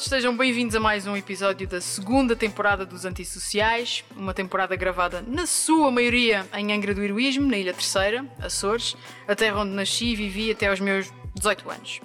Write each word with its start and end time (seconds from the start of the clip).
Todos, 0.00 0.08
sejam 0.08 0.34
bem-vindos 0.34 0.74
a 0.74 0.80
mais 0.80 1.06
um 1.06 1.14
episódio 1.14 1.68
da 1.68 1.78
segunda 1.78 2.34
temporada 2.34 2.86
dos 2.86 3.04
Antissociais, 3.04 4.02
uma 4.16 4.32
temporada 4.32 4.74
gravada 4.74 5.22
na 5.26 5.44
sua 5.44 5.90
maioria 5.90 6.46
em 6.54 6.72
Angra 6.72 6.94
do 6.94 7.02
Heroísmo, 7.02 7.46
na 7.46 7.58
Ilha 7.58 7.74
Terceira, 7.74 8.24
Açores, 8.40 8.96
a 9.28 9.36
terra 9.36 9.60
onde 9.60 9.72
nasci 9.72 10.06
e 10.06 10.16
vivi 10.16 10.50
até 10.50 10.68
aos 10.68 10.80
meus 10.80 11.12
18 11.34 11.70
anos. 11.70 12.00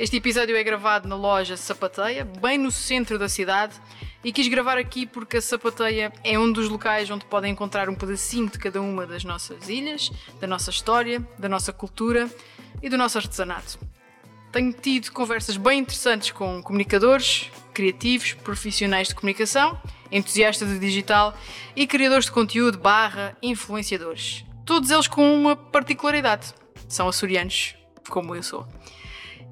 Este 0.00 0.16
episódio 0.16 0.56
é 0.56 0.64
gravado 0.64 1.08
na 1.08 1.14
loja 1.14 1.56
Sapateia, 1.56 2.24
bem 2.24 2.58
no 2.58 2.72
centro 2.72 3.16
da 3.20 3.28
cidade, 3.28 3.74
e 4.24 4.32
quis 4.32 4.48
gravar 4.48 4.76
aqui 4.76 5.06
porque 5.06 5.36
a 5.36 5.42
Sapateia 5.42 6.12
é 6.24 6.36
um 6.36 6.50
dos 6.50 6.68
locais 6.68 7.08
onde 7.08 7.24
podem 7.24 7.52
encontrar 7.52 7.88
um 7.88 7.94
pedacinho 7.94 8.50
de 8.50 8.58
cada 8.58 8.82
uma 8.82 9.06
das 9.06 9.22
nossas 9.22 9.68
ilhas, 9.68 10.10
da 10.40 10.48
nossa 10.48 10.70
história, 10.70 11.24
da 11.38 11.48
nossa 11.48 11.72
cultura 11.72 12.28
e 12.82 12.88
do 12.88 12.98
nosso 12.98 13.16
artesanato. 13.16 13.78
Tenho 14.58 14.72
tido 14.72 15.12
conversas 15.12 15.56
bem 15.56 15.78
interessantes 15.78 16.32
com 16.32 16.60
comunicadores, 16.60 17.48
criativos, 17.72 18.32
profissionais 18.32 19.06
de 19.06 19.14
comunicação, 19.14 19.80
entusiastas 20.10 20.68
do 20.68 20.80
digital 20.80 21.32
e 21.76 21.86
criadores 21.86 22.24
de 22.24 22.32
conteúdo 22.32 22.76
barra 22.76 23.36
influenciadores. 23.40 24.44
Todos 24.66 24.90
eles 24.90 25.06
com 25.06 25.32
uma 25.32 25.54
particularidade. 25.54 26.52
São 26.88 27.06
açorianos, 27.06 27.76
como 28.08 28.34
eu 28.34 28.42
sou. 28.42 28.66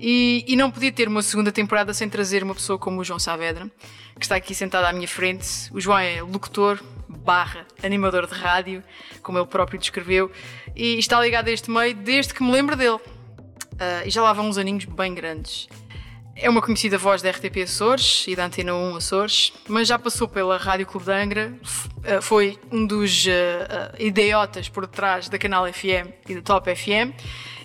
E, 0.01 0.45
e, 0.48 0.56
não 0.56 0.73
podia 0.73 0.91
ter 0.91 1.07
uma 1.07 1.23
segunda 1.23 1.52
temporada 1.52 1.95
sem 1.95 2.09
trazer 2.09 2.43
uma 2.43 2.57
pessoa 2.57 2.77
como 2.77 3.01
o 3.01 3.04
João 3.04 3.20
Saavedra, 3.20 3.70
que 4.18 4.24
está 4.24 4.35
aqui 4.35 4.57
sentado 4.57 4.87
à 4.87 4.93
minha 4.93 5.07
frente. 5.07 5.73
O 5.73 5.80
João 5.80 6.01
é 6.01 6.20
locutor, 6.20 6.82
barra, 7.09 7.65
animador 7.80 8.26
de 8.26 8.35
rádio, 8.35 8.82
como 9.23 9.38
ele 9.38 9.46
próprio 9.46 9.79
descreveu, 9.79 10.32
e 10.74 10.98
está 10.98 11.20
ligado 11.20 11.46
a 11.46 11.52
este 11.52 11.70
meio 11.70 11.95
desde 11.95 12.35
que 12.35 12.43
me 12.43 12.51
lembro 12.51 12.74
dele. 12.74 12.98
Uh, 13.77 14.07
e 14.07 14.10
já 14.10 14.23
lá 14.23 14.32
vão 14.32 14.49
uns 14.49 14.59
aninhos 14.59 14.85
bem 14.87 15.15
grandes. 15.15 15.69
É 16.35 16.51
uma 16.51 16.60
conhecida 16.60 16.99
voz 16.99 17.23
da 17.23 17.30
RTP 17.30 17.63
Açores 17.63 18.27
e 18.29 18.37
da 18.37 18.45
Antena 18.45 18.74
1 18.74 18.96
Açores, 18.96 19.52
mas 19.69 19.88
já 19.88 19.99
passou 19.99 20.29
pela 20.29 20.59
Rádio 20.59 20.87
Clube 20.87 21.07
de 21.07 21.13
Angra, 21.13 21.52
uh, 21.52 22.23
foi 22.23 22.59
um 22.71 22.87
dos 22.87 23.27
uh, 23.27 23.29
idiotas 23.99 24.69
por 24.69 24.87
detrás 24.87 25.29
da 25.29 25.38
Canal 25.38 25.71
FM 25.73 26.13
e 26.29 26.35
da 26.35 26.43
Top 26.43 26.74
FM 26.74 27.15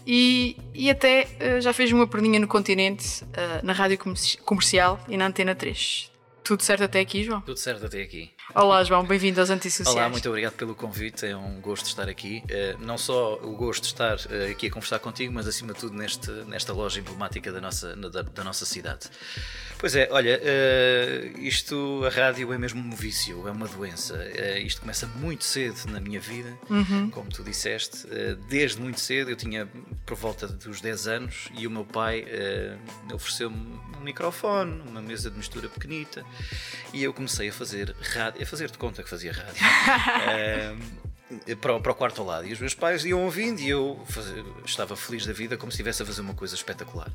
e, 0.05 0.57
e 0.73 0.89
até 0.89 1.27
já 1.61 1.71
fez 1.73 1.91
uma 1.91 2.07
perninha 2.07 2.39
no 2.39 2.47
continente, 2.47 3.23
na 3.61 3.71
Rádio 3.71 3.99
Comercial 4.43 4.99
e 5.07 5.15
na 5.15 5.27
Antena 5.27 5.53
3. 5.53 6.11
Tudo 6.43 6.63
certo 6.63 6.83
até 6.83 6.99
aqui, 6.99 7.23
João? 7.23 7.41
Tudo 7.41 7.57
certo 7.57 7.85
até 7.85 8.01
aqui. 8.01 8.31
Olá, 8.55 8.83
João, 8.83 9.05
bem-vindo 9.05 9.39
aos 9.39 9.49
Antissociais. 9.49 9.95
Olá, 9.95 10.09
muito 10.09 10.27
obrigado 10.27 10.53
pelo 10.53 10.73
convite, 10.73 11.25
é 11.25 11.35
um 11.35 11.61
gosto 11.61 11.85
estar 11.85 12.09
aqui. 12.09 12.43
Uh, 12.45 12.83
não 12.83 12.97
só 12.97 13.35
o 13.35 13.55
gosto 13.55 13.83
de 13.83 13.87
estar 13.87 14.17
uh, 14.17 14.51
aqui 14.51 14.67
a 14.67 14.71
conversar 14.71 14.99
contigo, 14.99 15.31
mas 15.31 15.47
acima 15.47 15.73
de 15.73 15.79
tudo 15.79 15.95
neste, 15.95 16.29
nesta 16.47 16.73
loja 16.73 16.99
emblemática 16.99 17.51
da 17.51 17.61
nossa, 17.61 17.95
da, 17.95 18.21
da 18.23 18.43
nossa 18.43 18.65
cidade. 18.65 19.07
Pois 19.81 19.95
é, 19.95 20.07
olha, 20.11 20.39
uh, 20.39 21.39
isto, 21.39 22.03
a 22.05 22.09
rádio 22.09 22.53
é 22.53 22.57
mesmo 22.59 22.79
um 22.79 22.91
vício, 22.91 23.47
é 23.47 23.51
uma 23.51 23.67
doença. 23.67 24.13
Uh, 24.13 24.59
isto 24.59 24.79
começa 24.79 25.07
muito 25.07 25.43
cedo 25.43 25.87
na 25.87 25.99
minha 25.99 26.19
vida, 26.19 26.55
uhum. 26.69 27.09
como 27.09 27.31
tu 27.31 27.43
disseste. 27.43 28.05
Uh, 28.05 28.35
desde 28.47 28.79
muito 28.79 28.99
cedo, 28.99 29.31
eu 29.31 29.35
tinha 29.35 29.67
por 30.05 30.15
volta 30.15 30.47
dos 30.47 30.81
10 30.81 31.07
anos 31.07 31.49
e 31.57 31.65
o 31.65 31.71
meu 31.71 31.83
pai 31.83 32.27
ofereceu-me 33.11 33.57
um 33.97 34.01
microfone, 34.01 34.83
uma 34.87 35.01
mesa 35.01 35.31
de 35.31 35.37
mistura 35.37 35.67
pequenita 35.67 36.23
e 36.93 37.03
eu 37.03 37.11
comecei 37.11 37.49
a 37.49 37.53
fazer 37.53 37.95
rádio, 37.99 38.43
a 38.43 38.45
fazer 38.45 38.69
de 38.69 38.77
conta 38.77 39.01
que 39.01 39.09
fazia 39.09 39.33
rádio. 39.33 39.55
para, 41.59 41.79
para 41.79 41.91
o 41.91 41.95
quarto 41.95 42.21
ao 42.21 42.27
lado. 42.27 42.45
E 42.45 42.53
os 42.53 42.59
meus 42.59 42.75
pais 42.75 43.03
iam 43.03 43.23
ouvindo 43.23 43.61
e 43.61 43.69
eu 43.69 43.99
estava 44.63 44.95
feliz 44.95 45.25
da 45.25 45.33
vida 45.33 45.57
como 45.57 45.71
se 45.71 45.77
estivesse 45.77 46.03
a 46.03 46.05
fazer 46.05 46.21
uma 46.21 46.35
coisa 46.35 46.53
espetacular. 46.53 47.11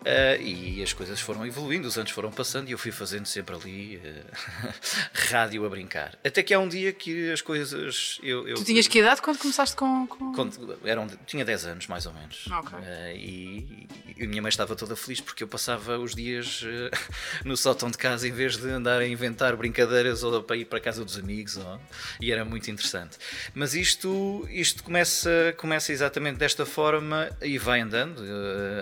Uh, 0.00 0.40
e 0.40 0.82
as 0.82 0.94
coisas 0.94 1.20
foram 1.20 1.44
evoluindo, 1.44 1.86
os 1.86 1.98
anos 1.98 2.10
foram 2.10 2.30
passando 2.30 2.68
e 2.68 2.72
eu 2.72 2.78
fui 2.78 2.90
fazendo 2.90 3.26
sempre 3.26 3.54
ali 3.54 3.96
uh, 3.98 4.72
rádio 5.30 5.66
a 5.66 5.68
brincar. 5.68 6.18
Até 6.24 6.42
que 6.42 6.54
há 6.54 6.58
um 6.58 6.68
dia 6.68 6.90
que 6.90 7.30
as 7.30 7.42
coisas. 7.42 8.18
Eu, 8.22 8.48
eu 8.48 8.56
tu 8.56 8.64
tinhas 8.64 8.88
que 8.88 8.98
idade 8.98 9.20
quando 9.20 9.38
começaste 9.38 9.76
com. 9.76 10.06
com... 10.06 10.32
Quando, 10.32 10.78
eram, 10.84 11.06
tinha 11.26 11.44
10 11.44 11.66
anos, 11.66 11.86
mais 11.86 12.06
ou 12.06 12.14
menos. 12.14 12.46
Okay. 12.46 12.78
Uh, 12.78 13.16
e, 13.16 13.88
e, 14.16 14.24
a 14.24 14.26
minha 14.26 14.40
mãe 14.40 14.48
estava 14.48 14.74
toda 14.74 14.96
feliz 14.96 15.20
porque 15.20 15.44
eu 15.44 15.48
passava 15.48 15.98
os 15.98 16.14
dias 16.14 16.64
no 17.44 17.54
sótão 17.54 17.90
de 17.90 17.98
casa 17.98 18.26
em 18.26 18.32
vez 18.32 18.56
de 18.56 18.68
andar 18.70 19.00
a 19.00 19.06
inventar 19.06 19.54
brincadeiras 19.54 20.22
ou 20.22 20.42
para 20.42 20.56
ir 20.56 20.64
para 20.64 20.78
a 20.78 20.80
casa 20.80 21.04
dos 21.04 21.18
amigos. 21.18 21.58
Ou, 21.58 21.78
e 22.22 22.32
era 22.32 22.42
muito 22.42 22.70
interessante. 22.70 23.18
Mas 23.54 23.74
isto, 23.74 24.48
isto 24.50 24.82
começa, 24.82 25.54
começa 25.58 25.92
exatamente 25.92 26.38
desta 26.38 26.64
forma 26.64 27.28
e 27.42 27.58
vai 27.58 27.80
andando 27.80 28.22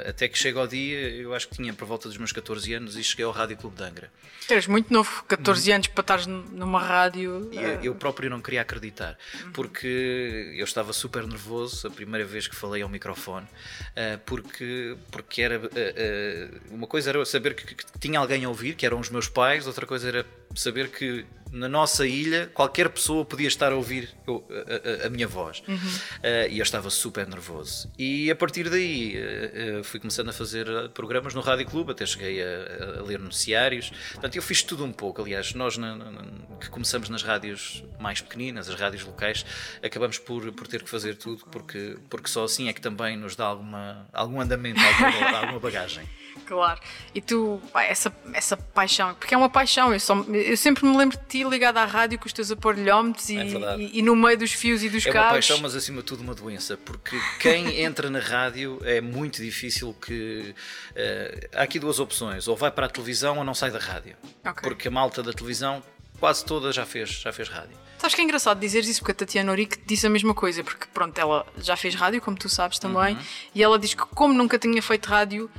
até 0.06 0.28
que 0.28 0.38
chega 0.38 0.60
ao 0.60 0.66
dia 0.68 1.07
eu 1.08 1.34
acho 1.34 1.48
que 1.48 1.56
tinha 1.56 1.72
por 1.72 1.86
volta 1.86 2.08
dos 2.08 2.16
meus 2.16 2.32
14 2.32 2.72
anos 2.74 2.96
e 2.96 3.04
cheguei 3.04 3.24
ao 3.24 3.32
Rádio 3.32 3.56
Clube 3.56 3.76
de 3.76 3.84
Angra. 3.84 4.12
Eras 4.48 4.66
muito 4.66 4.92
novo, 4.92 5.24
14 5.28 5.68
uhum. 5.68 5.74
anos 5.76 5.86
para 5.88 6.00
estar 6.00 6.26
numa 6.26 6.80
rádio. 6.80 7.50
Eu, 7.52 7.60
eh, 7.60 7.80
eu, 7.82 7.94
próprio 7.94 8.30
não 8.30 8.40
queria 8.40 8.62
acreditar, 8.62 9.18
porque 9.52 10.54
eu 10.56 10.64
estava 10.64 10.92
super 10.92 11.26
nervoso 11.26 11.86
a 11.86 11.90
primeira 11.90 12.26
vez 12.26 12.48
que 12.48 12.56
falei 12.56 12.82
ao 12.82 12.88
microfone, 12.88 13.46
uh, 13.46 14.18
porque, 14.24 14.96
porque 15.10 15.42
era. 15.42 15.58
Uh, 15.58 16.74
uma 16.74 16.86
coisa 16.86 17.10
era 17.10 17.24
saber 17.24 17.54
que, 17.54 17.74
que, 17.74 17.84
tinha 17.98 18.18
alguém 18.18 18.44
a 18.44 18.48
ouvir, 18.48 18.74
que 18.74 18.86
eram 18.86 18.98
os 18.98 19.10
meus 19.10 19.28
pais, 19.28 19.66
outra 19.66 19.86
coisa 19.86 20.08
era 20.08 20.26
saber 20.54 20.88
que 20.90 21.26
na 21.52 21.68
nossa 21.68 22.06
ilha 22.06 22.50
qualquer 22.52 22.88
pessoa 22.88 23.24
podia 23.24 23.48
estar 23.48 23.72
a 23.72 23.74
ouvir 23.74 24.10
eu, 24.26 24.44
a, 24.50 25.04
a, 25.04 25.06
a, 25.06 25.10
minha 25.10 25.26
voz. 25.26 25.62
Uhum. 25.66 25.76
uh, 25.76 26.50
e 26.50 26.58
eu 26.58 26.62
estava 26.62 26.90
super 26.90 27.26
nervoso. 27.26 27.90
E 27.98 28.30
a 28.30 28.36
partir 28.36 28.68
daí 28.68 29.16
uh, 29.16 29.80
uh, 29.80 29.84
fui 29.84 29.98
começando 30.00 30.28
a 30.28 30.32
fazer 30.32 30.66
programas 30.94 31.34
no 31.34 31.40
Rádio 31.40 31.66
Clube 31.66 31.92
até 31.92 32.04
cheguei 32.04 32.42
a, 32.42 33.00
a, 33.00 33.02
ler 33.02 33.18
noticiários. 33.18 33.90
Portanto 34.12 34.36
eu 34.36 34.42
fiz 34.42 34.62
tudo 34.62 34.84
um 34.84 34.92
pouco. 34.92 35.22
Aliás 35.22 35.54
nós 35.54 35.76
na, 35.76 35.96
na, 35.96 36.22
que 36.60 36.68
começamos 36.68 37.08
nas 37.08 37.22
rádios 37.22 37.84
mais 37.98 38.20
pequeninas 38.20 38.68
as 38.68 38.78
rádios 38.78 39.04
locais 39.04 39.44
acabamos 39.82 40.18
por, 40.18 40.52
por 40.52 40.66
ter 40.66 40.82
que 40.82 40.90
fazer 40.90 41.16
tudo 41.16 41.44
porque, 41.46 41.96
porque 42.08 42.28
só 42.28 42.44
assim 42.44 42.68
é 42.68 42.72
que 42.72 42.80
também 42.80 43.16
nos 43.16 43.36
dá 43.36 43.46
alguma, 43.46 44.06
algum 44.12 44.40
andamento 44.40 44.80
alguma, 44.80 45.38
alguma 45.38 45.60
bagagem 45.60 46.08
Claro. 46.46 46.80
E 47.14 47.20
tu, 47.20 47.60
pá, 47.72 47.84
essa, 47.84 48.14
essa 48.32 48.56
paixão, 48.56 49.14
porque 49.14 49.34
é 49.34 49.38
uma 49.38 49.48
paixão, 49.48 49.92
eu, 49.92 50.00
só, 50.00 50.14
eu 50.22 50.56
sempre 50.56 50.86
me 50.86 50.96
lembro 50.96 51.18
de 51.18 51.24
ti 51.24 51.44
ligado 51.44 51.78
à 51.78 51.84
rádio 51.84 52.18
com 52.18 52.26
os 52.26 52.32
teus 52.32 52.50
aparelhómetros 52.50 53.28
e, 53.28 53.38
é 53.38 53.76
e, 53.78 53.98
e, 53.98 54.02
no 54.02 54.16
meio 54.16 54.38
dos 54.38 54.52
fios 54.52 54.82
e 54.82 54.88
dos 54.88 55.06
é 55.06 55.10
cabos. 55.10 55.18
É 55.18 55.26
uma 55.26 55.32
paixão, 55.32 55.58
mas 55.60 55.74
acima 55.74 55.98
de 55.98 56.04
tudo 56.04 56.22
uma 56.22 56.34
doença, 56.34 56.76
porque 56.76 57.18
quem 57.38 57.80
entra 57.82 58.10
na 58.10 58.20
rádio 58.20 58.80
é 58.84 59.00
muito 59.00 59.42
difícil 59.42 59.94
que. 59.94 60.54
Uh, 60.90 61.48
há 61.54 61.62
aqui 61.62 61.78
duas 61.78 61.98
opções, 61.98 62.48
ou 62.48 62.56
vai 62.56 62.70
para 62.70 62.86
a 62.86 62.88
televisão 62.88 63.38
ou 63.38 63.44
não 63.44 63.54
sai 63.54 63.70
da 63.70 63.78
rádio. 63.78 64.16
Okay. 64.40 64.62
Porque 64.62 64.88
a 64.88 64.90
malta 64.90 65.22
da 65.22 65.32
televisão 65.32 65.82
quase 66.18 66.44
toda 66.44 66.72
já 66.72 66.84
fez, 66.84 67.10
já 67.10 67.32
fez 67.32 67.48
rádio. 67.48 67.76
Sabes 67.98 68.14
que 68.14 68.20
é 68.20 68.24
engraçado 68.24 68.60
dizeres 68.60 68.88
isso 68.88 69.00
porque 69.00 69.12
a 69.12 69.14
Tatiana 69.14 69.50
Orique 69.50 69.78
disse 69.84 70.06
a 70.06 70.10
mesma 70.10 70.32
coisa, 70.32 70.62
porque 70.62 70.86
pronto, 70.94 71.18
ela 71.18 71.44
já 71.58 71.76
fez 71.76 71.94
rádio, 71.94 72.20
como 72.20 72.36
tu 72.36 72.48
sabes 72.48 72.78
também, 72.78 73.14
uhum. 73.16 73.22
e 73.54 73.62
ela 73.62 73.78
diz 73.78 73.92
que 73.92 74.02
como 74.02 74.32
nunca 74.32 74.58
tinha 74.58 74.80
feito 74.80 75.06
rádio, 75.06 75.50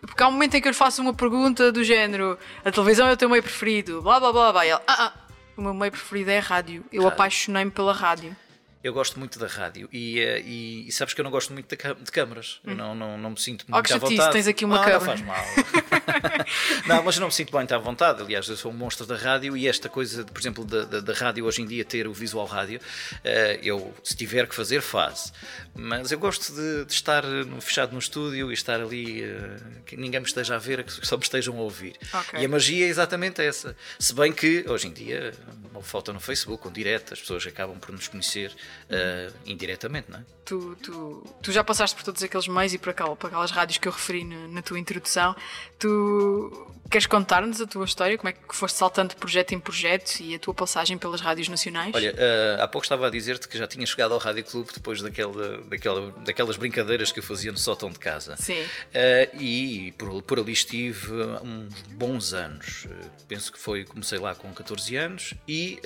porque 0.00 0.22
há 0.22 0.28
um 0.28 0.32
momento 0.32 0.54
em 0.54 0.60
que 0.60 0.68
eu 0.68 0.72
lhe 0.72 0.76
faço 0.76 1.02
uma 1.02 1.14
pergunta 1.14 1.70
do 1.70 1.84
género: 1.84 2.38
a 2.64 2.70
televisão 2.70 3.08
é 3.08 3.12
o 3.12 3.16
teu 3.16 3.28
meio 3.28 3.42
preferido, 3.42 4.02
blá 4.02 4.18
blá 4.20 4.32
blá 4.32 4.52
blá. 4.52 4.66
E 4.66 4.70
ela, 4.70 4.82
ah, 4.86 5.06
ah, 5.06 5.12
o 5.56 5.62
meu 5.62 5.74
meio 5.74 5.92
preferido 5.92 6.30
é 6.30 6.38
a 6.38 6.42
rádio. 6.42 6.84
Eu 6.92 7.06
apaixonei-me 7.06 7.70
pela 7.70 7.92
rádio. 7.92 8.36
Eu 8.82 8.92
gosto 8.92 9.18
muito 9.18 9.38
da 9.38 9.46
rádio 9.46 9.88
e, 9.92 10.20
eh, 10.20 10.40
e, 10.40 10.88
e, 10.88 10.92
sabes 10.92 11.12
que 11.12 11.20
eu 11.20 11.24
não 11.24 11.30
gosto 11.30 11.52
muito 11.52 11.68
de, 11.68 12.10
câmaras. 12.10 12.60
Hum. 12.64 12.70
Eu 12.70 12.76
não, 12.76 12.94
não, 12.94 13.18
não 13.18 13.30
me 13.30 13.40
sinto 13.40 13.66
muito 13.68 13.90
oh, 13.90 13.94
à 13.94 13.98
vontade. 13.98 14.32
tens 14.32 14.46
aqui 14.46 14.64
uma 14.64 14.80
ah, 14.80 14.84
câmara. 14.84 14.98
Não 14.98 15.06
faz 15.06 15.20
mal. 15.20 15.44
não, 16.86 17.02
mas 17.02 17.16
eu 17.16 17.20
não 17.20 17.28
me 17.28 17.34
sinto 17.34 17.52
muito 17.52 17.74
à 17.74 17.78
vontade. 17.78 18.22
Aliás, 18.22 18.48
eu 18.48 18.56
sou 18.56 18.70
um 18.70 18.74
monstro 18.74 19.06
da 19.06 19.16
rádio 19.16 19.56
e 19.56 19.68
esta 19.68 19.88
coisa, 19.88 20.24
por 20.24 20.40
exemplo, 20.40 20.64
da, 20.64 20.84
da, 20.84 21.00
da 21.00 21.12
rádio 21.12 21.44
hoje 21.44 21.62
em 21.62 21.66
dia 21.66 21.84
ter 21.84 22.06
o 22.06 22.12
visual 22.12 22.46
rádio, 22.46 22.78
uh, 22.78 23.58
eu, 23.62 23.94
se 24.02 24.16
tiver 24.16 24.46
que 24.46 24.54
fazer, 24.54 24.80
faço. 24.80 25.32
Mas 25.74 26.10
eu 26.12 26.18
gosto 26.18 26.52
de, 26.52 26.84
de 26.84 26.92
estar 26.92 27.24
fechado 27.60 27.92
no 27.92 27.98
estúdio 27.98 28.50
e 28.50 28.54
estar 28.54 28.80
ali, 28.80 29.24
uh, 29.24 29.82
que 29.84 29.96
ninguém 29.96 30.20
me 30.20 30.26
esteja 30.26 30.56
a 30.56 30.58
ver, 30.58 30.84
que 30.84 31.06
só 31.06 31.16
me 31.16 31.22
estejam 31.22 31.56
a 31.58 31.60
ouvir. 31.60 31.96
Okay. 32.12 32.40
E 32.40 32.44
a 32.44 32.48
magia 32.48 32.86
é 32.86 32.88
exatamente 32.88 33.42
essa. 33.42 33.76
Se 33.98 34.14
bem 34.14 34.32
que, 34.32 34.64
hoje 34.68 34.88
em 34.88 34.92
dia, 34.92 35.32
uma 35.70 35.82
foto 35.82 36.12
no 36.12 36.20
Facebook, 36.20 36.62
com 36.62 36.72
direto, 36.72 37.14
as 37.14 37.20
pessoas 37.20 37.46
acabam 37.46 37.78
por 37.78 37.92
nos 37.92 38.08
conhecer. 38.08 38.54
Uh, 38.90 39.32
indiretamente, 39.46 40.10
não 40.10 40.18
é? 40.18 40.24
Tu, 40.44 40.76
tu, 40.82 41.24
tu 41.42 41.52
já 41.52 41.62
passaste 41.62 41.94
por 41.94 42.04
todos 42.04 42.22
aqueles 42.22 42.48
meios 42.48 42.74
e 42.74 42.78
por, 42.78 42.90
aquela, 42.90 43.14
por 43.14 43.28
aquelas 43.28 43.50
rádios 43.50 43.78
que 43.78 43.86
eu 43.86 43.92
referi 43.92 44.24
na 44.24 44.62
tua 44.62 44.78
introdução. 44.78 45.34
Tu 45.78 46.66
queres 46.90 47.06
contar-nos 47.06 47.60
a 47.60 47.66
tua 47.66 47.84
história? 47.84 48.18
Como 48.18 48.28
é 48.28 48.32
que 48.32 48.54
foste 48.54 48.76
saltando 48.76 49.10
de 49.10 49.16
projeto 49.16 49.52
em 49.52 49.60
projeto 49.60 50.20
e 50.20 50.34
a 50.34 50.38
tua 50.38 50.52
passagem 50.52 50.98
pelas 50.98 51.20
rádios 51.20 51.48
nacionais? 51.48 51.94
Olha, 51.94 52.12
uh, 52.12 52.62
há 52.62 52.68
pouco 52.68 52.84
estava 52.84 53.06
a 53.06 53.10
dizer-te 53.10 53.48
que 53.48 53.56
já 53.56 53.66
tinha 53.66 53.86
chegado 53.86 54.12
ao 54.12 54.18
Rádio 54.18 54.44
Clube 54.44 54.70
depois 54.74 55.00
daquela, 55.00 55.58
daquela, 55.62 56.10
daquelas 56.24 56.56
brincadeiras 56.56 57.12
que 57.12 57.20
eu 57.20 57.22
fazia 57.22 57.52
no 57.52 57.58
sótão 57.58 57.90
de 57.90 57.98
casa. 57.98 58.36
Sim. 58.36 58.60
Uh, 58.62 59.40
e 59.40 59.92
por, 59.92 60.20
por 60.22 60.38
ali 60.40 60.52
estive 60.52 61.12
uns 61.42 61.82
bons 61.92 62.34
anos. 62.34 62.86
Uh, 62.86 63.10
penso 63.28 63.52
que 63.52 63.58
foi, 63.58 63.84
comecei 63.84 64.18
lá 64.18 64.34
com 64.34 64.52
14 64.52 64.96
anos 64.96 65.34
e 65.46 65.78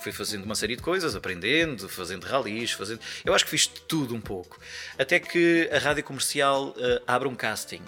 fui 0.00 0.12
fazendo 0.12 0.44
uma 0.44 0.54
série 0.54 0.76
de 0.76 0.82
coisas, 0.82 1.16
aprendendo, 1.16 1.88
fazendo 1.88 2.24
ralis, 2.24 2.72
fazendo. 2.72 3.00
Eu 3.24 3.34
acho 3.34 3.44
que 3.44 3.50
fiz 3.50 3.66
tudo 3.66 4.14
um 4.14 4.20
pouco. 4.20 4.60
Até 4.98 5.18
que 5.18 5.70
a 5.72 5.78
rádio 5.78 6.04
comercial 6.04 6.74
abre 7.06 7.26
um 7.26 7.34
casting. 7.34 7.80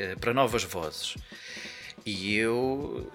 Uh, 0.00 0.18
para 0.18 0.32
novas 0.32 0.64
vozes. 0.64 1.16
E 2.04 2.34
eu, 2.34 3.10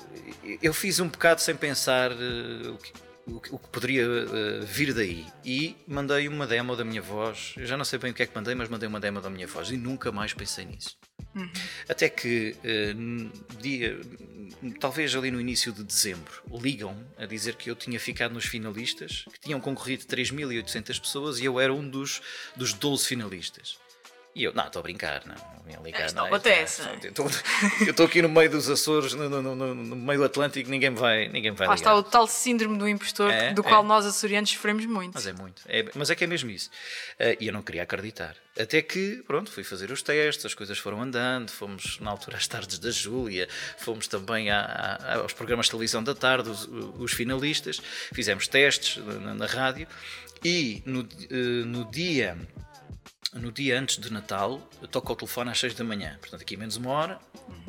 eu 0.61 0.73
fiz 0.73 0.99
um 0.99 1.07
bocado 1.07 1.41
sem 1.41 1.55
pensar 1.55 2.11
o, 2.11 2.77
que, 2.77 2.93
o, 3.25 3.39
que, 3.39 3.55
o, 3.55 3.59
que, 3.59 3.69
poderia 3.69 4.05
uh, 4.07 4.65
vir 4.65 4.93
daí. 4.93 5.25
E 5.43 5.75
mandei 5.87 6.27
uma 6.27 6.45
demo 6.45 6.75
da 6.75 6.83
minha 6.83 7.01
voz. 7.01 7.53
Eu 7.57 7.65
já 7.65 7.75
não 7.75 7.85
sei 7.85 7.97
bem 7.97 8.11
o 8.11 8.13
que 8.13 8.23
é 8.23 8.25
que 8.25 8.35
mandei, 8.35 8.53
mas 8.53 8.69
mandei 8.69 8.87
uma 8.87 8.99
demo 8.99 9.19
da 9.19 9.29
minha 9.29 9.47
voz 9.47 9.69
e 9.69 9.77
nunca 9.77 10.11
mais 10.11 10.33
pensei 10.33 10.65
nisso. 10.65 10.97
Uhum. 11.33 11.49
Até 11.89 12.07
que 12.07 12.55
uh, 12.63 13.57
dia, 13.59 13.99
talvez 14.79 15.15
ali 15.15 15.31
no 15.31 15.41
início 15.41 15.73
de 15.73 15.83
dezembro, 15.83 16.31
ligam 16.61 16.95
a 17.17 17.25
dizer 17.25 17.55
que 17.55 17.69
eu 17.69 17.75
tinha 17.75 17.99
ficado 17.99 18.33
nos 18.33 18.45
finalistas, 18.45 19.25
que 19.33 19.39
tinham 19.39 19.59
concorrido 19.59 20.05
3.800 20.05 20.99
pessoas 20.99 21.39
e 21.39 21.45
eu 21.45 21.59
era 21.59 21.73
um 21.73 21.87
dos, 21.87 22.21
dos 22.55 22.73
12 22.73 23.05
finalistas. 23.05 23.77
E 24.35 24.43
eu, 24.43 24.53
não, 24.53 24.67
estou 24.67 24.81
a 24.81 24.83
brincar, 24.83 25.23
não, 25.25 25.35
ia 25.71 25.79
ligar. 25.79 26.07
Isto 26.07 26.17
não 26.17 26.25
acontece. 26.25 26.81
Eu 27.79 27.91
estou 27.91 28.05
aqui 28.05 28.21
no 28.21 28.27
meio 28.27 28.49
dos 28.49 28.69
Açores, 28.69 29.13
no, 29.13 29.29
no, 29.29 29.41
no, 29.41 29.73
no, 29.73 29.95
meio 29.95 30.19
do 30.19 30.25
Atlântico, 30.25 30.69
ninguém 30.69 30.93
vai, 30.93 31.29
ninguém 31.29 31.51
vai 31.51 31.65
Lá 31.67 31.75
ligar. 31.75 31.91
está 31.91 31.95
o 31.95 32.03
tal 32.03 32.27
síndrome 32.27 32.77
do 32.77 32.85
impostor, 32.85 33.31
é, 33.31 33.53
do 33.53 33.61
é. 33.61 33.63
qual 33.63 33.81
nós 33.81 34.05
açorianos 34.05 34.49
sofremos 34.49 34.85
muito. 34.85 35.13
Mas 35.13 35.25
é 35.25 35.31
muito. 35.31 35.61
É, 35.67 35.85
mas 35.95 36.09
é 36.09 36.15
que 36.15 36.25
é 36.25 36.27
mesmo 36.27 36.49
isso. 36.49 36.69
Uh, 37.17 37.37
e 37.39 37.47
eu 37.47 37.53
não 37.53 37.61
queria 37.61 37.83
acreditar. 37.83 38.35
Até 38.59 38.81
que, 38.81 39.23
pronto, 39.25 39.49
fui 39.49 39.63
fazer 39.63 39.89
os 39.89 40.01
testes, 40.01 40.45
as 40.45 40.53
coisas 40.53 40.77
foram 40.77 41.01
andando, 41.01 41.49
fomos 41.49 41.97
na 42.01 42.11
altura 42.11 42.35
às 42.35 42.45
tardes 42.45 42.77
da 42.77 42.91
Júlia, 42.91 43.47
fomos 43.77 44.05
também 44.05 44.51
a, 44.51 44.59
a, 45.01 45.15
aos 45.19 45.31
programas 45.31 45.67
de 45.67 45.71
televisão 45.71 46.03
da 46.03 46.13
tarde, 46.13 46.49
os, 46.49 46.67
os 46.99 47.13
finalistas, 47.13 47.81
fizemos 48.13 48.49
testes 48.49 48.97
na, 48.97 49.33
na 49.33 49.45
rádio 49.45 49.87
e 50.43 50.83
no, 50.85 51.01
uh, 51.01 51.65
no 51.65 51.89
dia 51.89 52.37
no 53.35 53.51
dia 53.51 53.79
antes 53.79 53.97
de 53.97 54.11
Natal, 54.11 54.61
toco 54.89 55.11
ao 55.11 55.15
telefone 55.15 55.51
às 55.51 55.59
6 55.59 55.75
da 55.75 55.83
manhã, 55.83 56.17
portanto, 56.19 56.41
aqui 56.41 56.55
menos 56.55 56.77
uma 56.77 56.89
hora, 56.89 57.19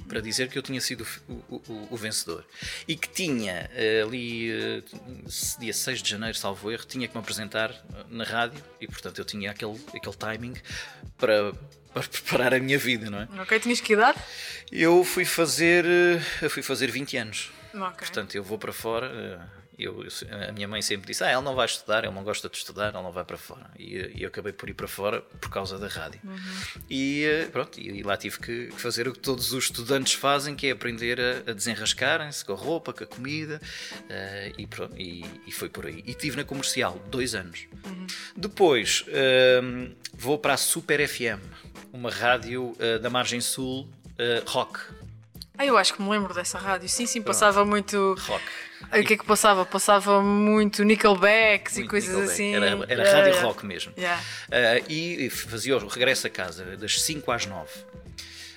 para 0.08 0.20
dizer 0.20 0.48
que 0.48 0.56
eu 0.56 0.62
tinha 0.62 0.80
sido 0.80 1.06
o, 1.28 1.56
o, 1.56 1.88
o 1.90 1.96
vencedor. 1.96 2.44
E 2.86 2.96
que 2.96 3.08
tinha 3.08 3.68
eh, 3.74 4.02
ali, 4.06 4.50
eh, 4.50 4.82
dia 5.58 5.72
6 5.72 6.02
de 6.02 6.10
janeiro, 6.10 6.38
salvo 6.38 6.70
erro, 6.70 6.84
tinha 6.86 7.08
que 7.08 7.14
me 7.14 7.20
apresentar 7.20 7.70
eh, 7.70 8.04
na 8.08 8.22
rádio 8.22 8.62
e, 8.80 8.86
portanto, 8.86 9.18
eu 9.18 9.24
tinha 9.24 9.50
aquele, 9.50 9.78
aquele 9.94 10.16
timing 10.16 10.54
para, 11.18 11.52
para 11.92 12.02
preparar 12.08 12.54
a 12.54 12.60
minha 12.60 12.78
vida, 12.78 13.10
não 13.10 13.20
é? 13.20 13.28
Ok, 13.42 13.58
tinhas 13.58 13.80
que 13.80 13.94
idade? 13.94 14.19
Eu 14.70 15.02
fui 15.02 15.24
fazer, 15.24 15.84
eu 16.40 16.48
fui 16.48 16.62
fazer 16.62 16.90
20 16.90 17.16
anos. 17.16 17.50
Okay. 17.74 17.90
Portanto, 17.98 18.34
eu 18.36 18.44
vou 18.44 18.56
para 18.56 18.72
fora 18.72 19.50
eu, 19.78 20.02
a 20.49 20.52
minha 20.52 20.67
mãe 20.67 20.81
sempre 20.81 21.06
disse: 21.06 21.23
Ah, 21.23 21.31
ele 21.31 21.43
não 21.43 21.55
vai 21.55 21.67
estudar, 21.67 22.05
ele 22.05 22.14
não 22.14 22.25
gosta 22.25 22.49
de 22.49 22.56
estudar, 22.56 22.88
ele 22.88 23.02
não 23.02 23.12
vai 23.12 23.25
para 23.25 23.37
fora. 23.37 23.70
E, 23.78 24.12
e 24.14 24.23
eu 24.23 24.28
acabei 24.28 24.52
por 24.52 24.70
ir 24.70 24.75
para 24.75 24.88
fora 24.88 25.20
por 25.20 25.50
causa 25.50 25.78
da 25.78 25.87
rádio. 25.87 26.19
Uhum. 26.25 26.37
E 26.88 27.25
eh, 27.25 27.46
pronto, 27.46 27.78
e, 27.78 28.02
lá 28.02 28.17
tive 28.17 28.38
que 28.38 28.70
fazer 28.73 29.06
o 29.06 29.12
que 29.12 29.19
todos 29.19 29.52
os 29.52 29.64
estudantes 29.64 30.14
fazem, 30.14 30.55
que 30.56 30.69
é 30.69 30.70
aprender 30.70 31.20
a, 31.20 31.50
a 31.50 31.52
desenrascarem-se 31.52 32.44
com 32.44 32.52
a 32.52 32.56
roupa, 32.56 32.93
com 32.93 33.05
a 33.05 33.06
comida. 33.06 33.61
Uh, 33.94 34.55
e, 34.58 34.67
pronto, 34.67 34.96
e, 34.99 35.25
e, 35.46 35.52
foi 35.52 35.69
por 35.69 35.84
aí. 35.84 36.02
E 36.06 36.12
estive 36.12 36.37
na 36.37 36.44
comercial 36.44 36.99
dois 37.11 37.34
anos. 37.34 37.67
Uhum. 37.84 38.06
Depois 38.34 39.05
uh, 39.08 39.94
vou 40.14 40.38
para 40.38 40.55
a 40.55 40.56
Super 40.56 41.06
FM, 41.06 41.43
uma 41.93 42.11
rádio 42.11 42.75
uh, 42.81 42.99
da 43.00 43.11
margem 43.11 43.40
sul, 43.40 43.88
rock. 44.46 44.81
Ah, 45.58 45.64
eu 45.64 45.76
acho 45.76 45.94
que 45.94 46.03
me 46.03 46.11
lembro 46.11 46.35
dessa 46.35 46.58
rádio. 46.58 46.88
Sim, 46.88 47.06
sim, 47.06 47.23
passava 47.23 47.55
Pronto. 47.55 47.70
muito. 47.70 48.14
Rock. 48.20 48.44
O 48.88 49.05
que 49.05 49.14
é 49.14 49.17
que 49.17 49.25
passava? 49.25 49.64
Passava 49.64 50.23
muito 50.23 50.85
Nickelbacks 50.85 51.75
muito 51.75 51.87
e 51.87 51.88
coisas 51.88 52.11
Nickelback. 52.11 52.32
assim. 52.32 52.55
Era, 52.55 52.67
era 52.67 53.03
yeah, 53.03 53.11
rádio 53.11 53.31
yeah. 53.31 53.47
rock 53.47 53.67
mesmo. 53.67 53.93
Yeah. 53.97 54.23
Uh, 54.49 54.93
e 54.93 55.31
fazia 55.31 55.76
o 55.76 55.87
regresso 55.88 56.26
a 56.26 56.31
casa 56.31 56.76
das 56.76 57.00
5 57.00 57.31
às 57.32 57.47
9. 57.47 57.70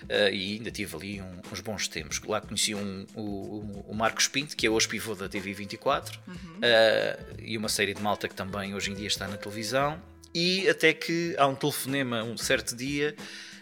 Uh, 0.09 0.33
e 0.33 0.53
ainda 0.53 0.71
tive 0.71 0.95
ali 0.95 1.21
um, 1.21 1.41
uns 1.51 1.61
bons 1.61 1.87
tempos. 1.87 2.19
Lá 2.27 2.41
conheci 2.41 2.73
um, 2.73 3.05
o, 3.15 3.85
o, 3.87 3.95
Marcos 3.95 4.27
Pinto, 4.27 4.57
que 4.57 4.65
é 4.65 4.69
hoje 4.69 4.87
pivô 4.87 5.13
da 5.13 5.29
TV24, 5.29 6.17
uhum. 6.27 6.33
uh, 6.33 7.35
e 7.37 7.57
uma 7.57 7.69
série 7.69 7.93
de 7.93 8.01
malta 8.01 8.27
que 8.27 8.33
também 8.33 8.73
hoje 8.73 8.91
em 8.91 8.95
dia 8.95 9.07
está 9.07 9.27
na 9.27 9.37
televisão. 9.37 10.01
E 10.33 10.67
até 10.67 10.93
que 10.93 11.35
há 11.37 11.47
um 11.47 11.55
telefonema 11.55 12.23
um 12.23 12.37
certo 12.37 12.75
dia 12.75 13.15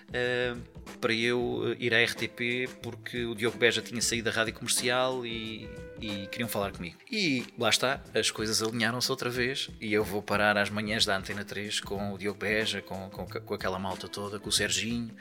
uh, 0.10 0.62
para 1.00 1.14
eu 1.14 1.76
ir 1.80 1.94
à 1.94 2.04
RTP 2.04 2.70
porque 2.82 3.26
o 3.26 3.36
Diogo 3.36 3.58
Beja 3.58 3.82
tinha 3.82 4.02
saído 4.02 4.30
da 4.30 4.36
rádio 4.36 4.54
comercial 4.54 5.26
e, 5.26 5.70
e 6.00 6.28
queriam 6.28 6.48
falar 6.50 6.72
comigo. 6.72 6.98
E 7.12 7.46
lá 7.58 7.70
está, 7.70 8.02
as 8.14 8.32
coisas 8.32 8.62
alinharam-se 8.62 9.10
outra 9.12 9.30
vez 9.30 9.70
e 9.80 9.94
eu 9.94 10.04
vou 10.04 10.22
parar 10.22 10.58
às 10.58 10.70
manhãs 10.70 11.06
da 11.06 11.16
Antena 11.18 11.44
3 11.44 11.80
com 11.80 12.14
o 12.14 12.18
Diogo 12.18 12.40
Beja, 12.40 12.82
com, 12.82 13.10
com, 13.10 13.26
com 13.26 13.54
aquela 13.54 13.80
malta 13.80 14.08
toda, 14.08 14.40
com 14.40 14.50
o 14.50 14.52
Serginho, 14.52 15.14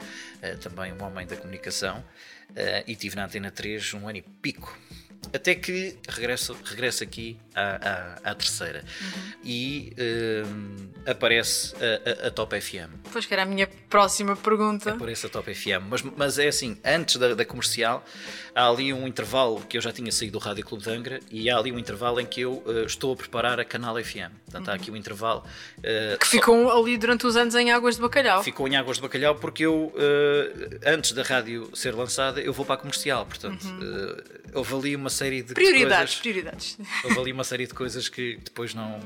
uh, 0.43 0.59
também 0.59 0.93
um 0.93 1.03
homem 1.03 1.27
da 1.27 1.37
comunicação, 1.37 1.99
uh, 2.51 2.85
e 2.87 2.95
tive 2.97 3.17
na 3.17 3.25
Antena 3.25 3.51
3 3.51 3.95
um 3.95 4.09
ano 4.09 4.19
e 4.19 4.23
pico. 4.23 4.77
Até 5.33 5.55
que 5.55 5.97
regresso, 6.09 6.57
regresso 6.65 7.03
aqui 7.03 7.39
à, 7.57 8.21
à, 8.25 8.31
à 8.31 8.35
terceira 8.35 8.85
uhum. 9.01 9.23
e 9.43 9.93
um, 10.47 11.11
aparece 11.11 11.75
a, 11.77 12.25
a, 12.25 12.29
a, 12.29 12.31
Top 12.31 12.61
FM. 12.61 12.91
Pois 13.11 13.25
que 13.25 13.33
era 13.33 13.45
a 13.45 13.47
minha 13.47 13.67
próxima 13.89 14.37
pergunta. 14.37 14.93
Aparece 14.93 15.27
a 15.27 15.29
Top 15.29 15.53
FM, 15.53 15.89
mas, 15.89 16.03
mas 16.03 16.39
é 16.39 16.49
assim: 16.49 16.77
antes 16.85 17.17
da, 17.17 17.35
da, 17.35 17.45
comercial, 17.45 18.05
há 18.55 18.69
ali 18.69 18.93
um 18.93 19.07
intervalo 19.07 19.63
que 19.69 19.79
eu 19.79 19.81
já 19.81 19.93
tinha 19.93 20.13
saído 20.13 20.39
do 20.39 20.45
Rádio 20.45 20.65
Clube 20.67 20.85
de 20.85 20.91
Angra 20.91 21.21
e 21.31 21.49
há 21.49 21.57
ali 21.57 21.73
um 21.73 21.79
intervalo 21.79 22.21
em 22.21 22.27
que 22.27 22.43
eu 22.43 22.63
uh, 22.67 22.85
estou 22.85 23.15
a 23.15 23.17
preparar 23.17 23.59
a 23.59 23.65
Canal 23.65 23.97
FM. 23.97 24.33
Portanto, 24.45 24.67
uhum. 24.67 24.73
há 24.73 24.77
aqui 24.77 24.91
um 24.91 24.97
intervalo. 24.97 25.43
Uh, 25.79 26.19
que 26.19 26.27
ficou 26.27 26.69
só... 26.69 26.79
ali 26.79 26.99
durante 26.99 27.27
os 27.27 27.37
anos 27.37 27.55
em 27.55 27.71
Águas 27.71 27.97
de 27.97 28.03
Bacalhau. 28.03 28.43
Ficou 28.43 28.69
em 28.69 28.77
Águas 28.77 28.99
de 28.99 29.03
Bacalhau 29.03 29.37
porque 29.37 29.65
eu, 29.65 29.93
uh, 29.95 30.79
antes 30.85 31.13
da 31.13 31.23
rádio 31.23 31.71
ser 31.75 31.95
lançada, 31.95 32.41
eu 32.41 32.53
vou 32.53 32.67
para 32.67 32.75
a 32.75 32.79
comercial. 32.79 33.25
Portanto, 33.25 33.65
uhum. 33.67 34.17
houve 34.53 34.75
ali 34.75 34.97
uma 34.97 35.09
série 35.17 35.43
de 35.43 35.55
prioridades, 35.55 36.15
coisas, 36.15 36.19
prioridades. 36.21 36.79
Houve 37.05 37.21
ali 37.21 37.33
uma 37.33 37.45
série 37.45 37.67
de 37.67 37.75
coisas 37.75 38.09
que 38.09 38.39
depois 38.45 38.75
não, 38.75 39.01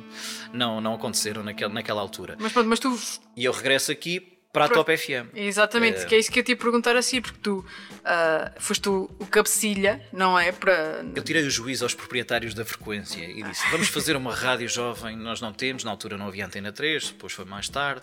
não, 0.53 0.81
não 0.81 0.95
aconteceram 0.95 1.43
naquela, 1.43 1.73
naquela 1.73 2.01
altura. 2.01 2.37
Mas 2.39 2.53
pronto, 2.53 2.69
mas 2.69 2.79
tu. 2.79 2.99
E 3.37 3.45
eu 3.45 3.53
regresso 3.53 3.93
aqui 3.93 4.40
para 4.53 4.65
a 4.65 4.69
Top 4.69 4.97
FM. 4.97 5.35
Exatamente, 5.35 6.01
é... 6.01 6.05
que 6.05 6.15
é 6.15 6.19
isso 6.19 6.31
que 6.31 6.41
eu 6.41 6.45
te 6.45 6.51
ia 6.51 6.57
perguntar 6.57 6.97
assim, 6.97 7.21
porque 7.21 7.39
tu 7.41 7.59
uh, 7.59 8.61
foste 8.61 8.89
o, 8.89 9.09
o 9.19 9.27
cabecilha, 9.27 10.05
não 10.13 10.39
é? 10.39 10.51
Para... 10.51 11.05
Eu 11.15 11.23
tirei 11.23 11.43
o 11.43 11.51
juízo 11.51 11.85
aos 11.85 11.95
proprietários 11.95 12.53
da 12.53 12.65
frequência 12.65 13.23
e 13.25 13.43
disse: 13.43 13.63
vamos 13.71 13.89
fazer 13.89 14.17
uma 14.17 14.35
rádio 14.35 14.69
jovem, 14.69 15.17
nós 15.17 15.41
não 15.41 15.53
temos, 15.53 15.85
na 15.85 15.91
altura 15.91 16.17
não 16.17 16.27
havia 16.27 16.45
Antena 16.45 16.73
3, 16.73 17.11
depois 17.11 17.33
foi 17.33 17.45
mais 17.45 17.69
tarde, 17.69 18.03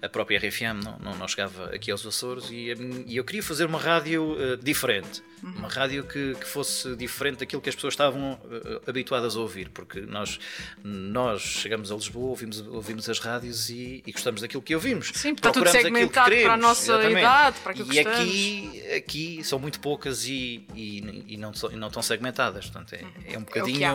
a 0.00 0.08
própria 0.08 0.38
RFM 0.38 0.84
não, 0.84 0.98
não, 0.98 1.16
não 1.16 1.26
chegava 1.26 1.74
aqui 1.74 1.90
aos 1.90 2.06
Açores 2.06 2.48
e, 2.50 2.72
e 3.06 3.16
eu 3.16 3.24
queria 3.24 3.42
fazer 3.42 3.64
uma 3.64 3.78
rádio 3.78 4.32
uh, 4.32 4.56
diferente. 4.56 5.22
Uhum. 5.42 5.52
Uma 5.52 5.68
rádio 5.68 6.04
que, 6.04 6.34
que, 6.34 6.46
fosse 6.46 6.96
diferente 6.96 7.38
daquilo 7.38 7.62
que 7.62 7.68
as 7.68 7.74
pessoas 7.74 7.94
estavam 7.94 8.32
uh, 8.32 8.88
habituadas 8.88 9.36
a 9.36 9.40
ouvir, 9.40 9.68
porque 9.68 10.00
nós, 10.00 10.38
nós 10.82 11.42
chegamos 11.42 11.92
a 11.92 11.94
Lisboa, 11.94 12.30
ouvimos, 12.30 12.60
ouvimos 12.60 13.08
as 13.08 13.18
rádios 13.18 13.70
e, 13.70 14.02
e 14.06 14.12
gostamos 14.12 14.40
daquilo 14.40 14.62
que 14.62 14.74
ouvimos. 14.74 15.12
Sim, 15.14 15.32
está 15.32 15.52
tudo 15.52 15.68
segmentado 15.94 16.34
para 16.36 16.54
a 16.54 16.56
nossa 16.56 16.92
exatamente. 16.92 17.18
idade, 17.18 17.56
para 17.60 17.72
aquilo 17.72 17.88
que 17.88 17.94
E 17.94 17.98
aqui, 17.98 18.82
aqui 18.96 19.44
são 19.44 19.58
muito 19.58 19.80
poucas 19.80 20.26
e, 20.26 20.66
e, 20.74 21.34
e 21.34 21.36
não, 21.36 21.52
e 21.70 21.76
não 21.76 21.88
estão 21.88 22.02
segmentadas, 22.02 22.66
portanto 22.66 22.94
é, 22.94 23.32
é 23.32 23.38
um 23.38 23.42
bocadinho. 23.42 23.84
É 23.84 23.92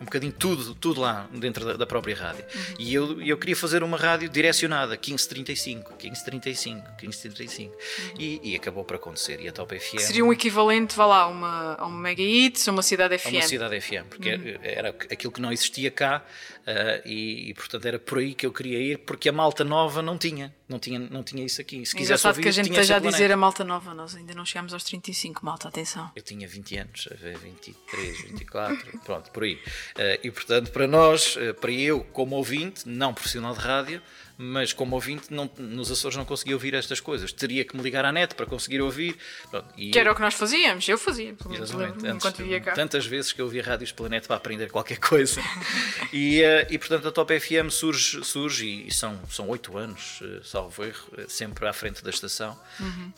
um 0.00 0.06
bocadinho 0.06 0.32
tudo, 0.32 0.74
tudo 0.74 1.00
lá 1.00 1.28
dentro 1.30 1.64
da, 1.64 1.74
da 1.74 1.86
própria 1.86 2.16
rádio. 2.16 2.42
Uhum. 2.42 2.74
E 2.78 2.94
eu, 2.94 3.20
eu 3.22 3.36
queria 3.36 3.54
fazer 3.54 3.82
uma 3.82 3.98
rádio 3.98 4.30
direcionada, 4.30 4.92
1535, 4.92 5.92
1535, 6.02 6.86
1535. 7.02 7.74
Uhum. 7.74 8.14
E, 8.18 8.40
e 8.42 8.56
acabou 8.56 8.82
por 8.82 8.96
acontecer. 8.96 9.40
E 9.40 9.48
a 9.48 9.52
Top 9.52 9.78
FM. 9.78 9.98
Seria 9.98 10.24
um 10.24 10.32
equivalente, 10.32 10.96
vá 10.96 11.04
lá, 11.04 11.26
uma, 11.28 11.74
a 11.74 11.86
uma 11.86 12.00
Mega 12.00 12.22
Hits, 12.22 12.66
uma 12.68 12.82
Cidade 12.82 13.18
FM. 13.18 13.32
Uma 13.34 13.42
Cidade 13.42 13.78
FM, 13.78 14.06
porque 14.08 14.34
uhum. 14.34 14.58
era 14.62 14.88
aquilo 14.88 15.32
que 15.32 15.40
não 15.40 15.52
existia 15.52 15.90
cá 15.90 16.24
uh, 16.60 17.06
e, 17.06 17.50
e, 17.50 17.54
portanto 17.54 17.84
era 17.84 17.98
por 17.98 18.18
aí 18.18 18.34
que 18.34 18.46
eu 18.46 18.52
queria 18.52 18.78
ir, 18.78 18.98
porque 18.98 19.28
a 19.28 19.32
malta 19.32 19.64
nova 19.64 20.00
não 20.00 20.16
tinha, 20.16 20.54
não 20.68 20.78
tinha, 20.78 20.98
não 20.98 21.22
tinha 21.22 21.44
isso 21.44 21.60
aqui. 21.60 21.84
Se 21.84 21.94
quisesse 21.94 22.26
ouvir, 22.26 22.42
que 22.42 22.48
a 22.48 22.52
gente 22.52 22.70
esteja 22.70 22.96
a 22.96 22.98
dizer 22.98 23.30
a 23.30 23.36
malta 23.36 23.64
nova, 23.64 23.92
nós 23.92 24.14
ainda 24.14 24.34
não 24.34 24.44
chegámos 24.46 24.72
aos 24.72 24.84
35, 24.84 25.44
malta, 25.44 25.68
atenção. 25.68 26.10
Eu 26.16 26.22
tinha 26.22 26.48
20 26.48 26.76
anos, 26.78 27.08
23, 27.42 28.22
24, 28.22 28.98
pronto, 29.04 29.30
por 29.30 29.44
aí. 29.44 29.58
Uh, 29.96 30.18
e 30.22 30.30
portanto, 30.30 30.70
para 30.70 30.86
nós, 30.86 31.36
uh, 31.36 31.54
para 31.54 31.72
eu, 31.72 32.04
como 32.12 32.36
ouvinte, 32.36 32.88
não 32.88 33.12
profissional 33.12 33.54
de 33.54 33.60
rádio, 33.60 34.02
mas 34.42 34.72
como 34.72 34.94
ouvinte 34.94 35.26
não, 35.30 35.50
nos 35.58 35.90
Açores 35.90 36.16
não 36.16 36.24
conseguia 36.24 36.54
ouvir 36.54 36.72
estas 36.72 36.98
coisas. 36.98 37.30
Teria 37.30 37.62
que 37.62 37.76
me 37.76 37.82
ligar 37.82 38.06
à 38.06 38.10
net 38.10 38.34
para 38.34 38.46
conseguir 38.46 38.80
ouvir. 38.80 39.14
Pronto, 39.50 39.74
que 39.74 39.98
era 39.98 40.10
o 40.10 40.14
que 40.14 40.22
nós 40.22 40.32
fazíamos, 40.32 40.88
eu 40.88 40.96
fazia, 40.96 41.36
Exatamente. 41.50 42.06
enquanto 42.06 42.38
vivia 42.38 42.58
cá. 42.58 42.72
Tantas 42.72 43.04
vezes 43.04 43.34
que 43.34 43.40
eu 43.42 43.44
ouvia 43.44 43.62
rádios 43.62 43.92
pela 43.92 44.08
net 44.08 44.26
para 44.26 44.36
aprender 44.36 44.70
qualquer 44.70 44.98
coisa. 44.98 45.42
e, 46.10 46.40
uh, 46.40 46.66
e 46.70 46.78
portanto 46.78 47.06
a 47.06 47.12
Top 47.12 47.38
FM 47.38 47.68
surge, 47.70 48.24
surge 48.24 48.86
e, 48.86 48.94
são, 48.94 49.20
são 49.28 49.46
oito 49.50 49.76
anos, 49.76 50.22
uh, 50.22 50.42
salvo 50.42 50.84
erro, 50.84 51.06
uh, 51.18 51.28
sempre 51.28 51.68
à 51.68 51.72
frente 51.74 52.02
da 52.02 52.08
estação. 52.08 52.58
Uhum. 52.80 53.12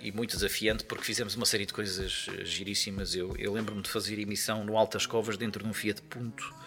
e 0.00 0.10
muito 0.12 0.34
desafiante 0.34 0.84
porque 0.84 1.04
fizemos 1.04 1.34
uma 1.34 1.44
série 1.44 1.66
de 1.66 1.74
coisas 1.74 2.26
giríssimas. 2.42 3.14
Eu, 3.14 3.36
eu 3.38 3.52
lembro-me 3.52 3.82
de 3.82 3.90
fazer 3.90 4.18
emissão 4.18 4.64
no 4.64 4.78
Altas 4.78 5.04
Covas 5.04 5.36
dentro 5.36 5.62
de 5.62 5.68
um 5.68 5.74
Fiat 5.74 6.00
Punto 6.02 6.63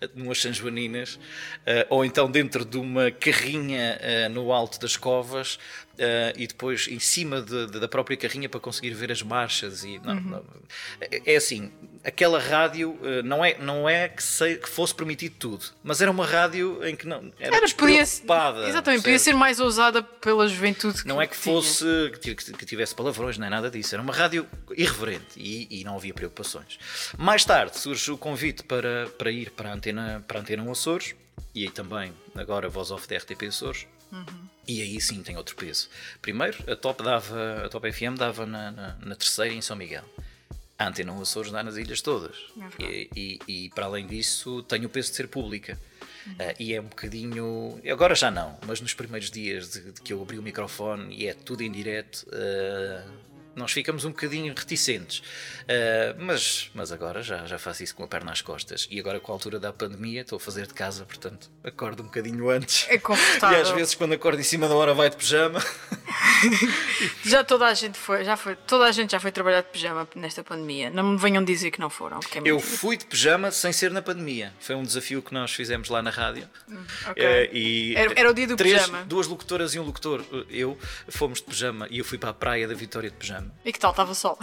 numas 0.14 0.40
São 0.40 0.52
Joaninas, 0.52 1.18
ou 1.88 2.04
então 2.04 2.30
dentro 2.30 2.64
de 2.64 2.78
uma 2.78 3.10
carrinha 3.10 3.98
uh, 4.00 4.28
no 4.30 4.52
alto 4.52 4.80
das 4.80 4.96
covas 4.96 5.58
uh, 6.00 6.32
e 6.36 6.46
depois 6.46 6.88
em 6.88 6.98
cima 6.98 7.42
de, 7.42 7.66
de, 7.66 7.78
da 7.78 7.86
própria 7.86 8.16
carrinha 8.16 8.48
para 8.48 8.58
conseguir 8.58 8.90
ver 8.90 9.12
as 9.12 9.22
marchas. 9.22 9.84
E, 9.84 9.98
não, 9.98 10.14
uhum. 10.14 10.20
não, 10.22 10.44
é, 11.00 11.34
é 11.34 11.36
assim, 11.36 11.70
aquela 12.02 12.40
rádio 12.40 12.92
uh, 12.92 13.22
não 13.22 13.44
é, 13.44 13.58
não 13.58 13.88
é 13.88 14.08
que, 14.08 14.22
sei, 14.22 14.56
que, 14.56 14.68
fosse 14.68 14.94
permitido 14.94 15.34
tudo, 15.38 15.66
mas 15.82 16.00
era 16.00 16.10
uma 16.10 16.26
rádio 16.26 16.84
em 16.84 16.96
que 16.96 17.06
não 17.06 17.30
era, 17.38 17.56
era 17.56 17.68
preocupada. 17.68 18.66
Exatamente, 18.68 19.02
podia 19.02 19.18
ser 19.18 19.34
mais 19.34 19.60
ousada 19.60 20.02
pela 20.02 20.48
juventude. 20.48 21.02
Não 21.04 21.20
é 21.20 21.26
que 21.26 21.36
fosse 21.36 21.84
que, 22.20 22.66
tivesse 22.66 22.94
palavrões, 22.94 23.36
não 23.36 23.46
é 23.46 23.50
nada 23.50 23.70
disso. 23.70 23.94
Era 23.94 24.02
uma 24.02 24.12
rádio 24.12 24.46
irreverente 24.76 25.36
e, 25.36 25.66
e, 25.70 25.84
não 25.84 25.96
havia 25.96 26.14
preocupações. 26.14 26.78
Mais 27.18 27.44
tarde 27.44 27.78
surge 27.78 28.10
o 28.10 28.16
convite 28.16 28.62
para, 28.62 29.08
para 29.18 29.30
ir 29.30 29.50
para 29.50 29.70
a 29.70 29.74
antena, 29.74 30.24
para 30.26 30.38
a 30.38 30.40
antena 30.40 30.70
Açores 30.70 31.14
e 31.54 31.64
aí 31.64 31.70
também 31.70 32.12
agora 32.34 32.68
voz 32.68 32.90
off 32.90 33.08
da 33.08 33.16
RTP 33.16 33.44
Açores. 33.48 33.86
Uhum. 34.12 34.24
E 34.70 34.82
aí 34.82 35.00
sim 35.00 35.20
tem 35.20 35.36
outro 35.36 35.56
peso. 35.56 35.88
Primeiro, 36.22 36.56
a 36.70 36.76
Top, 36.76 37.02
dava, 37.02 37.64
a 37.66 37.68
Top 37.68 37.90
FM 37.90 38.16
dava 38.16 38.46
na, 38.46 38.70
na, 38.70 38.96
na 39.04 39.16
terceira 39.16 39.52
em 39.52 39.60
São 39.60 39.76
Miguel. 39.76 40.04
A 40.78 40.86
Antena 40.86 41.12
Açores 41.20 41.50
dá 41.50 41.60
nas 41.60 41.76
ilhas 41.76 42.00
todas. 42.00 42.36
É 42.78 42.84
e, 42.84 43.10
e, 43.16 43.38
e, 43.48 43.70
para 43.70 43.86
além 43.86 44.06
disso, 44.06 44.62
tem 44.62 44.86
o 44.86 44.88
peso 44.88 45.10
de 45.10 45.16
ser 45.16 45.26
pública. 45.26 45.76
Uhum. 46.24 46.32
Uh, 46.34 46.54
e 46.60 46.72
é 46.72 46.80
um 46.80 46.84
bocadinho. 46.84 47.80
Agora 47.90 48.14
já 48.14 48.30
não, 48.30 48.56
mas 48.64 48.80
nos 48.80 48.94
primeiros 48.94 49.28
dias 49.28 49.72
de, 49.72 49.90
de 49.90 50.00
que 50.00 50.12
eu 50.12 50.22
abri 50.22 50.38
o 50.38 50.42
microfone 50.42 51.16
e 51.16 51.26
é 51.26 51.34
tudo 51.34 51.62
em 51.62 51.72
direto. 51.72 52.24
Uh, 52.28 53.10
nós 53.54 53.72
ficamos 53.72 54.04
um 54.04 54.10
bocadinho 54.10 54.54
reticentes. 54.56 55.18
Uh, 55.18 56.16
mas, 56.18 56.70
mas 56.74 56.92
agora 56.92 57.22
já, 57.22 57.46
já 57.46 57.58
faço 57.58 57.82
isso 57.82 57.94
com 57.94 58.04
a 58.04 58.08
perna 58.08 58.32
às 58.32 58.40
costas. 58.40 58.88
E 58.90 58.98
agora, 58.98 59.20
com 59.20 59.32
a 59.32 59.34
altura 59.34 59.58
da 59.58 59.72
pandemia, 59.72 60.22
estou 60.22 60.36
a 60.36 60.40
fazer 60.40 60.66
de 60.66 60.74
casa, 60.74 61.04
portanto, 61.04 61.50
acordo 61.62 62.02
um 62.02 62.06
bocadinho 62.06 62.50
antes. 62.50 62.86
É 62.88 62.98
confortável. 62.98 63.58
E 63.58 63.62
às 63.62 63.70
vezes, 63.70 63.94
quando 63.94 64.12
acordo 64.12 64.40
em 64.40 64.44
cima 64.44 64.68
da 64.68 64.74
hora, 64.74 64.94
vai 64.94 65.10
de 65.10 65.16
pijama. 65.16 65.62
já 67.24 67.44
toda 67.44 67.66
a 67.66 67.74
gente 67.74 67.98
foi, 67.98 68.24
já 68.24 68.36
foi, 68.36 68.56
toda 68.56 68.84
a 68.84 68.92
gente 68.92 69.12
já 69.12 69.20
foi 69.20 69.30
trabalhar 69.30 69.62
de 69.62 69.68
pijama 69.68 70.08
nesta 70.14 70.42
pandemia. 70.42 70.90
Não 70.90 71.04
me 71.04 71.18
venham 71.18 71.44
dizer 71.44 71.70
que 71.70 71.80
não 71.80 71.90
foram. 71.90 72.18
É 72.34 72.40
eu 72.44 72.58
fui 72.60 72.96
de 72.96 73.06
pijama 73.06 73.50
sem 73.50 73.72
ser 73.72 73.90
na 73.90 74.02
pandemia. 74.02 74.52
Foi 74.60 74.74
um 74.74 74.82
desafio 74.82 75.22
que 75.22 75.32
nós 75.32 75.52
fizemos 75.52 75.88
lá 75.88 76.02
na 76.02 76.10
rádio. 76.10 76.48
Hum, 76.68 76.76
okay. 77.10 77.46
Uh, 77.46 77.56
e 77.56 77.96
era, 77.96 78.12
era, 78.20 78.30
o 78.30 78.34
dia 78.34 78.46
do 78.46 78.56
três, 78.56 78.80
pijama. 78.80 79.04
Duas 79.04 79.26
locutoras 79.26 79.74
e 79.74 79.78
um 79.78 79.84
locutor, 79.84 80.24
eu, 80.48 80.78
fomos 81.08 81.38
de 81.38 81.44
pijama 81.44 81.86
e 81.90 81.98
eu 81.98 82.04
fui 82.04 82.18
para 82.18 82.30
a 82.30 82.34
praia 82.34 82.66
da 82.66 82.74
Vitória 82.74 83.10
de 83.10 83.16
pijama. 83.16 83.39
E 83.64 83.72
que 83.72 83.78
tal? 83.78 83.90
Estava 83.90 84.14
sol. 84.14 84.38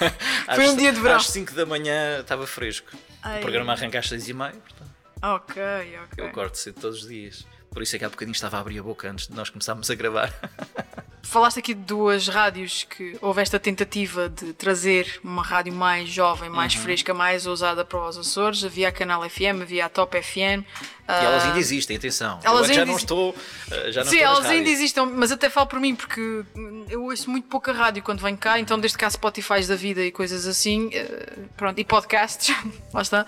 Foi 0.54 0.68
um 0.68 0.76
dia 0.76 0.92
de 0.92 1.00
verão. 1.00 1.16
Às 1.16 1.26
5 1.26 1.54
da 1.54 1.66
manhã 1.66 2.20
estava 2.20 2.46
fresco. 2.46 2.96
Ai. 3.22 3.38
O 3.38 3.42
programa 3.42 3.72
arranca 3.72 3.98
às 3.98 4.08
6 4.08 4.28
e 4.28 4.34
meia. 4.34 4.52
Portanto. 4.52 4.90
Ok, 5.22 5.62
ok. 6.04 6.24
Eu 6.24 6.26
acordo 6.26 6.54
cedo 6.54 6.80
todos 6.80 7.02
os 7.02 7.08
dias. 7.08 7.46
Por 7.70 7.82
isso 7.82 7.96
é 7.96 7.98
que 7.98 8.04
há 8.04 8.08
bocadinho 8.08 8.34
estava 8.34 8.56
a 8.56 8.60
abrir 8.60 8.78
a 8.78 8.82
boca 8.82 9.10
antes 9.10 9.28
de 9.28 9.34
nós 9.34 9.50
começarmos 9.50 9.90
a 9.90 9.94
gravar. 9.94 10.32
Falaste 11.22 11.58
aqui 11.58 11.74
de 11.74 11.82
duas 11.82 12.26
rádios 12.26 12.84
que 12.84 13.18
houve 13.20 13.42
esta 13.42 13.58
tentativa 13.58 14.30
de 14.30 14.54
trazer 14.54 15.20
uma 15.22 15.42
rádio 15.42 15.74
mais 15.74 16.08
jovem, 16.08 16.48
mais 16.48 16.74
uhum. 16.74 16.80
fresca, 16.80 17.12
mais 17.12 17.46
ousada 17.46 17.84
para 17.84 18.08
os 18.08 18.16
Açores. 18.16 18.64
Havia 18.64 18.88
a 18.88 18.92
Canal 18.92 19.28
FM, 19.28 19.60
havia 19.60 19.84
a 19.84 19.88
Top 19.90 20.20
FM. 20.20 20.64
E 21.08 21.24
elas 21.24 21.44
ainda 21.44 21.58
existem, 21.58 21.96
atenção. 21.96 22.38
Elas 22.44 22.68
eu 22.68 22.74
já 22.74 22.84
não 22.84 22.96
estou. 22.96 23.34
Eh, 23.70 23.92
já 23.92 24.04
não 24.04 24.10
Sim, 24.10 24.18
elas 24.18 24.44
ainda 24.44 24.68
existem, 24.68 25.06
mas 25.06 25.32
até 25.32 25.48
falo 25.48 25.66
por 25.66 25.80
mim, 25.80 25.94
porque 25.94 26.44
eu 26.90 27.04
ouço 27.04 27.30
muito 27.30 27.48
pouca 27.48 27.72
rádio 27.72 28.02
quando 28.02 28.20
venho 28.20 28.36
cá, 28.36 28.60
então 28.60 28.78
desde 28.78 28.98
cá 28.98 29.08
Spotify 29.08 29.64
da 29.66 29.74
vida 29.74 30.02
e 30.02 30.12
coisas 30.12 30.46
assim, 30.46 30.90
eh, 30.92 31.38
pronto, 31.56 31.78
e 31.78 31.84
podcasts, 31.84 32.54
lá 32.92 33.00
está, 33.00 33.24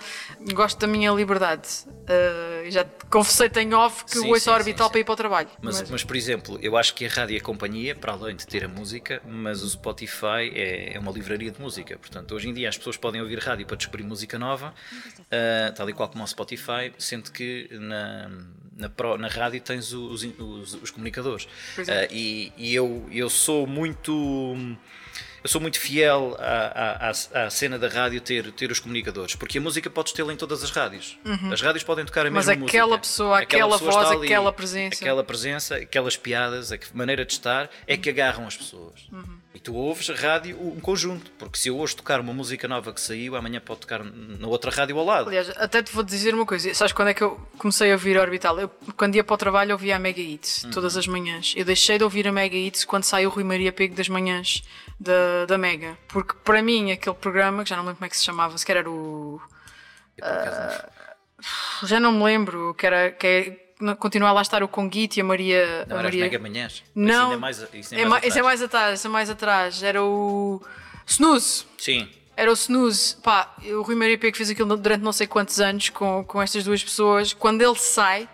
gosto 0.53 0.79
da 0.79 0.85
minha 0.85 1.11
liberdade. 1.11 1.67
Uh, 2.01 2.69
já 2.69 2.85
confessei 3.09 3.49
em 3.61 3.73
off 3.73 4.03
que 4.03 4.17
sim, 4.17 4.27
ouço 4.27 4.41
sim, 4.41 4.49
Orbital 4.49 4.87
sim, 4.87 4.91
para 4.91 4.99
ir 4.99 5.03
para 5.03 5.13
o 5.13 5.15
trabalho. 5.15 5.49
Mas, 5.61 5.79
mas... 5.81 5.89
mas, 5.89 6.03
por 6.03 6.15
exemplo, 6.15 6.59
eu 6.61 6.75
acho 6.75 6.93
que 6.93 7.05
a 7.05 7.09
rádio 7.09 7.37
é 7.37 7.39
companhia, 7.39 7.95
para 7.95 8.13
além 8.13 8.35
de 8.35 8.45
ter 8.45 8.65
a 8.65 8.67
música, 8.67 9.21
mas 9.25 9.63
o 9.63 9.69
Spotify 9.69 10.51
é, 10.53 10.93
é 10.95 10.99
uma 10.99 11.11
livraria 11.11 11.51
de 11.51 11.61
música. 11.61 11.97
Portanto, 11.97 12.35
hoje 12.35 12.49
em 12.49 12.53
dia 12.53 12.69
as 12.69 12.77
pessoas 12.77 12.97
podem 12.97 13.21
ouvir 13.21 13.39
rádio 13.39 13.65
para 13.65 13.77
descobrir 13.77 14.03
música 14.03 14.37
nova, 14.37 14.73
uh, 15.19 15.73
tal 15.73 15.89
e 15.89 15.93
qual 15.93 16.09
como 16.09 16.23
o 16.23 16.27
Spotify, 16.27 16.93
sendo 16.97 17.31
que 17.31 17.70
na, 17.79 18.29
na, 18.77 18.89
pro, 18.89 19.17
na 19.17 19.27
rádio 19.27 19.61
tens 19.61 19.93
os, 19.93 20.23
os, 20.23 20.73
os 20.75 20.91
comunicadores. 20.91 21.45
Uh, 21.77 22.07
e, 22.11 22.51
e 22.57 22.75
eu, 22.75 23.07
eu 23.11 23.29
sou 23.29 23.65
muito 23.67 24.55
eu 25.43 25.49
sou 25.49 25.59
muito 25.59 25.79
fiel 25.79 26.35
à, 26.39 27.09
à, 27.09 27.45
à, 27.45 27.49
cena 27.49 27.79
da 27.79 27.87
rádio 27.87 28.21
ter, 28.21 28.51
ter 28.51 28.71
os 28.71 28.79
comunicadores, 28.79 29.35
porque 29.35 29.57
a 29.57 29.61
música 29.61 29.89
podes 29.89 30.13
tê-la 30.13 30.31
em 30.33 30.37
todas 30.37 30.63
as 30.63 30.69
rádios. 30.69 31.17
Uhum. 31.25 31.51
As 31.51 31.61
rádios 31.61 31.83
podem 31.83 32.05
tocar 32.05 32.21
a 32.21 32.29
mesma 32.29 32.37
música. 32.37 32.59
Mas 32.59 32.69
aquela 32.69 32.87
música. 32.87 33.01
pessoa, 33.01 33.39
aquela, 33.39 33.75
aquela 33.75 33.91
voz, 33.91 34.11
ali, 34.11 34.25
aquela 34.25 34.53
presença. 34.53 34.95
Aquela 34.95 35.23
presença, 35.23 35.75
aquelas 35.77 36.15
piadas, 36.15 36.71
a 36.71 36.77
maneira 36.93 37.25
de 37.25 37.33
estar 37.33 37.69
é 37.87 37.97
que 37.97 38.09
agarram 38.09 38.45
as 38.45 38.55
pessoas. 38.55 39.07
Uhum. 39.11 39.41
E 39.53 39.59
tu 39.59 39.75
ouves 39.75 40.09
a 40.09 40.13
rádio 40.13 40.57
um 40.61 40.79
conjunto, 40.79 41.29
porque 41.37 41.57
se 41.57 41.67
eu 41.67 41.77
hoje 41.77 41.93
tocar 41.95 42.21
uma 42.21 42.31
música 42.31 42.69
nova 42.69 42.93
que 42.93 43.01
saiu, 43.01 43.35
amanhã 43.35 43.59
pode 43.59 43.81
tocar 43.81 44.01
na 44.01 44.47
outra 44.47 44.71
rádio 44.71 44.97
ao 44.97 45.03
lado. 45.03 45.27
Aliás, 45.27 45.49
até 45.57 45.83
te 45.83 45.91
vou 45.91 46.03
dizer 46.03 46.33
uma 46.33 46.45
coisa: 46.45 46.73
sabes 46.73 46.93
quando 46.93 47.09
é 47.09 47.13
que 47.13 47.21
eu 47.21 47.37
comecei 47.57 47.91
a 47.91 47.93
ouvir 47.93 48.17
Orbital? 48.17 48.57
Eu, 48.57 48.69
quando 48.95 49.15
ia 49.15 49.23
para 49.23 49.33
o 49.33 49.37
trabalho, 49.37 49.73
ouvia 49.73 49.97
a 49.97 49.99
Mega 49.99 50.21
Hits 50.21 50.63
uhum. 50.63 50.71
todas 50.71 50.95
as 50.95 51.05
manhãs. 51.05 51.53
Eu 51.57 51.65
deixei 51.65 51.97
de 51.97 52.03
ouvir 52.03 52.27
a 52.29 52.31
Mega 52.31 52.55
Hits 52.55 52.85
quando 52.85 53.03
saiu 53.03 53.29
o 53.29 53.33
Rui 53.33 53.43
Maria 53.43 53.73
Pego 53.73 53.93
das 53.93 54.07
manhãs 54.07 54.63
da, 55.01 55.11
da 55.47 55.57
Mega, 55.57 55.97
porque 56.07 56.35
para 56.43 56.61
mim 56.61 56.91
aquele 56.91 57.15
programa, 57.15 57.63
que 57.63 57.69
já 57.69 57.75
não 57.75 57.83
lembro 57.83 57.97
como 57.97 58.05
é 58.05 58.09
que 58.09 58.17
se 58.17 58.23
chamava, 58.23 58.57
se 58.57 58.71
era 58.71 58.89
o. 58.89 59.41
Uh, 60.19 61.85
já 61.85 61.99
não 61.99 62.11
me 62.11 62.23
lembro, 62.23 62.73
que 62.75 62.85
era. 62.85 63.11
Que 63.11 63.27
é, 63.27 63.95
continuar 63.95 64.31
lá 64.31 64.41
a 64.41 64.43
estar 64.43 64.63
o 64.63 64.67
Conguito 64.67 65.17
e 65.17 65.21
a 65.21 65.23
Maria. 65.23 65.85
Não, 65.87 65.97
a 65.97 66.03
Maria... 66.03 66.23
Mega 66.23 66.39
Manhãs. 66.39 66.83
Não, 66.93 67.29
isso 67.29 67.33
é 67.33 67.37
mais, 67.37 67.57
isso 67.73 67.95
é, 67.95 68.05
mais, 68.05 68.37
é 68.37 68.41
mais 68.41 68.61
atrás. 68.61 68.99
Isso 68.99 69.07
é 69.07 69.09
mais 69.09 69.29
atrás. 69.29 69.83
Era 69.83 70.03
o 70.03 70.61
Snooze. 71.05 71.65
Sim. 71.77 72.07
Era 72.37 72.51
o 72.51 72.53
Snooze. 72.53 73.17
Pá, 73.17 73.53
o 73.63 73.81
Rui 73.81 73.95
Maria 73.95 74.17
Pego 74.17 74.37
fez 74.37 74.49
aquilo 74.49 74.77
durante 74.77 75.01
não 75.01 75.11
sei 75.11 75.27
quantos 75.27 75.59
anos 75.59 75.89
com, 75.89 76.23
com 76.23 76.41
estas 76.41 76.63
duas 76.63 76.83
pessoas. 76.83 77.33
Quando 77.33 77.61
ele 77.61 77.75
sai, 77.75 78.29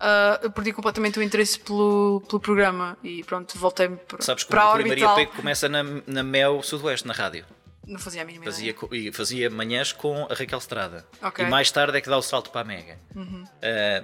uh, 0.00 0.44
eu 0.44 0.50
perdi 0.50 0.72
completamente 0.72 1.18
o 1.18 1.22
interesse 1.22 1.58
pelo, 1.58 2.22
pelo 2.26 2.40
programa 2.40 2.96
e 3.02 3.22
pronto, 3.24 3.56
voltei 3.58 3.88
para, 3.88 4.22
Sabes 4.22 4.44
que 4.44 4.50
para 4.50 4.70
o 4.70 4.72
Rui 4.74 4.88
Maria 4.88 5.08
Pego 5.10 5.32
começa 5.32 5.68
na, 5.68 5.82
na 6.06 6.22
Mel 6.22 6.62
Sudoeste, 6.62 7.06
na 7.06 7.14
rádio. 7.14 7.44
Não 7.88 7.98
fazia 7.98 8.20
a 8.20 8.24
mínima 8.24 8.44
fazia, 8.44 8.74
e 8.92 9.10
fazia 9.10 9.48
manhãs 9.48 9.92
com 9.92 10.26
a 10.30 10.34
Raquel 10.34 10.58
Estrada. 10.58 11.06
Okay. 11.22 11.46
E 11.46 11.48
mais 11.48 11.70
tarde 11.70 11.96
é 11.96 12.00
que 12.02 12.08
dá 12.08 12.18
o 12.18 12.22
salto 12.22 12.50
para 12.50 12.60
a 12.60 12.64
Mega. 12.64 12.98
Uhum. 13.14 13.44
Uh, 13.44 13.48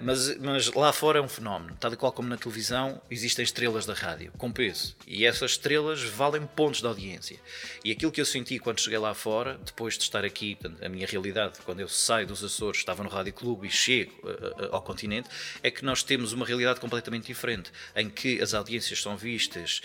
mas, 0.02 0.38
mas 0.38 0.72
lá 0.72 0.90
fora 0.90 1.18
é 1.18 1.22
um 1.22 1.28
fenómeno. 1.28 1.76
Tal 1.78 1.92
e 1.92 1.96
qual 1.96 2.10
como 2.10 2.26
na 2.26 2.38
televisão, 2.38 3.00
existem 3.10 3.44
estrelas 3.44 3.84
da 3.84 3.92
rádio, 3.92 4.32
com 4.38 4.50
peso. 4.50 4.96
E 5.06 5.26
essas 5.26 5.52
estrelas 5.52 6.02
valem 6.02 6.46
pontos 6.46 6.80
de 6.80 6.86
audiência. 6.86 7.38
E 7.84 7.92
aquilo 7.92 8.10
que 8.10 8.22
eu 8.22 8.24
senti 8.24 8.58
quando 8.58 8.80
cheguei 8.80 8.98
lá 8.98 9.12
fora, 9.12 9.60
depois 9.62 9.98
de 9.98 10.04
estar 10.04 10.24
aqui, 10.24 10.56
a 10.82 10.88
minha 10.88 11.06
realidade, 11.06 11.58
quando 11.62 11.80
eu 11.80 11.88
saio 11.88 12.26
dos 12.26 12.42
Açores, 12.42 12.78
estava 12.78 13.02
no 13.02 13.10
Rádio 13.10 13.34
Clube 13.34 13.66
e 13.66 13.70
chego 13.70 14.12
uh, 14.22 14.64
uh, 14.64 14.74
ao 14.76 14.80
continente, 14.80 15.28
é 15.62 15.70
que 15.70 15.84
nós 15.84 16.02
temos 16.02 16.32
uma 16.32 16.46
realidade 16.46 16.80
completamente 16.80 17.26
diferente, 17.26 17.70
em 17.94 18.08
que 18.08 18.40
as 18.40 18.54
audiências 18.54 19.02
são 19.02 19.14
vistas 19.14 19.82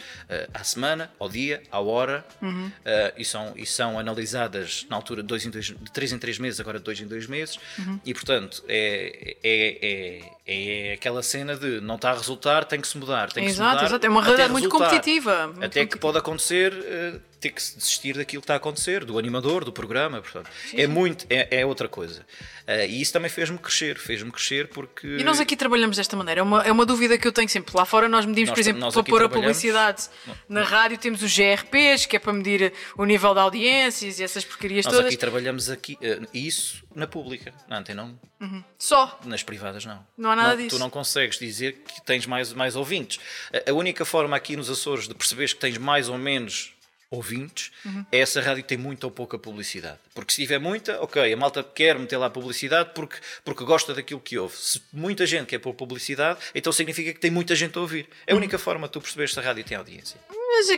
à 0.53 0.63
semana, 0.63 1.11
ao 1.19 1.27
dia, 1.27 1.61
à 1.71 1.79
hora, 1.79 2.25
uhum. 2.41 2.71
e, 3.17 3.25
são, 3.25 3.53
e 3.55 3.65
são 3.65 3.88
são 3.89 3.97
analisadas 3.97 4.85
na 4.89 4.95
altura 4.95 5.21
de, 5.23 5.27
dois 5.27 5.45
em 5.45 5.49
dois, 5.49 5.65
de 5.65 5.91
3 5.91 6.13
em 6.13 6.19
3 6.19 6.39
meses, 6.39 6.59
agora 6.59 6.77
de 6.77 6.85
2 6.85 7.01
em 7.01 7.07
2 7.07 7.27
meses, 7.27 7.59
uhum. 7.77 7.99
e 8.05 8.13
portanto 8.13 8.63
é, 8.67 9.35
é, 9.43 9.77
é, 9.81 10.21
é, 10.51 10.93
aquela 10.93 11.21
cena 11.21 11.55
de 11.55 11.79
não 11.79 11.95
está 11.95 12.09
a 12.09 12.13
resultar, 12.13 12.65
tem 12.65 12.81
que 12.81 12.87
se 12.87 12.97
mudar. 12.97 13.31
Tem 13.31 13.43
que 13.43 13.51
exato, 13.51 13.69
se 13.69 13.75
mudar 13.75 13.85
exato, 13.85 14.05
é 14.07 14.09
uma 14.09 14.23
realidade 14.23 14.51
muito 14.51 14.67
competitiva. 14.67 15.47
Muito 15.47 15.63
até 15.63 15.85
que 15.85 15.97
pode 15.97 16.17
acontecer. 16.17 16.73
Uh, 16.73 17.29
ter 17.39 17.51
que 17.51 17.61
desistir 17.61 18.17
daquilo 18.17 18.41
que 18.41 18.43
está 18.43 18.55
a 18.55 18.57
acontecer, 18.57 19.05
do 19.05 19.17
animador, 19.17 19.63
do 19.63 19.71
programa, 19.71 20.21
portanto, 20.21 20.49
sim, 20.69 20.75
é 20.77 20.87
muito, 20.87 21.25
é, 21.29 21.61
é 21.61 21.65
outra 21.65 21.87
coisa. 21.87 22.25
Uh, 22.67 22.85
e 22.87 23.01
isso 23.01 23.13
também 23.13 23.29
fez-me 23.29 23.57
crescer, 23.57 23.97
fez-me 23.97 24.29
crescer 24.29 24.67
porque... 24.67 25.07
E 25.07 25.23
nós 25.23 25.39
aqui 25.39 25.55
trabalhamos 25.55 25.95
desta 25.95 26.17
maneira, 26.17 26.41
é 26.41 26.43
uma, 26.43 26.63
é 26.63 26.71
uma 26.71 26.85
dúvida 26.85 27.17
que 27.17 27.25
eu 27.25 27.31
tenho 27.31 27.47
sempre. 27.47 27.73
Lá 27.75 27.85
fora 27.85 28.09
nós 28.09 28.25
medimos, 28.25 28.49
nós, 28.49 28.55
por 28.55 28.59
exemplo, 28.59 28.91
para 28.91 29.03
pôr 29.03 29.23
a 29.23 29.29
publicidade 29.29 30.09
na 30.49 30.63
rádio, 30.63 30.97
temos 30.97 31.23
os 31.23 31.33
GRPs, 31.33 32.05
que 32.05 32.17
é 32.17 32.19
para 32.19 32.33
medir 32.33 32.73
o 32.97 33.05
nível 33.05 33.33
de 33.33 33.39
audiências 33.39 34.19
e 34.19 34.23
essas 34.23 34.43
porcarias 34.43 34.85
nós 34.85 34.93
todas. 34.93 35.05
Nós 35.05 35.13
aqui 35.13 35.19
trabalhamos 35.19 35.69
aqui, 35.69 35.97
uh, 36.01 36.27
isso 36.33 36.83
na 36.93 37.07
pública, 37.07 37.53
na 37.67 37.79
antena 37.79 38.03
não. 38.03 38.19
Uhum. 38.47 38.63
Só? 38.77 39.19
Nas 39.25 39.43
privadas 39.43 39.85
não. 39.85 40.05
Não 40.17 40.31
há 40.31 40.35
nada 40.35 40.49
não, 40.49 40.57
disso. 40.57 40.75
Tu 40.75 40.79
não 40.79 40.89
consegues 40.89 41.37
dizer 41.37 41.83
que 41.87 42.01
tens 42.01 42.25
mais, 42.25 42.53
mais 42.53 42.75
ouvintes. 42.75 43.19
A, 43.53 43.71
a 43.71 43.73
única 43.73 44.05
forma 44.05 44.35
aqui 44.35 44.55
nos 44.55 44.69
Açores 44.69 45.07
de 45.07 45.13
perceberes 45.13 45.53
que 45.53 45.59
tens 45.59 45.77
mais 45.77 46.09
ou 46.09 46.17
menos 46.17 46.73
ouvintes, 47.11 47.71
uhum. 47.83 48.05
essa 48.11 48.39
rádio 48.39 48.63
tem 48.63 48.77
muita 48.77 49.07
ou 49.07 49.11
pouca 49.11 49.37
publicidade. 49.37 49.97
Porque 50.13 50.31
se 50.31 50.41
tiver 50.41 50.59
muita, 50.59 51.01
ok, 51.01 51.33
a 51.33 51.37
malta 51.37 51.63
quer 51.63 51.97
meter 51.97 52.17
lá 52.17 52.29
publicidade 52.29 52.91
porque, 52.93 53.17
porque 53.43 53.63
gosta 53.63 53.93
daquilo 53.93 54.19
que 54.19 54.37
ouve. 54.37 54.55
Se 54.55 54.81
muita 54.93 55.25
gente 55.25 55.47
quer 55.47 55.57
pôr 55.57 55.73
publicidade, 55.73 56.39
então 56.53 56.71
significa 56.71 57.11
que 57.13 57.19
tem 57.19 57.31
muita 57.31 57.55
gente 57.55 57.77
a 57.77 57.81
ouvir. 57.81 58.07
É 58.27 58.33
a 58.33 58.35
única 58.35 58.57
uhum. 58.57 58.63
forma 58.63 58.87
de 58.87 58.93
tu 58.93 59.01
perceberes 59.01 59.33
se 59.33 59.39
a 59.39 59.43
rádio 59.43 59.63
tem 59.63 59.77
audiência. 59.77 60.19
Mas 60.29 60.69
é, 60.69 60.77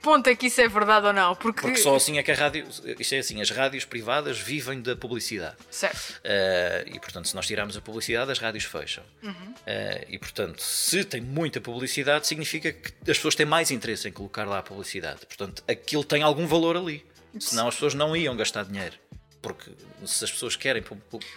ponto 0.00 0.28
é 0.28 0.34
que 0.34 0.46
isso 0.46 0.60
é 0.60 0.68
verdade 0.68 1.06
ou 1.06 1.12
não? 1.12 1.34
Porque, 1.34 1.60
Porque 1.60 1.78
só 1.78 1.96
assim 1.96 2.18
é 2.18 2.22
que 2.22 2.30
a 2.30 2.34
rádio. 2.34 2.66
Isto 2.98 3.14
é 3.14 3.18
assim, 3.18 3.40
as 3.40 3.50
rádios 3.50 3.84
privadas 3.84 4.38
vivem 4.38 4.80
da 4.80 4.96
publicidade. 4.96 5.56
Certo. 5.70 6.20
Uh, 6.20 6.94
e 6.94 7.00
portanto, 7.00 7.28
se 7.28 7.34
nós 7.34 7.46
tirarmos 7.46 7.76
a 7.76 7.80
publicidade, 7.80 8.30
as 8.30 8.38
rádios 8.38 8.64
fecham. 8.64 9.04
Uhum. 9.22 9.30
Uh, 9.30 10.04
e 10.08 10.18
portanto, 10.18 10.60
se 10.62 11.04
tem 11.04 11.20
muita 11.20 11.60
publicidade, 11.60 12.26
significa 12.26 12.72
que 12.72 12.92
as 13.10 13.16
pessoas 13.16 13.34
têm 13.34 13.46
mais 13.46 13.70
interesse 13.70 14.08
em 14.08 14.12
colocar 14.12 14.44
lá 14.44 14.58
a 14.58 14.62
publicidade. 14.62 15.26
Portanto, 15.26 15.62
aquilo 15.68 16.04
tem 16.04 16.22
algum 16.22 16.46
valor 16.46 16.76
ali. 16.76 17.04
Senão 17.38 17.68
as 17.68 17.74
pessoas 17.74 17.94
não 17.94 18.16
iam 18.16 18.36
gastar 18.36 18.64
dinheiro. 18.64 18.96
Porque 19.40 19.70
se 20.04 20.24
as 20.24 20.32
pessoas 20.32 20.56
querem. 20.56 20.82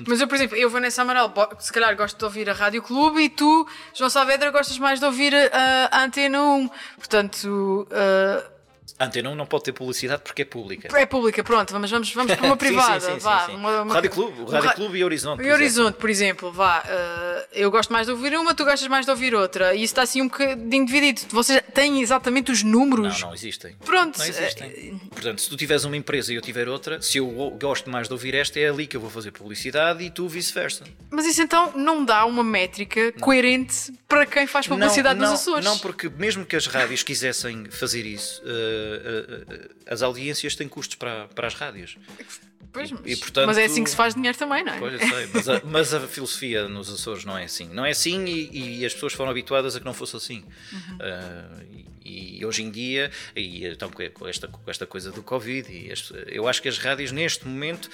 Mas 0.08 0.20
eu, 0.20 0.27
por 0.27 0.36
exemplo, 0.36 0.58
eu, 0.58 0.70
Vanessa 0.70 1.03
Amaral, 1.03 1.32
se 1.60 1.72
calhar 1.72 1.96
gosto 1.96 2.18
de 2.18 2.25
ouvir 2.25 2.50
a 2.50 2.53
Rádio 2.53 2.82
Clube 2.82 3.22
e 3.22 3.30
tu, 3.30 3.68
João 3.94 4.10
Saavedra, 4.10 4.50
gostas 4.50 4.80
mais 4.80 5.00
de 5.00 5.06
ouvir 5.06 5.34
a, 5.36 5.88
a 5.91 6.03
Antena 6.03 6.41
1. 6.41 6.70
Portanto, 6.98 7.88
uh, 7.91 8.50
Antena 9.00 9.29
1 9.29 9.36
não 9.36 9.45
pode 9.45 9.63
ter 9.65 9.71
publicidade 9.74 10.21
porque 10.24 10.41
é 10.43 10.45
pública. 10.45 10.89
é 10.98 11.05
pública, 11.05 11.43
pronto, 11.43 11.74
mas 11.79 11.89
vamos, 11.91 12.13
vamos 12.13 12.36
para 12.36 12.45
uma 12.45 12.57
privada. 12.57 13.00
sim, 13.00 13.07
sim, 13.07 13.13
sim, 13.15 13.19
vá, 13.19 13.48
uma- 13.48 13.81
uma- 13.81 13.93
Rádio 13.93 14.10
Clube, 14.12 14.41
um 14.41 14.45
Rádio 14.45 14.67
ra- 14.69 14.74
Clube 14.75 14.98
e 14.98 15.03
Horizonte. 15.03 15.38
por 15.38 15.43
E 15.45 15.48
exemplo. 15.48 15.62
Horizonte, 15.63 15.95
por 15.98 16.10
exemplo, 16.10 16.51
vá, 16.51 16.79
uh, 16.79 17.48
eu 17.53 17.69
gosto 17.71 17.91
mais 17.91 18.07
de 18.07 18.12
ouvir 18.13 18.33
uma, 18.38 18.53
tu 18.53 18.63
gostas 18.65 18.88
mais 18.88 19.05
de 19.05 19.12
ouvir 19.12 19.33
outra. 19.36 19.74
E 19.74 19.77
isso 19.83 19.86
está 19.93 20.01
assim 20.03 20.21
um 20.21 20.27
bocadinho 20.27 20.86
dividido. 20.86 21.21
Vocês 21.29 21.62
têm 21.74 22.01
exatamente 22.01 22.51
os 22.51 22.63
números. 22.63 23.19
Não, 23.21 23.27
não 23.29 23.33
existem. 23.33 23.75
Pronto, 23.86 24.17
Não 24.19 24.25
existem. 24.25 25.00
Portanto, 25.10 25.41
se 25.41 25.50
tu 25.50 25.57
tiveres 25.57 25.83
uma 25.83 25.95
empresa 25.98 26.31
e 26.31 26.36
eu 26.36 26.41
tiver 26.41 26.67
outra, 26.67 27.01
se 27.01 27.17
eu 27.17 27.27
gosto 27.60 27.89
mais 27.89 28.07
de 28.07 28.13
ouvir 28.13 28.33
esta, 28.36 28.60
é 28.60 28.69
ali 28.69 28.88
que 28.88 28.95
eu 28.98 29.01
vou 29.01 29.10
fazer 29.10 29.31
publicidade 29.31 30.03
e 30.03 30.10
tu 30.10 30.27
vice-versa. 30.27 30.83
Mas 31.10 31.25
isso 31.25 31.41
então 31.41 31.71
não 31.75 32.03
dá 32.05 32.25
uma 32.25 32.43
métrica 32.43 33.12
coerente 33.13 33.91
para 34.07 34.25
quem 34.25 34.45
faz 34.48 34.67
publicidade 34.67 35.19
não, 35.19 35.31
nos 35.31 35.39
Açores. 35.41 35.65
Não, 35.65 35.77
porque 35.79 36.10
mesmo 36.10 36.45
que 36.45 36.55
as 36.55 36.67
rádios 36.67 37.03
quisessem 37.03 37.65
fazer 37.71 38.05
isso, 38.05 38.41
eh, 38.45 38.50
eh, 38.50 38.51
eh, 38.51 38.80
as 39.85 40.01
audiências 40.01 40.55
têm 40.55 40.67
custos 40.67 40.95
para, 40.95 41.27
para 41.29 41.47
as 41.47 41.53
rádios. 41.53 41.97
Pois, 42.73 42.89
mas, 42.89 43.01
e, 43.05 43.17
portanto- 43.17 43.47
mas 43.47 43.57
é 43.57 43.65
assim 43.65 43.83
que 43.83 43.89
se 43.89 43.95
faz 43.97 44.15
dinheiro 44.15 44.38
também, 44.38 44.63
não 44.63 44.73
é? 44.73 44.79
Pois 44.79 44.93
eu 44.93 45.00
sei, 45.00 45.27
mas 45.33 45.50
a, 45.50 45.61
mas 45.65 45.93
a 45.93 46.00
filosofia 46.07 46.69
nos 46.69 46.89
Açores 46.89 47.25
não 47.25 47.38
é 47.38 47.43
assim. 47.43 47.67
Não 47.67 47.85
é 47.85 47.89
assim 47.89 48.23
e, 48.25 48.79
e 48.79 48.85
as 48.85 48.93
pessoas 48.93 49.11
foram 49.11 49.29
habituadas 49.29 49.75
a 49.75 49.79
que 49.79 49.85
não 49.85 49.93
fosse 49.93 50.15
assim. 50.15 50.45
Uhum. 50.71 50.97
Ah, 51.01 51.63
e, 52.03 52.39
e 52.39 52.45
hoje 52.45 52.63
em 52.63 52.71
dia, 52.71 53.11
e 53.35 53.65
então 53.65 53.91
com 53.91 54.25
esta, 54.27 54.47
com 54.47 54.71
esta 54.71 54.88
coisa 54.88 55.11
do 55.11 55.21
Covid, 55.21 55.69
e 55.71 55.91
eu 56.27 56.47
acho 56.47 56.61
que 56.61 56.69
as 56.69 56.77
rádios 56.77 57.11
neste 57.11 57.45
momento, 57.47 57.89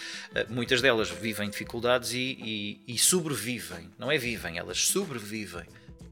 muitas 0.47 0.79
delas 0.81 1.09
vivem 1.09 1.49
dificuldades 1.49 2.13
e, 2.13 2.17
e- 2.39 2.81
e 2.87 2.97
sobrevivem. 2.99 3.89
Não 3.97 4.11
é 4.11 4.17
vivem, 4.17 4.57
elas 4.59 4.85
sobrevivem 4.87 5.65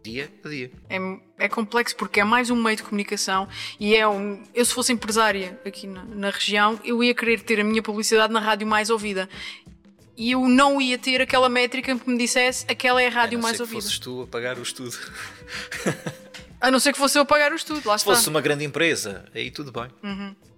dia 0.05 0.31
a 0.43 0.47
dia. 0.49 0.71
É, 0.89 1.45
é 1.45 1.49
complexo 1.49 1.95
porque 1.95 2.19
é 2.19 2.23
mais 2.23 2.49
um 2.49 2.55
meio 2.55 2.77
de 2.77 2.83
comunicação 2.83 3.47
e 3.79 3.95
é 3.95 4.07
um. 4.07 4.41
Eu, 4.53 4.63
se 4.65 4.73
fosse 4.73 4.93
empresária 4.93 5.59
aqui 5.65 5.87
na, 5.87 6.03
na 6.05 6.29
região, 6.29 6.79
eu 6.83 7.03
ia 7.03 7.13
querer 7.13 7.41
ter 7.41 7.59
a 7.59 7.63
minha 7.63 7.81
publicidade 7.81 8.31
na 8.31 8.39
rádio 8.39 8.67
mais 8.67 8.89
ouvida. 8.89 9.27
E 10.17 10.31
eu 10.31 10.47
não 10.47 10.79
ia 10.79 10.97
ter 10.97 11.21
aquela 11.21 11.49
métrica 11.49 11.93
que 11.93 12.09
me 12.09 12.17
dissesse 12.17 12.65
aquela 12.69 13.01
é 13.01 13.07
a 13.07 13.09
rádio 13.09 13.37
A 13.37 13.41
não 13.41 13.47
mais 13.47 13.59
ouvida. 13.59 13.81
fosses 13.81 13.99
tu 13.99 14.21
a 14.21 14.27
pagar 14.27 14.57
o 14.57 14.61
estudo. 14.61 14.97
A 16.61 16.71
não 16.71 16.79
ser 16.79 16.93
que 16.93 16.97
fosse 16.97 17.19
eu 17.19 17.25
pagar 17.25 17.51
o 17.51 17.55
estudo, 17.55 17.81
lá 17.85 17.97
Se 17.97 18.03
está. 18.03 18.15
fosse 18.15 18.29
uma 18.29 18.39
grande 18.41 18.63
empresa, 18.63 19.25
aí 19.35 19.51
tudo 19.51 19.71
bem. 19.71 19.87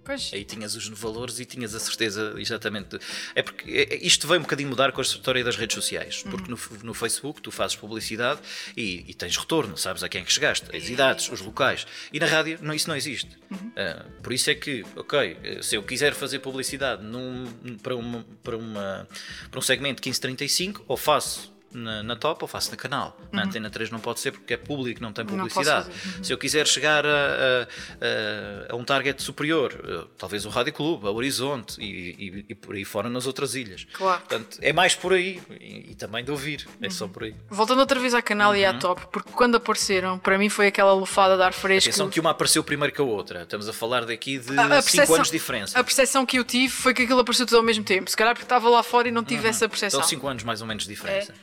Pois. 0.08 0.30
Aí 0.32 0.42
tinhas 0.42 0.74
os 0.74 0.88
valores 0.88 1.38
e 1.38 1.44
tinhas 1.44 1.74
a 1.74 1.78
certeza 1.78 2.32
exatamente. 2.38 2.98
É 3.34 3.42
porque 3.42 3.70
é- 3.70 3.94
é- 3.94 4.06
isto 4.06 4.26
veio 4.26 4.40
um 4.40 4.42
bocadinho 4.42 4.70
mudar 4.70 4.90
com 4.90 5.02
a 5.02 5.04
história 5.04 5.44
das 5.44 5.54
redes 5.54 5.74
sociais. 5.74 6.22
Porque 6.22 6.50
no, 6.50 6.58
no 6.82 6.94
Facebook 6.94 7.42
tu 7.42 7.50
fazes 7.50 7.76
publicidade 7.76 8.40
e, 8.74 9.04
e 9.06 9.12
tens 9.12 9.36
retorno, 9.36 9.76
sabes 9.76 10.02
a 10.02 10.08
quem 10.08 10.22
é 10.22 10.24
que 10.24 10.32
chegaste, 10.32 10.74
as 10.74 10.88
idades, 10.88 11.28
os 11.30 11.42
locais. 11.42 11.86
E 12.10 12.18
na 12.18 12.24
rádio 12.24 12.58
não, 12.62 12.72
isso 12.72 12.88
não 12.88 12.96
existe. 12.96 13.36
Ah, 13.76 14.06
por 14.22 14.32
isso 14.32 14.48
é 14.48 14.54
que, 14.54 14.82
ok, 14.96 15.36
eh, 15.42 15.60
se 15.62 15.74
eu 15.76 15.82
quiser 15.82 16.14
fazer 16.14 16.38
publicidade 16.38 17.02
num- 17.04 17.76
para, 17.82 17.94
uma, 17.94 18.24
para, 18.42 18.56
uma, 18.56 19.06
para 19.50 19.58
um 19.58 19.62
segmento 19.62 20.00
1535, 20.02 20.84
ou 20.88 20.96
faço. 20.96 21.52
Na, 21.70 22.02
na 22.02 22.16
top 22.16 22.42
ou 22.44 22.48
faço 22.48 22.70
na 22.70 22.76
canal. 22.78 23.14
Na 23.30 23.44
Antena 23.44 23.68
3 23.68 23.90
não 23.90 23.98
pode 24.00 24.20
ser 24.20 24.32
porque 24.32 24.54
é 24.54 24.56
público, 24.56 25.02
não 25.02 25.12
tem 25.12 25.22
Não 25.24 25.32
publicidade. 25.36 25.90
fazer. 25.92 26.24
Se 26.24 26.32
eu 26.32 26.38
quiser 26.38 26.66
chegar 26.66 27.04
a, 27.04 27.08
a- 27.10 28.72
a- 28.72 28.76
um 28.76 28.84
target 28.84 29.22
superior, 29.22 29.72
eh, 29.84 30.04
talvez 30.16 30.44
o 30.46 30.48
Rádio 30.48 30.72
Clube, 30.72 31.06
a 31.06 31.10
Horizonte 31.10 31.80
e, 31.80 31.84
e- 31.86 32.44
e 32.48 32.54
por 32.54 32.74
aí 32.74 32.84
fora 32.84 33.08
nas 33.10 33.26
outras 33.26 33.54
ilhas. 33.54 33.86
Claro. 33.92 34.20
Portanto, 34.20 34.58
é 34.62 34.72
mais 34.72 34.94
por 34.94 35.12
aí 35.12 35.40
e, 35.60 35.90
e 35.90 35.94
também 35.94 36.24
de 36.24 36.30
ouvir, 36.30 36.66
é 36.80 36.88
só 36.90 37.06
por 37.06 37.24
aí. 37.24 37.34
Voltando 37.50 37.80
outra 37.80 38.00
vez 38.00 38.14
à 38.14 38.22
canal 38.22 38.56
e 38.56 38.64
à 38.64 38.72
Uhum. 38.72 38.78
top, 38.78 39.06
porque 39.12 39.30
quando 39.32 39.56
apareceram, 39.56 40.18
para 40.18 40.38
mim 40.38 40.48
foi 40.48 40.68
aquela 40.68 40.92
lufada 40.94 41.36
de 41.36 41.42
ar 41.42 41.52
fresco. 41.52 41.88
Atenção 41.90 42.08
que 42.08 42.18
uma 42.20 42.30
apareceu 42.30 42.64
primeiro 42.64 42.94
que 42.94 43.00
a 43.00 43.04
outra. 43.04 43.42
Estamos 43.42 43.68
a 43.68 43.72
falar 43.72 44.04
daqui 44.06 44.38
de 44.38 44.58
A- 44.58 44.62
a 44.62 44.64
5 44.64 44.68
percepção- 44.84 45.14
anos 45.16 45.28
de 45.28 45.32
diferença. 45.38 45.78
A 45.78 45.84
percepção 45.84 46.24
que 46.24 46.38
eu 46.38 46.44
tive 46.44 46.72
foi 46.72 46.94
que 46.94 47.02
aquilo 47.02 47.20
apareceu 47.20 47.44
tudo 47.46 47.58
ao 47.58 47.62
mesmo 47.62 47.84
tempo. 47.84 48.08
Se 48.10 48.16
calhar 48.16 48.32
porque 48.34 48.44
estava 48.46 48.68
lá 48.68 48.82
fora 48.82 49.08
e 49.08 49.10
não 49.10 49.22
tive 49.22 49.46
essa 49.48 49.68
percepção. 49.68 50.00
São 50.00 50.08
5 50.08 50.26
anos 50.26 50.42
mais 50.44 50.60
ou 50.62 50.66
menos 50.66 50.84
de 50.84 50.88
diferença. 50.88 51.34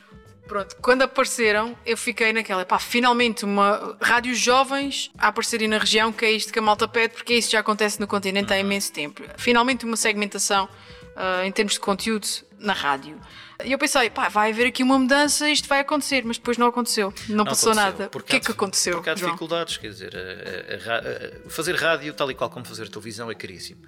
Pronto, 0.46 0.76
quando 0.80 1.02
apareceram, 1.02 1.76
eu 1.84 1.96
fiquei 1.96 2.32
naquela, 2.32 2.64
pá, 2.64 2.78
finalmente 2.78 3.44
uma 3.44 3.96
rádios 4.00 4.38
jovens 4.38 5.10
a 5.18 5.28
aparecerem 5.28 5.66
na 5.68 5.78
região, 5.78 6.12
que 6.12 6.24
é 6.24 6.30
isto 6.30 6.52
que 6.52 6.58
a 6.58 6.62
malta 6.62 6.86
pede, 6.86 7.14
porque 7.14 7.34
isso 7.34 7.50
já 7.50 7.60
acontece 7.60 7.98
no 8.00 8.06
continente 8.06 8.52
há 8.52 8.58
imenso 8.58 8.92
tempo. 8.92 9.22
Finalmente 9.36 9.84
uma 9.84 9.96
segmentação 9.96 10.68
ah, 11.16 11.44
em 11.44 11.50
termos 11.50 11.74
de 11.74 11.80
conteúdo 11.80 12.26
na 12.58 12.72
rádio. 12.72 13.20
E 13.64 13.72
eu 13.72 13.78
pensei, 13.78 14.10
pá, 14.10 14.28
vai 14.28 14.50
haver 14.52 14.66
aqui 14.66 14.82
uma 14.82 14.98
mudança, 14.98 15.48
isto 15.48 15.66
vai 15.66 15.80
acontecer, 15.80 16.22
mas 16.24 16.36
depois 16.36 16.58
não 16.58 16.66
aconteceu. 16.66 17.12
Não, 17.28 17.44
passou 17.44 17.72
aconteceu, 17.72 17.74
nada. 17.92 18.06
O 18.06 18.10
porque 18.10 18.28
que 18.30 18.36
é 18.36 18.40
que 18.40 18.50
aconteceu? 18.52 18.94
Porque 18.96 19.08
há 19.10 19.14
João? 19.16 19.30
dificuldades, 19.30 19.78
quer 19.78 19.88
dizer, 19.88 20.12
a- 20.14 20.92
a- 20.92 20.98
a- 21.46 21.50
fazer 21.50 21.74
rádio, 21.74 22.12
tal 22.12 22.30
e 22.30 22.34
qual 22.34 22.50
como 22.50 22.66
fazer 22.66 22.88
televisão, 22.90 23.30
é 23.30 23.34
caríssimo. 23.34 23.80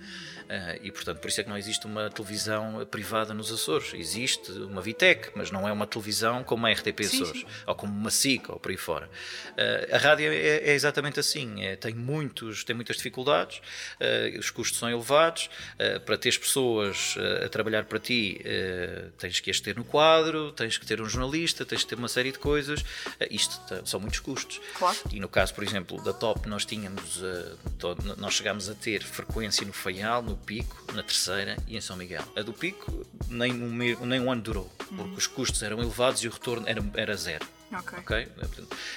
Ah, 0.49 0.77
e 0.83 0.91
portanto, 0.91 1.19
por 1.19 1.29
isso 1.29 1.41
é 1.41 1.45
que 1.45 1.51
não 1.51 1.59
existe 1.59 1.87
uma 1.87 2.09
televisão 2.09 2.87
privada 2.91 3.35
nos 3.35 3.53
Açores. 3.53 3.93
Existe 3.95 4.51
uma 4.53 4.81
Vitec, 4.81 5.31
mas 5.35 5.51
não 5.51 5.69
é 5.69 5.73
uma 5.73 5.87
televisão 5.87 6.43
como 6.43 6.67
a 6.67 6.73
RTP 6.73 7.05
Sim, 7.05 7.23
Açores, 7.23 7.41
sim. 7.43 7.47
ou 7.67 7.75
como 7.75 7.93
uma 7.93 8.11
SIC, 8.11 8.51
ou 8.51 8.59
por 8.59 8.71
aí 8.71 8.77
fora. 8.77 9.11
Ah, 9.57 9.97
a 9.97 9.99
rádio 9.99 10.33
é, 10.33 10.57
é 10.59 10.73
exatamente 10.73 11.21
assim, 11.21 11.65
é, 11.65 11.77
tem, 11.77 11.95
muitos, 11.95 12.65
tem 12.65 12.75
muitas 12.75 12.97
dificuldades, 12.97 13.61
ah, 14.01 14.39
os 14.39 14.51
custos 14.51 14.79
são 14.79 14.89
elevados, 14.89 15.51
para 16.05 16.17
teres 16.17 16.39
pessoas 16.39 17.17
a 17.45 17.49
trabalhar 17.49 17.85
para 17.85 17.99
ti, 17.99 18.41
tens 19.19 19.41
que 19.41 19.51
as 19.51 19.61
ter 19.61 19.77
no 19.77 19.85
quadro, 19.85 20.53
tens 20.53 20.79
que 20.79 20.87
ter 20.87 21.01
um 21.01 21.09
jornalista, 21.09 21.65
tens 21.65 21.83
que 21.83 21.89
ter 21.89 21.97
uma 21.97 22.09
série 22.09 22.33
de 22.33 22.39
coisas. 22.39 22.85
Isto 23.31 23.61
são 23.85 24.01
muitos 24.01 24.21
custos. 24.21 24.61
Claro. 24.75 24.97
E 25.11 25.21
no 25.21 25.29
caso, 25.29 25.55
por 25.55 25.65
exemplo, 25.65 26.03
da 26.03 26.13
Top, 26.13 26.49
nós 26.49 26.65
tínhamos, 26.65 27.21
nós 28.17 28.35
chegámos 28.35 28.69
a 28.69 28.75
ter 28.75 29.03
frequência 29.03 29.67
no 29.67 29.73
Faial, 29.73 30.23
no 30.23 30.38
Pico, 30.39 30.77
na 30.95 31.03
Terceira 31.03 31.57
e 31.67 31.77
em 31.77 31.81
São 31.81 31.97
Miguel. 31.97 32.23
A 32.37 32.43
do 32.43 32.53
Pico 32.53 33.07
nem 33.29 33.53
um, 33.53 34.07
nem 34.07 34.21
um 34.21 34.31
ano 34.31 34.43
durou, 34.43 34.73
porque 34.97 35.17
os 35.17 35.27
custos 35.27 35.63
eram 35.63 35.81
elevados 35.81 36.23
e 36.23 36.29
o 36.29 36.31
retorno 36.31 36.67
era, 36.67 36.83
era 36.95 37.17
zero. 37.17 37.47
Ok. 37.73 37.99
Ok? 37.99 38.29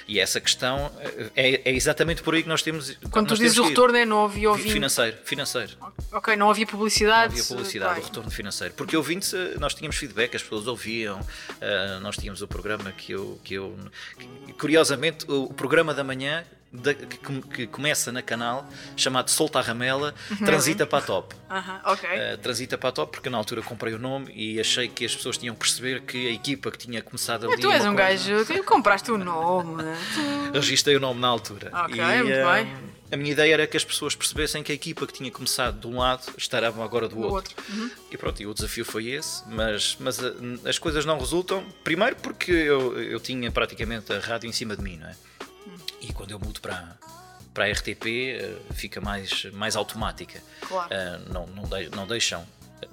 E 0.08 0.18
essa 0.18 0.40
questão 0.40 0.90
é, 1.36 1.68
é 1.68 1.74
exatamente 1.74 2.22
por 2.22 2.34
aí 2.34 2.42
que 2.42 2.48
nós 2.48 2.62
temos. 2.62 2.96
Quando 3.10 3.26
tu 3.26 3.30
nós 3.30 3.38
dizes 3.38 3.58
o 3.58 3.64
retorno 3.64 3.96
é 3.96 4.06
não 4.06 4.24
havia 4.24 4.50
ouvintes. 4.50 4.72
Financeiro, 4.72 5.18
financeiro. 5.24 5.76
Ok, 6.10 6.36
não 6.36 6.50
havia 6.50 6.66
publicidade. 6.66 7.34
Não 7.34 7.40
havia 7.40 7.44
publicidade, 7.44 7.94
bem. 7.94 8.02
o 8.02 8.06
retorno 8.06 8.30
financeiro. 8.30 8.74
Porque 8.74 8.96
ouvintes, 8.96 9.34
eh, 9.34 9.56
nós 9.58 9.74
tínhamos 9.74 9.96
feedback, 9.96 10.34
as 10.34 10.42
pessoas 10.42 10.66
ouviam, 10.66 11.20
eh, 11.60 11.98
nós 12.00 12.16
tínhamos 12.16 12.40
o 12.40 12.48
programa 12.48 12.90
que 12.92 13.12
eu. 13.12 13.38
Que 13.44 13.54
eu 13.54 13.76
que, 14.18 14.52
curiosamente, 14.54 15.30
o 15.30 15.52
programa 15.52 15.92
da 15.92 16.02
manhã. 16.02 16.44
Da- 16.72 16.94
que, 16.94 17.16
que 17.42 17.66
começa 17.66 18.10
na 18.10 18.22
canal 18.22 18.66
chamado 18.96 19.30
Solta 19.30 19.58
a 19.58 19.62
Ramela, 19.62 20.14
transita 20.44 20.86
para 20.86 20.98
a 20.98 21.02
top. 21.02 21.34
Aham, 21.50 21.80
ok. 21.84 22.08
Uh, 22.08 22.38
transita 22.38 22.78
para 22.78 22.88
a 22.88 22.92
top 22.92 23.12
porque 23.12 23.28
na 23.28 23.36
altura 23.38 23.60
comprei 23.62 23.92
o 23.94 23.98
nome 23.98 24.32
e 24.34 24.58
achei 24.58 24.88
que 24.88 25.04
as 25.04 25.14
pessoas 25.14 25.36
tinham 25.36 25.54
que 25.54 25.60
perceber 25.60 26.00
que 26.02 26.28
a 26.28 26.30
equipa 26.32 26.70
que 26.70 26.78
tinha 26.78 27.02
começado 27.02 27.46
ali. 27.46 27.60
tu 27.60 27.70
és 27.70 27.82
um 27.84 27.94
coisa- 27.94 27.98
gajo 27.98 28.46
que 28.46 28.62
compraste 28.62 29.10
o 29.10 29.18
nome. 29.18 29.82
Tu- 30.52 30.52
registrei 30.58 30.96
o 30.96 31.00
nome 31.00 31.20
na 31.20 31.28
altura. 31.28 31.70
Ok, 31.72 31.94
e, 32.00 32.22
muito 32.22 32.30
eh, 32.32 32.64
bem. 32.64 32.92
A 33.12 33.16
minha 33.18 33.30
ideia 33.32 33.52
era 33.52 33.66
que 33.66 33.76
as 33.76 33.84
pessoas 33.84 34.14
percebessem 34.14 34.62
que 34.62 34.72
a 34.72 34.74
equipa 34.74 35.06
que 35.06 35.12
tinha 35.12 35.30
começado 35.30 35.78
de 35.78 35.86
um 35.86 35.98
lado 35.98 36.32
estará 36.38 36.68
agora 36.68 37.06
do 37.06 37.16
Do 37.16 37.20
outro. 37.20 37.54
outro. 37.58 37.74
Uhum. 37.76 37.90
E 38.10 38.16
pronto, 38.16 38.40
e 38.42 38.46
o 38.46 38.54
desafio 38.54 38.86
foi 38.86 39.08
esse, 39.08 39.42
mas, 39.50 39.98
mas 40.00 40.18
eh, 40.18 40.32
as 40.66 40.78
coisas 40.78 41.04
não 41.04 41.18
resultam. 41.18 41.62
Primeiro 41.84 42.16
porque 42.16 42.50
eu, 42.50 42.98
eu 42.98 43.20
tinha 43.20 43.50
praticamente 43.52 44.10
a 44.14 44.18
rádio 44.18 44.48
em 44.48 44.52
cima 44.52 44.74
de 44.74 44.82
mim, 44.82 44.96
não 44.96 45.08
é? 45.08 45.14
E 46.02 46.12
quando 46.12 46.32
eu 46.32 46.38
mudo 46.38 46.60
para, 46.60 46.96
para 47.54 47.64
a 47.66 47.70
RTP 47.72 48.06
eh, 48.06 48.56
fica 48.74 49.00
mais, 49.00 49.44
mais 49.52 49.76
automática. 49.76 50.42
Claro. 50.60 50.92
Eh, 50.92 51.20
não, 51.30 51.46
não, 51.46 51.62
de- 51.64 51.88
não 51.90 52.06
deixam. 52.06 52.46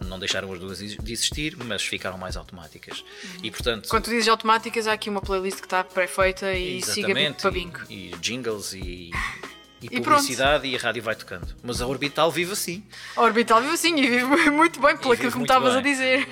Não 0.05 0.19
deixaram 0.19 0.53
as 0.53 0.59
duas 0.59 0.77
de 0.77 1.11
existir, 1.11 1.57
mas 1.57 1.81
ficaram 1.83 2.15
mais 2.15 2.37
automáticas. 2.37 3.03
E 3.41 3.49
portanto, 3.49 3.89
Quando 3.89 4.03
tu 4.03 4.11
dizes 4.11 4.27
automáticas, 4.27 4.85
há 4.85 4.93
aqui 4.93 5.09
uma 5.09 5.19
playlist 5.19 5.57
que 5.59 5.65
está 5.65 5.83
pré-feita 5.83 6.53
e 6.53 6.79
siga 6.83 7.07
para 7.41 7.49
bingo. 7.49 7.79
E 7.89 8.11
jingles 8.21 8.73
e, 8.73 9.09
e, 9.81 9.87
E 9.87 10.01
publicidade 10.01 10.67
e 10.67 10.75
a 10.75 10.79
rádio 10.79 11.01
vai 11.01 11.15
tocando. 11.15 11.47
Mas 11.63 11.81
a 11.81 11.87
orbital 11.87 12.31
vive 12.31 12.53
assim. 12.53 12.83
A 13.15 13.21
Orbital 13.21 13.61
vive 13.61 13.73
assim 13.73 13.95
e 13.97 14.07
vive 14.07 14.25
muito 14.51 14.79
bem 14.79 14.97
pelo 14.97 15.13
aquilo 15.13 15.31
que 15.31 15.37
me 15.37 15.43
estavas 15.43 15.75
a 15.75 15.81
dizer. 15.81 16.27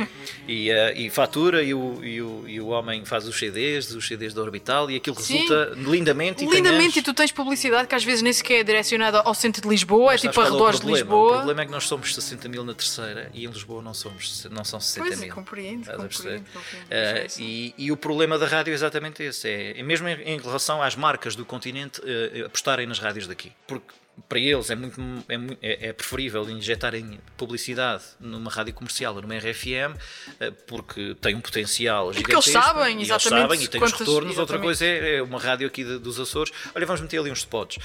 E, 0.47 0.69
eh, 0.69 0.93
e 0.97 1.09
fatura 1.09 1.63
e 1.63 1.73
o, 1.73 2.03
e, 2.03 2.21
o, 2.21 2.43
e 2.47 2.61
o 2.61 2.67
homem 2.67 3.05
faz 3.05 3.27
os 3.27 3.37
CDs, 3.37 3.91
os 3.91 4.05
CDs 4.07 4.33
da 4.33 4.41
orbital 4.41 4.89
e 4.91 4.95
aquilo 4.95 5.19
Sim. 5.19 5.39
resulta 5.39 5.73
lindamente. 5.75 6.43
e 6.43 6.47
Lindamente, 6.47 6.93
tem 6.93 7.01
e 7.01 7.03
tu 7.03 7.13
tens 7.13 7.31
publicidade 7.31 7.87
que 7.87 7.95
às 7.95 8.03
vezes 8.03 8.21
nem 8.21 8.33
sequer 8.33 8.59
é 8.59 8.63
direcionada 8.63 9.19
ao 9.21 9.33
centro 9.33 9.61
de 9.61 9.67
Lisboa, 9.67 10.13
é 10.13 10.17
Sabes 10.17 10.21
tipo 10.21 10.39
é 10.39 10.43
o 10.43 10.47
arredores 10.47 10.79
de? 10.79 10.87
Lisboa. 10.87 11.27
O 11.31 11.35
problema 11.35 11.61
é 11.61 11.65
que 11.65 11.71
nós 11.71 11.83
somos 11.85 12.13
60 12.13 12.49
mil 12.49 12.63
na 12.63 12.73
terceira 12.73 13.29
e 13.33 13.45
em 13.45 13.49
Lisboa 13.49 13.81
não, 13.81 13.93
somos, 13.93 14.45
não 14.51 14.63
são 14.63 14.79
60 14.79 15.05
Pois 15.07 15.19
mil. 15.19 15.33
compreendo, 15.33 15.89
a 15.89 15.95
compreendo, 15.95 16.45
compreendo. 16.53 17.21
Sim, 17.21 17.29
sim. 17.29 17.43
e, 17.43 17.73
e 17.77 17.91
o 17.91 17.97
problema 17.97 18.37
da 18.37 18.47
rádio 18.47 18.71
é 18.71 18.73
exatamente 18.73 19.23
esse. 19.23 19.47
É, 19.47 19.83
mesmo 19.83 20.07
em, 20.07 20.21
em 20.21 20.39
relação 20.39 20.81
às 20.81 20.95
marcas 20.95 21.35
do 21.35 21.45
continente 21.45 22.01
eh, 22.03 22.43
apostarem 22.45 22.85
nas 22.87 22.99
rádios 22.99 23.27
daqui. 23.27 23.36
Porque 23.67 23.93
para 24.27 24.39
eles 24.39 24.69
é, 24.71 24.75
muito, 24.75 24.99
é, 25.29 25.37
mu- 25.37 25.57
é- 25.61 25.89
é 25.89 25.93
preferível 25.93 26.49
injetarem 26.49 27.19
publicidade 27.37 28.03
numa 28.19 28.49
rádio 28.49 28.73
comercial 28.73 29.15
ou 29.15 29.21
numa 29.21 29.35
RFM 29.37 29.95
eh, 30.39 30.49
porque 30.65 31.15
tem 31.21 31.35
um 31.35 31.39
potencial 31.41 32.07
porque 32.11 32.31
eles 32.33 32.43
gigantesco 32.45 32.61
sabem 32.75 32.93
e 32.95 32.97
eles 32.97 33.09
exatamente 33.09 33.41
sabem 33.43 33.61
e 33.63 33.67
têm 33.67 33.83
os 33.83 33.91
retornos. 33.91 34.37
Outra 34.37 34.55
exatamente. 34.57 34.63
coisa 34.63 34.85
é, 34.85 35.15
é 35.17 35.21
uma 35.21 35.39
rádio 35.39 35.67
aqui 35.67 35.83
de- 35.83 35.99
dos 35.99 36.19
Açores. 36.19 36.51
Olha, 36.73 36.85
vamos 36.85 37.01
meter 37.01 37.19
ali 37.19 37.29
uns 37.31 37.39
spots. 37.39 37.77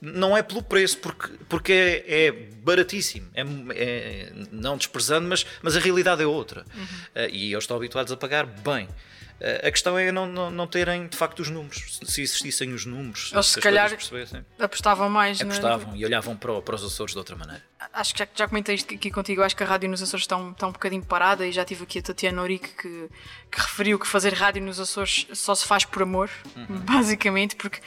Não 0.00 0.36
é 0.36 0.42
pelo 0.42 0.62
preço, 0.62 0.98
porque, 0.98 1.32
porque 1.48 1.72
é, 1.72 2.26
é 2.26 2.30
baratíssimo. 2.32 3.28
É, 3.34 3.40
é- 3.74 4.32
não 4.52 4.76
desprezando, 4.76 5.26
mas, 5.26 5.44
mas 5.62 5.74
a 5.74 5.80
realidade 5.80 6.22
é 6.22 6.26
outra. 6.26 6.64
Uhum. 6.76 6.86
Eh, 7.14 7.30
e 7.32 7.52
eles 7.52 7.64
estão 7.64 7.76
habituados 7.78 8.12
a 8.12 8.16
pagar 8.16 8.44
bem. 8.46 8.88
Eh, 9.40 9.68
a 9.68 9.70
questão 9.70 9.96
é 9.96 10.10
não, 10.10 10.26
não, 10.26 10.50
não 10.50 10.66
terem 10.66 11.06
de 11.06 11.16
facto 11.16 11.38
os 11.40 11.48
números. 11.48 12.00
Se 12.04 12.22
existissem 12.22 12.72
os 12.72 12.84
números, 12.84 13.30
Eles, 13.32 13.46
se 13.46 13.52
se 13.54 13.60
calhar, 13.60 13.90
Apostavam 14.58 15.08
mais 15.08 15.38
na- 15.40 15.44
apostavam 15.46 15.94
e 15.96 16.04
olhavam 16.04 16.36
para, 16.36 16.60
para 16.60 16.74
os 16.74 16.84
Açores 16.84 17.12
de 17.12 17.18
outra 17.18 17.36
maneira. 17.36 17.62
Acho 17.92 18.12
que 18.12 18.18
já, 18.18 18.28
já 18.34 18.48
comentei 18.48 18.74
isto 18.74 18.92
aqui 18.92 19.10
contigo. 19.10 19.42
Acho 19.42 19.54
que 19.56 19.62
a 19.62 19.66
rádio 19.66 19.88
nos 19.88 20.02
Açores 20.02 20.24
está 20.24 20.36
um, 20.36 20.50
está 20.50 20.66
um 20.66 20.72
bocadinho 20.72 21.04
parada 21.04 21.46
e 21.46 21.52
já 21.52 21.64
tive 21.64 21.84
aqui 21.84 22.00
a 22.00 22.02
Tatiana 22.02 22.40
Ourique 22.42 22.68
que, 22.70 23.08
que 23.50 23.60
referiu 23.60 23.98
que 23.98 24.06
fazer 24.06 24.34
rádio 24.34 24.60
nos 24.62 24.80
Açores 24.80 25.26
só 25.32 25.54
se 25.54 25.64
faz 25.64 25.84
por 25.84 26.02
amor, 26.02 26.28
Uhum. 26.56 26.78
basicamente, 26.80 27.54
porque 27.54 27.80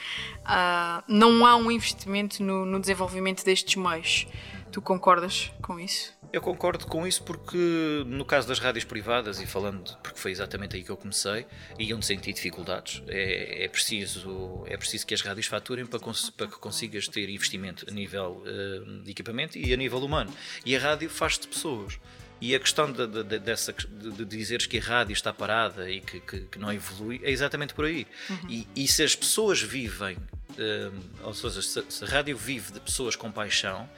ah, 0.46 1.04
não 1.08 1.46
há 1.46 1.56
um 1.58 1.70
investimento 1.70 2.42
no, 2.42 2.66
no 2.66 2.80
desenvolvimento 2.80 3.44
destes 3.44 3.76
meios. 3.76 4.26
Tu 4.72 4.82
concordas 4.82 5.52
com 5.62 5.78
isso? 5.78 6.14
Eu 6.34 6.40
concordo 6.42 6.88
com 6.88 7.06
isso 7.06 7.22
porque, 7.24 7.58
no 8.06 8.24
caso 8.24 8.48
das 8.48 8.58
rádios 8.58 8.86
privadas, 8.86 9.42
e 9.42 9.46
falando, 9.46 9.94
porque 10.02 10.18
foi 10.18 10.32
exatamente 10.32 10.78
aí 10.78 10.84
que 10.84 10.90
eu 10.90 10.96
comecei, 10.96 11.46
e 11.78 11.94
onde 11.94 12.06
senti 12.06 12.32
dificuldades, 12.32 13.04
é, 13.10 13.66
é 13.66 13.68
preciso, 13.68 14.64
é 14.66 14.78
preciso 14.78 15.06
que 15.06 15.14
as 15.14 15.22
rádios 15.22 15.48
faturem 15.48 15.86
para, 15.86 16.00
cons- 16.00 16.30
para 16.30 16.48
que 16.48 16.58
consigas 16.58 17.06
ter 17.10 17.28
investimento 17.30 17.86
a 17.90 17.92
nível 17.92 18.42
eh, 18.46 19.02
de 19.04 19.12
equipamento 19.12 19.58
e 19.58 19.74
a 19.74 19.78
nível 19.78 20.00
humano. 20.00 20.34
E 20.66 20.74
a 20.74 20.80
rádio 20.80 21.10
faz 21.10 21.38
de 21.38 21.50
pessoas. 21.50 22.00
E 22.40 22.56
a 22.56 22.60
questão 22.60 22.90
de, 22.92 23.06
de- 23.08 23.24
de- 23.24 23.40
dessa, 23.40 23.74
de, 23.74 24.24
dizeres 24.26 24.66
que 24.66 24.78
a 24.80 24.82
rádio 24.82 25.14
está 25.14 25.34
parada 25.34 25.92
e 25.92 26.00
que, 26.00 26.22
que- 26.22 26.42
que 26.48 26.58
não 26.58 26.72
evolui 26.72 27.20
é 27.24 27.30
exatamente 27.30 27.74
por 27.74 27.84
aí. 27.86 28.08
E, 28.48 28.66
e 28.76 28.88
se 28.88 29.04
as 29.04 29.16
pessoas 29.16 29.62
vivem, 29.62 30.18
hum, 30.58 31.00
ou 31.24 31.34
seja, 31.34 31.62
se, 31.62 31.84
se 31.90 32.04
a 32.04 32.08
rádio 32.08 32.38
vive 32.38 32.74
de 32.74 32.80
pessoas 32.80 33.16
com 33.16 33.32
paixão, 33.32 33.90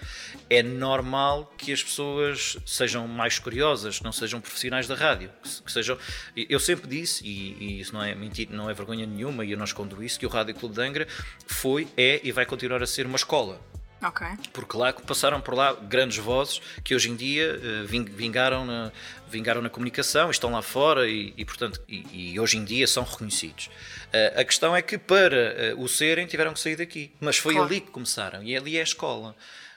é 0.49 0.61
normal 0.63 1.53
que 1.57 1.71
as 1.71 1.83
pessoas 1.83 2.57
sejam 2.65 3.07
mais 3.07 3.39
curiosas, 3.39 4.01
não 4.01 4.11
sejam 4.11 4.39
profissionais 4.39 4.87
da 4.87 4.95
rádio. 4.95 5.31
Que, 5.41 5.63
que 5.63 5.71
sejam, 5.71 5.97
eu 6.35 6.59
sempre 6.59 6.87
disse, 6.87 7.25
e, 7.25 7.53
e 7.59 7.79
isso 7.81 7.93
não 7.93 8.03
é 8.03 8.13
mentira, 8.15 8.55
não 8.55 8.69
é 8.69 8.73
vergonha 8.73 9.05
nenhuma, 9.05 9.45
e 9.45 9.51
eu 9.51 9.57
não 9.57 9.65
escondo 9.65 10.03
isso, 10.03 10.19
que 10.19 10.25
o 10.25 10.29
Rádio 10.29 10.55
Clube 10.55 10.75
de 10.75 10.81
Angra 10.81 11.07
foi, 11.45 11.87
é 11.97 12.21
e 12.23 12.31
vai 12.31 12.45
continuar 12.45 12.81
a 12.81 12.87
ser 12.87 13.05
uma 13.05 13.15
escola 13.15 13.59
Ok. 14.03 14.27
porque 14.51 14.75
lá 14.77 14.91
passaram 14.93 15.39
por 15.41 15.53
lá 15.55 15.73
grandes 15.73 16.17
vozes 16.17 16.61
que 16.83 16.93
hoje 16.93 17.09
em 17.09 17.15
dia 17.15 17.59
eh, 17.61 17.83
ving- 17.85 18.03
vingaram 18.05 18.65
na, 18.65 18.91
vingaram 19.29 19.61
na 19.61 19.69
comunicação, 19.69 20.29
estão 20.29 20.51
lá 20.51 20.61
fora 20.61 21.07
e, 21.07 21.33
e, 21.37 21.45
portanto, 21.45 21.81
e, 21.87 22.31
e 22.33 22.39
hoje 22.39 22.57
em 22.57 22.65
dia 22.65 22.85
são 22.87 23.03
reconhecidos. 23.03 23.69
Eh, 24.11 24.33
a 24.37 24.43
questão 24.43 24.75
é 24.75 24.81
que 24.81 24.97
para 24.97 25.35
eh, 25.35 25.73
o 25.77 25.87
serem 25.87 26.27
tiveram 26.27 26.53
que 26.53 26.59
sair 26.59 26.75
daqui, 26.75 27.11
mas 27.19 27.37
foi 27.37 27.53
Claro. 27.55 27.67
ali 27.69 27.81
que 27.81 27.91
começaram 27.91 28.43
e 28.43 28.55
ali 28.55 28.77
é 28.77 28.81
a 28.81 28.83
escola. 28.83 29.35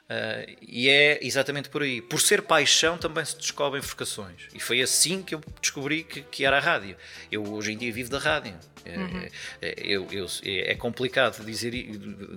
Eh, 0.09 0.57
e 0.63 0.89
é 0.89 1.19
exatamente 1.21 1.69
por 1.69 1.83
aí. 1.83 2.01
Por 2.01 2.21
ser 2.21 2.43
paixão 2.43 2.97
também 2.97 3.25
se 3.25 3.37
descobrem 3.37 3.83
vocações. 3.83 4.43
E 4.55 4.61
foi 4.61 4.81
assim 4.81 5.21
que 5.23 5.35
eu 5.35 5.41
descobri 5.61 6.05
que, 6.05 6.23
que 6.23 6.45
era 6.45 6.59
a 6.59 6.61
rádio. 6.61 6.97
Eu 7.31 7.43
hoje 7.53 7.73
em 7.73 7.77
dia 7.77 7.93
vivo 7.93 8.09
da 8.11 8.19
rádio. 8.19 8.55
Eh, 8.85 9.75
eu- 9.79 10.07
eu- 10.13 10.29
é 10.45 10.75
complicado 10.77 11.45
dizer, 11.45 11.73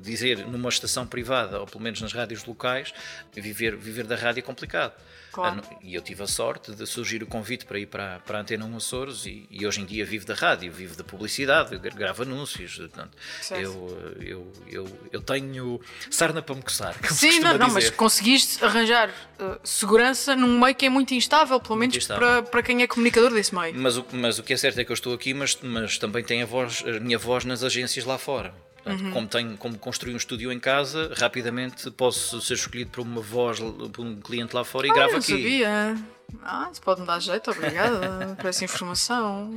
dizer 0.01 0.39
numa 0.47 0.69
estação 0.69 1.05
privada, 1.05 1.59
ou 1.59 1.67
pelo 1.67 1.81
menos 1.83 2.01
nas 2.01 2.11
rádios 2.11 2.43
locais, 2.43 2.91
viver, 3.35 3.75
viver 3.77 4.05
da 4.07 4.15
rádio 4.15 4.39
é 4.39 4.43
complicado. 4.43 4.93
Claro. 5.31 5.61
E 5.81 5.93
eu 5.95 6.01
tive 6.01 6.23
a 6.23 6.27
sorte 6.27 6.71
de 6.73 6.85
surgir 6.87 7.21
o 7.23 7.27
convite 7.27 7.65
para 7.65 7.77
ir 7.79 7.85
para, 7.85 8.19
para 8.19 8.39
a 8.39 8.41
Antena 8.41 8.65
1 8.65 8.77
Açores 8.77 9.25
e, 9.25 9.47
e 9.51 9.65
hoje 9.65 9.81
em 9.81 9.85
dia 9.85 10.03
vivo 10.05 10.25
da 10.25 10.33
rádio, 10.33 10.71
vivo 10.71 10.95
da 10.95 11.03
publicidade, 11.03 11.77
gra- 11.77 11.93
gravo 11.95 12.23
anúncios. 12.23 12.77
Portanto, 12.77 13.17
eu, 13.51 14.15
eu, 14.19 14.51
eu, 14.67 14.99
eu 15.11 15.21
tenho 15.21 15.79
sarna 16.09 16.41
para 16.41 16.55
me 16.55 16.61
coçar. 16.61 16.95
Sim, 17.11 17.39
não, 17.39 17.57
não, 17.57 17.69
mas 17.69 17.89
conseguiste 17.89 18.63
arranjar 18.63 19.09
uh, 19.09 19.59
segurança 19.63 20.35
num 20.35 20.59
meio 20.59 20.75
que 20.75 20.85
é 20.85 20.89
muito 20.89 21.13
instável, 21.13 21.59
pelo 21.59 21.75
menos 21.77 21.95
instável. 21.95 22.27
para, 22.41 22.43
para 22.43 22.63
quem 22.63 22.81
é 22.81 22.87
comunicador 22.87 23.31
desse 23.31 23.53
meio. 23.53 23.73
Mas 23.75 23.97
o, 23.97 24.05
mas 24.11 24.39
o 24.39 24.43
que 24.43 24.53
é 24.53 24.57
certo 24.57 24.79
é 24.79 24.83
que 24.85 24.91
eu 24.91 24.95
estou 24.95 25.13
aqui, 25.13 25.33
mas, 25.33 25.57
mas 25.61 25.97
também 25.97 26.23
tem 26.23 26.41
a, 26.41 26.45
voz, 26.45 26.83
a 26.87 26.99
minha 26.99 27.17
voz 27.17 27.45
nas 27.45 27.63
agências 27.63 28.05
lá 28.05 28.17
fora. 28.17 28.53
Portanto, 28.83 29.03
Uhum. 29.05 29.11
como, 29.11 29.27
tenho, 29.27 29.57
como 29.57 29.77
construí 29.77 30.13
um 30.13 30.17
estúdio 30.17 30.51
em 30.51 30.59
casa, 30.59 31.11
rapidamente 31.17 31.89
posso 31.91 32.39
ser 32.41 32.53
escolhido 32.53 32.91
por 32.91 33.01
uma 33.01 33.21
voz, 33.21 33.59
por 33.59 34.01
um 34.05 34.19
cliente 34.19 34.55
lá 34.55 34.63
fora 34.63 34.87
e 34.87 34.91
Ah, 34.91 34.93
gravo 34.93 35.11
não 35.13 35.19
aqui. 35.19 35.31
sabia. 35.31 35.97
Ah, 36.43 36.69
isso 36.71 36.79
pode 36.83 37.01
me 37.01 37.07
dar 37.07 37.19
jeito, 37.19 37.49
obrigada 37.49 38.35
por 38.39 38.45
essa 38.45 38.63
informação. 38.63 39.51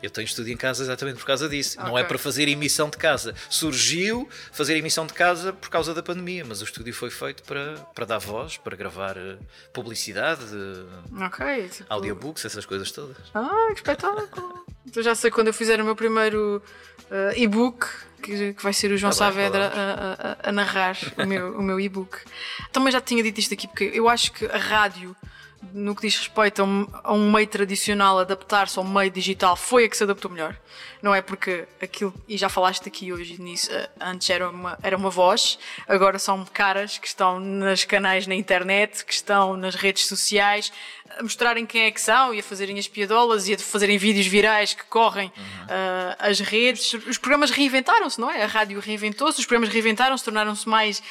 Eu 0.00 0.08
tenho 0.08 0.24
estúdio 0.24 0.52
em 0.52 0.56
casa 0.56 0.84
exatamente 0.84 1.16
por 1.18 1.26
causa 1.26 1.48
disso. 1.48 1.76
Não 1.80 1.98
é 1.98 2.04
para 2.04 2.16
fazer 2.16 2.46
emissão 2.48 2.88
de 2.88 2.96
casa. 2.96 3.34
Surgiu 3.50 4.28
fazer 4.52 4.76
emissão 4.76 5.04
de 5.04 5.12
casa 5.14 5.52
por 5.52 5.68
causa 5.68 5.92
da 5.92 6.00
pandemia, 6.00 6.44
mas 6.46 6.60
o 6.60 6.64
estúdio 6.64 6.94
foi 6.94 7.10
feito 7.10 7.42
para, 7.42 7.74
para 7.92 8.04
dar 8.04 8.18
voz, 8.18 8.56
para 8.56 8.76
gravar 8.76 9.16
eh, 9.16 9.36
publicidade, 9.72 10.44
eh, 10.54 11.24
Ok. 11.26 11.68
Tipo... 11.70 11.92
audiobooks, 11.92 12.44
essas 12.44 12.64
coisas 12.64 12.92
todas. 12.92 13.16
Ah, 13.34 13.66
que 13.70 13.74
espetáculo! 13.78 14.64
Então 14.86 15.02
já 15.02 15.14
sei 15.16 15.30
quando 15.30 15.48
eu 15.48 15.54
fizer 15.54 15.80
o 15.80 15.84
meu 15.84 15.96
primeiro 15.96 16.62
uh, 17.12 17.32
e-book, 17.36 17.86
que, 18.22 18.54
que 18.54 18.62
vai 18.62 18.72
ser 18.72 18.90
o 18.92 18.96
João 18.96 19.10
Tá 19.10 19.16
Saavedra 19.18 19.70
falamos. 19.70 20.20
a, 20.20 20.46
a- 20.46 20.48
a 20.48 20.52
narrar 20.52 20.96
o 21.18 21.26
meu, 21.26 21.58
o 21.58 21.62
meu 21.62 21.78
e-book. 21.80 22.18
Também 22.72 22.92
já 22.92 23.00
tinha 23.00 23.22
dito 23.22 23.38
isto 23.40 23.52
aqui, 23.54 23.66
porque 23.68 23.90
eu 23.92 24.08
acho 24.08 24.32
que 24.32 24.46
a 24.46 24.56
rádio, 24.58 25.14
no 25.72 25.94
que 25.94 26.02
diz 26.02 26.16
respeito 26.18 26.62
a 26.62 26.64
um, 26.64 26.86
a 27.04 27.12
um 27.12 27.30
meio 27.30 27.46
tradicional, 27.46 28.18
adaptar-se 28.18 28.78
ao 28.78 28.84
meio 28.84 29.10
digital, 29.10 29.56
foi 29.56 29.84
a 29.84 29.88
que 29.88 29.96
se 29.96 30.02
adaptou 30.04 30.30
melhor. 30.30 30.56
Não 31.02 31.12
é 31.14 31.20
porque 31.20 31.66
aquilo, 31.80 32.14
e 32.28 32.36
já 32.36 32.48
falaste 32.48 32.86
aqui 32.88 33.12
hoje 33.12 33.40
nisso, 33.42 33.70
uh, 33.72 33.88
antes 34.00 34.30
era 34.30 34.48
uma, 34.48 34.78
era 34.82 34.96
uma 34.96 35.10
voz, 35.10 35.58
agora 35.88 36.16
são 36.18 36.44
caras 36.44 36.98
que 36.98 37.08
estão 37.08 37.40
nos 37.40 37.84
canais 37.84 38.26
na 38.28 38.34
internet, 38.36 39.04
que 39.04 39.12
estão 39.12 39.56
nas 39.56 39.74
redes 39.74 40.06
sociais, 40.06 40.72
a 41.18 41.22
mostrarem 41.22 41.64
quem 41.66 41.82
é 41.82 41.90
que 41.90 42.00
são 42.00 42.34
e 42.34 42.40
a 42.40 42.42
fazerem 42.42 42.78
as 42.78 42.88
piadolas 42.88 43.48
e 43.48 43.54
a 43.54 43.58
fazerem 43.58 43.98
vídeos 43.98 44.26
virais 44.26 44.74
que 44.74 44.84
correm 44.84 45.28
uh, 45.28 46.16
as 46.18 46.40
redes. 46.40 46.92
Os 46.94 47.18
programas 47.18 47.50
reinventaram-se, 47.50 48.20
não 48.20 48.30
é? 48.30 48.42
A 48.42 48.46
rádio 48.46 48.80
reinventou-se, 48.80 49.38
os 49.40 49.46
programas 49.46 49.68
reinventaram-se, 49.72 50.24
tornaram-se 50.24 50.68
mais 50.68 51.02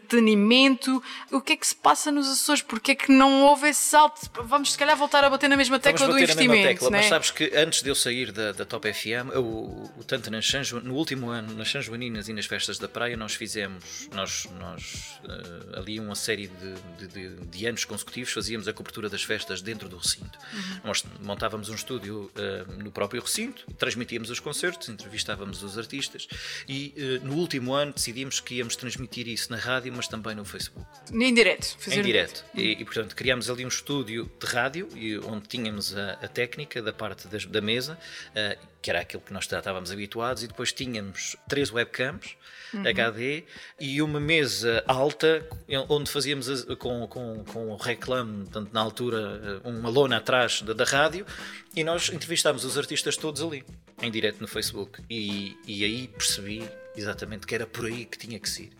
entretenimento. 0.00 1.02
O 1.30 1.40
que 1.40 1.52
é 1.52 1.56
que 1.56 1.66
se 1.66 1.74
passa 1.74 2.10
nos 2.10 2.28
Açores? 2.28 2.62
Porque 2.62 2.92
é 2.92 2.94
que 2.94 3.10
não 3.10 3.42
houve 3.44 3.68
esse 3.68 3.80
salto? 3.82 4.20
Vamos, 4.44 4.72
se 4.72 4.78
calhar, 4.78 4.96
voltar 4.96 5.24
a 5.24 5.30
bater 5.30 5.48
na 5.48 5.56
mesma 5.56 5.78
tecla 5.78 6.06
Vamos 6.06 6.16
do 6.16 6.20
bater 6.20 6.34
na 6.34 6.40
mesma 6.40 6.54
investimento. 6.56 6.80
tecla, 6.80 6.90
né? 6.90 6.98
mas 6.98 7.06
sabes 7.08 7.30
que 7.30 7.52
antes 7.54 7.82
de 7.82 7.88
eu 7.90 7.94
sair 7.94 8.32
da, 8.32 8.52
da 8.52 8.64
Top 8.64 8.92
FM, 8.92 9.34
o, 9.36 9.90
o, 9.98 10.04
tanto 10.06 10.30
nas 10.30 10.46
San 10.46 10.62
no 10.82 10.94
último 10.94 11.28
ano, 11.28 11.54
nas 11.54 11.70
São 11.70 11.80
Joaninas 11.82 12.28
e 12.28 12.32
nas 12.32 12.46
festas 12.46 12.78
da 12.78 12.88
praia, 12.88 13.16
nós 13.16 13.34
fizemos, 13.34 14.08
nós, 14.12 14.48
nós 14.58 15.20
eh, 15.28 15.78
ali 15.78 16.00
uma 16.00 16.14
série 16.14 16.48
de, 16.48 17.06
de, 17.06 17.28
de- 17.36 17.46
de 17.46 17.66
anos 17.66 17.84
consecutivos, 17.84 18.32
fazíamos 18.32 18.66
a 18.66 18.72
cobertura 18.72 19.08
das 19.08 19.22
festas 19.22 19.35
dentro 19.62 19.88
do 19.88 19.96
recinto. 19.98 20.38
Uhum. 20.52 20.80
Nós 20.84 21.04
montávamos 21.22 21.68
um 21.68 21.74
estúdio 21.74 22.30
eh, 22.36 22.64
no 22.82 22.90
próprio 22.90 23.20
recinto, 23.20 23.64
transmitíamos 23.78 24.30
os 24.30 24.40
concertos, 24.40 24.88
entrevistávamos 24.88 25.62
os 25.62 25.76
artistas 25.78 26.26
e 26.68 26.94
eh, 26.96 27.20
no 27.24 27.34
último 27.34 27.74
ano 27.74 27.92
decidimos 27.92 28.40
que 28.40 28.54
íamos 28.56 28.76
transmitir 28.76 29.28
isso 29.28 29.50
na 29.50 29.58
rádio, 29.58 29.92
mas 29.94 30.08
também 30.08 30.34
no 30.34 30.44
Facebook 30.44 30.86
Em 31.12 31.34
direto. 31.34 31.76
Fazer 31.78 31.98
em 32.00 32.02
direto. 32.02 32.44
E, 32.54 32.72
e, 32.80 32.84
portanto 32.84 33.14
criámos 33.14 33.50
ali 33.50 33.64
um 33.64 33.68
estúdio 33.68 34.30
de 34.40 34.46
rádio 34.46 34.88
e, 34.94 35.18
onde 35.18 35.48
tínhamos 35.48 35.96
a, 35.96 36.12
a 36.14 36.28
técnica 36.28 36.80
da 36.82 36.92
parte 36.92 37.28
das- 37.28 37.44
da 37.46 37.60
mesa, 37.60 37.98
eh, 38.34 38.58
que 38.80 38.90
era 38.90 39.00
aquilo 39.00 39.22
que 39.22 39.32
nós 39.32 39.44
já 39.46 39.58
estávamos 39.58 39.90
habituados, 39.90 40.42
e 40.42 40.46
depois 40.46 40.72
tínhamos 40.72 41.36
três 41.48 41.72
webcams 41.72 42.36
HD 42.74 43.44
e 43.80 44.00
uma 44.02 44.18
mesa 44.20 44.82
alta 44.86 45.46
onde 45.88 46.10
fazíamos 46.10 46.64
com, 46.78 47.06
com, 47.06 47.44
com 47.44 47.68
o 47.70 47.76
reclame, 47.76 48.44
portanto, 48.44 48.70
na 48.72 48.80
altura, 48.80 49.60
eh, 49.64 49.68
uma 49.68 49.88
lona 49.88 50.16
atrás 50.18 50.62
da, 50.62 50.72
da 50.72 50.84
rádio, 50.84 51.24
e 51.74 51.82
nós 51.84 52.08
entrevistámos 52.10 52.64
os 52.64 52.76
artistas 52.78 53.16
todos 53.16 53.42
ali, 53.42 53.64
em 54.02 54.10
direto 54.10 54.40
no 54.40 54.48
Facebook. 54.48 55.02
E, 55.10 55.56
e 55.66 55.84
aí 55.84 56.08
percebi 56.08 56.68
exatamente 56.96 57.46
que 57.46 57.54
era 57.54 57.66
por 57.66 57.86
aí 57.86 58.04
que 58.04 58.18
tinha 58.18 58.38
que 58.38 58.48
ser. 58.48 58.70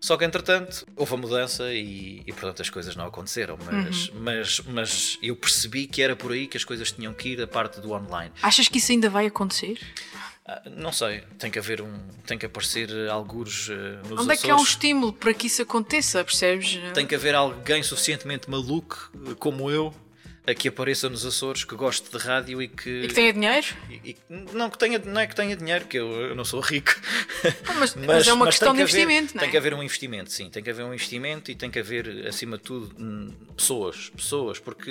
Só 0.00 0.18
que 0.18 0.24
entretanto 0.26 0.86
houve 0.96 1.14
a 1.14 1.16
mudança 1.16 1.72
e, 1.72 2.22
e 2.26 2.32
portanto 2.32 2.60
as 2.60 2.68
coisas 2.68 2.94
não 2.94 3.06
aconteceram. 3.06 3.56
Mas, 3.64 4.08
Uhum. 4.10 4.20
mas, 4.20 4.60
mas 4.60 5.18
eu 5.22 5.34
percebi 5.34 5.86
que 5.86 6.02
era 6.02 6.14
por 6.14 6.30
aí 6.32 6.46
que 6.46 6.58
as 6.58 6.64
coisas 6.64 6.92
tinham 6.92 7.14
que 7.14 7.30
ir 7.30 7.40
a 7.40 7.46
parte 7.46 7.80
do 7.80 7.92
online. 7.92 8.30
Achas 8.42 8.68
que 8.68 8.76
isso 8.76 8.92
ainda 8.92 9.08
vai 9.08 9.24
acontecer? 9.26 9.78
Ah, 10.46 10.62
Não 10.76 10.92
sei, 10.92 11.22
tem 11.38 11.50
que 11.50 11.58
haver 11.58 11.80
um. 11.80 11.90
tem 12.26 12.36
que 12.36 12.44
aparecer 12.46 12.90
eh, 12.90 13.08
algures 13.08 13.68
eh, 13.70 14.08
nos 14.08 14.20
Onde 14.20 14.32
é 14.32 14.36
que 14.36 14.50
há 14.50 14.54
um 14.54 14.56
Açores. 14.56 14.72
estímulo 14.72 15.12
para 15.12 15.32
que 15.32 15.46
isso 15.46 15.62
aconteça, 15.62 16.22
percebes? 16.22 16.78
Tem 16.92 17.06
que 17.06 17.14
haver 17.14 17.34
alguém 17.34 17.82
suficientemente 17.82 18.50
maluco 18.50 19.10
como 19.38 19.70
eu 19.70 19.94
a 20.46 20.54
que 20.54 20.68
apareça 20.68 21.08
nos 21.08 21.24
Açores, 21.24 21.64
que 21.64 21.74
goste 21.74 22.10
de 22.10 22.18
rádio 22.18 22.60
e 22.60 22.68
que. 22.68 22.90
E 23.04 23.08
que 23.08 23.14
tenha 23.14 23.32
dinheiro? 23.32 23.66
e- 23.90 24.10
e- 24.10 24.16
não, 24.52 24.68
que 24.68 24.76
tenha, 24.78 24.98
não 24.98 25.20
é 25.20 25.26
que 25.26 25.34
tenha 25.34 25.56
dinheiro, 25.56 25.86
que 25.86 25.98
eu, 25.98 26.10
eu 26.28 26.34
não 26.34 26.44
sou 26.44 26.60
rico. 26.60 26.94
Ah, 27.66 27.74
mas, 27.74 27.94
mas 27.96 28.26
é 28.28 28.32
uma 28.32 28.44
mas 28.44 28.54
questão 28.54 28.72
de 28.72 28.76
que 28.78 28.82
haver- 28.82 28.94
investimento, 29.02 29.34
não 29.36 29.40
é? 29.40 29.44
Tem 29.44 29.50
que 29.50 29.56
haver 29.56 29.74
um 29.74 29.82
investimento, 29.82 30.30
sim. 30.30 30.50
Tem 30.50 30.62
que 30.62 30.68
haver 30.70 30.84
um 30.84 30.92
investimento 30.92 31.50
e 31.50 31.54
tem 31.54 31.70
que 31.70 31.78
haver, 31.78 32.26
acima 32.26 32.56
de 32.58 32.62
tudo, 32.62 32.94
hum, 33.02 33.32
pessoas. 33.56 34.10
Pessoas, 34.10 34.58
porque 34.58 34.90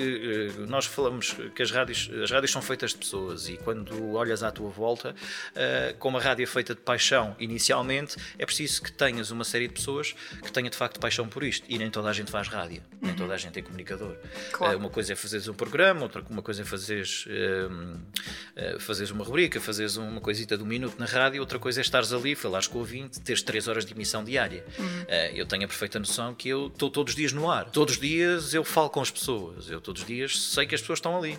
eh, 0.59 0.65
nós 0.67 0.85
falamos 0.85 1.35
que 1.55 1.61
as 1.61 1.69
rádios, 1.71 2.09
as 2.23 2.31
rádios 2.31 2.51
são 2.51 2.61
feitas 2.61 2.91
de 2.91 2.97
pessoas 2.97 3.47
e 3.47 3.57
quando 3.57 4.13
olhas 4.13 4.41
à 4.43 4.51
tua 4.51 4.69
volta, 4.69 5.15
eh, 5.55 5.95
como 5.99 6.17
a 6.17 6.21
rádio 6.21 6.43
é 6.43 6.47
feita 6.47 6.73
de 6.73 6.81
paixão 6.81 7.35
inicialmente, 7.39 8.15
é 8.39 8.45
preciso 8.45 8.81
que 8.81 8.91
tenhas 8.91 9.29
uma 9.31 9.43
série 9.43 9.67
de 9.67 9.73
pessoas 9.75 10.15
que 10.43 10.51
tenha 10.51 10.69
de 10.69 10.75
facto 10.77 10.99
paixão 10.99 11.27
por 11.27 11.43
isto. 11.43 11.65
E 11.69 11.77
nem 11.77 11.89
toda 11.91 12.09
a 12.09 12.13
gente 12.13 12.31
faz 12.31 12.47
rádio, 12.47 12.81
nem 13.01 13.13
toda 13.13 13.33
a 13.33 13.37
gente 13.37 13.59
é 13.59 13.61
comunicador. 13.61 14.15
Claro. 14.51 14.73
Eh, 14.73 14.77
uma 14.77 14.89
coisa 14.89 15.13
é 15.13 15.15
fazeres 15.43 15.47
um 15.47 15.53
programa, 15.53 16.03
outra 16.03 16.23
uma 16.29 16.41
coisa 16.41 16.61
é 16.61 16.65
fazeres, 16.65 17.25
eh, 17.27 18.77
fazeres 18.79 19.11
uma 19.11 19.23
rubrica, 19.23 19.59
fazeres 19.59 19.97
uma 19.97 20.21
coisita 20.21 20.57
de 20.57 20.63
um 20.63 20.65
minuto 20.65 20.97
na 20.97 21.05
rádio, 21.05 21.41
outra 21.41 21.59
coisa 21.59 21.81
é 21.81 21.83
estares 21.83 22.13
ali, 22.13 22.35
falares 22.35 22.67
com 22.67 22.77
o 22.77 22.81
ouvinte, 22.81 23.19
teres 23.19 23.41
3 23.41 23.67
horas 23.67 23.85
de 23.85 23.93
emissão 23.93 24.23
diária. 24.23 24.65
Eh, 25.07 25.33
eu 25.35 25.45
tenho 25.45 25.65
a 25.65 25.67
perfeita 25.67 25.99
noção 25.99 26.33
que 26.33 26.49
eu 26.49 26.67
estou 26.67 26.89
todos 26.89 27.13
os 27.13 27.17
dias 27.17 27.33
no 27.33 27.49
ar. 27.49 27.65
Todos 27.65 27.95
os 27.95 27.99
dias 27.99 28.53
eu 28.53 28.63
falo 28.63 28.89
com 28.89 29.01
as 29.01 29.11
pessoas. 29.11 29.69
Eu 29.69 29.81
todos 29.81 30.01
os 30.01 30.07
dias 30.07 30.39
sei 30.39 30.65
que 30.65 30.75
as 30.75 30.81
pessoas 30.81 30.99
estão 30.99 31.17
ali. 31.17 31.37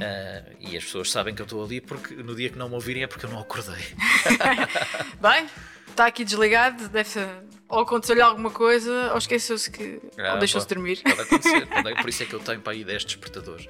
Eh, 0.00 0.44
e 0.60 0.76
as 0.76 0.84
pessoas 0.84 1.10
sabem 1.10 1.34
que 1.34 1.40
eu 1.40 1.44
estou 1.44 1.64
ali 1.64 1.80
porque 1.80 2.14
no 2.14 2.34
dia 2.34 2.50
que 2.50 2.58
não 2.58 2.68
me 2.68 2.74
ouvirem 2.74 3.02
é 3.02 3.06
porque 3.06 3.24
eu 3.24 3.30
não 3.30 3.40
acordei. 3.40 3.82
Bem, 5.20 5.46
está 5.88 6.06
aqui 6.06 6.24
desligado, 6.24 6.88
deve. 6.88 7.47
Ou 7.68 7.80
aconteceu-lhe 7.80 8.22
alguma 8.22 8.50
coisa, 8.50 9.10
ou 9.12 9.18
esqueceu-se 9.18 9.70
que. 9.70 10.00
Ah, 10.18 10.32
ou 10.34 10.38
deixou-se 10.38 10.66
dormir. 10.66 11.00
Pode 11.02 11.20
acontecer. 11.20 11.66
Pode- 11.68 11.94
Por 12.00 12.08
isso 12.08 12.22
é 12.22 12.26
que 12.26 12.32
eu 12.34 12.40
tenho 12.40 12.60
para 12.60 12.72
aí 12.72 12.82
10 12.84 13.04
despertadores. 13.04 13.66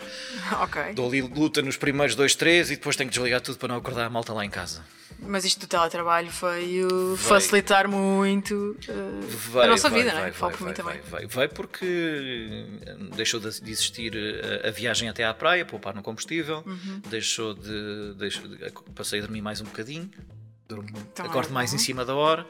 ok. 0.62 0.92
Dou 0.94 1.08
ali 1.08 1.20
luta 1.20 1.60
nos 1.62 1.76
primeiros 1.76 2.14
2, 2.14 2.34
3 2.36 2.70
e 2.70 2.76
depois 2.76 2.94
tenho 2.94 3.10
que 3.10 3.14
desligar 3.16 3.40
tudo 3.40 3.58
para 3.58 3.68
não 3.68 3.76
acordar 3.76 4.04
a 4.06 4.10
malta 4.10 4.32
lá 4.32 4.44
em 4.44 4.50
casa. 4.50 4.84
Mas 5.20 5.44
isto 5.44 5.62
do 5.62 5.66
teletrabalho 5.66 6.30
veio 6.30 7.16
facilitar 7.16 7.88
muito 7.88 8.76
uh, 8.88 9.60
a 9.60 9.66
nossa 9.66 9.90
vida, 9.90 10.12
não 10.12 10.20
é? 10.20 10.26
Mim 10.26 10.32
vai, 10.32 10.72
também. 10.74 11.00
Vai 11.26 11.48
porque 11.48 11.84
eh, 12.86 12.94
deixou 13.16 13.40
de 13.40 13.48
existir 13.48 14.12
eh, 14.14 14.68
a 14.68 14.70
viagem 14.70 15.08
até 15.08 15.24
à 15.24 15.34
praia, 15.34 15.64
poupar 15.64 15.92
no 15.92 16.02
combustível, 16.02 16.62
Uhum. 16.64 17.02
deixou 17.10 17.52
de, 17.52 18.14
deixou 18.16 18.46
de- 18.46 18.58
Passei 18.94 19.18
a 19.18 19.22
dormir 19.22 19.42
mais 19.42 19.60
um 19.60 19.64
bocadinho. 19.64 20.08
Durmo, 20.68 20.98
Então 21.12 21.24
acordo 21.24 21.50
mais 21.50 21.72
em 21.72 21.78
cima 21.78 22.04
da 22.04 22.14
hora 22.14 22.46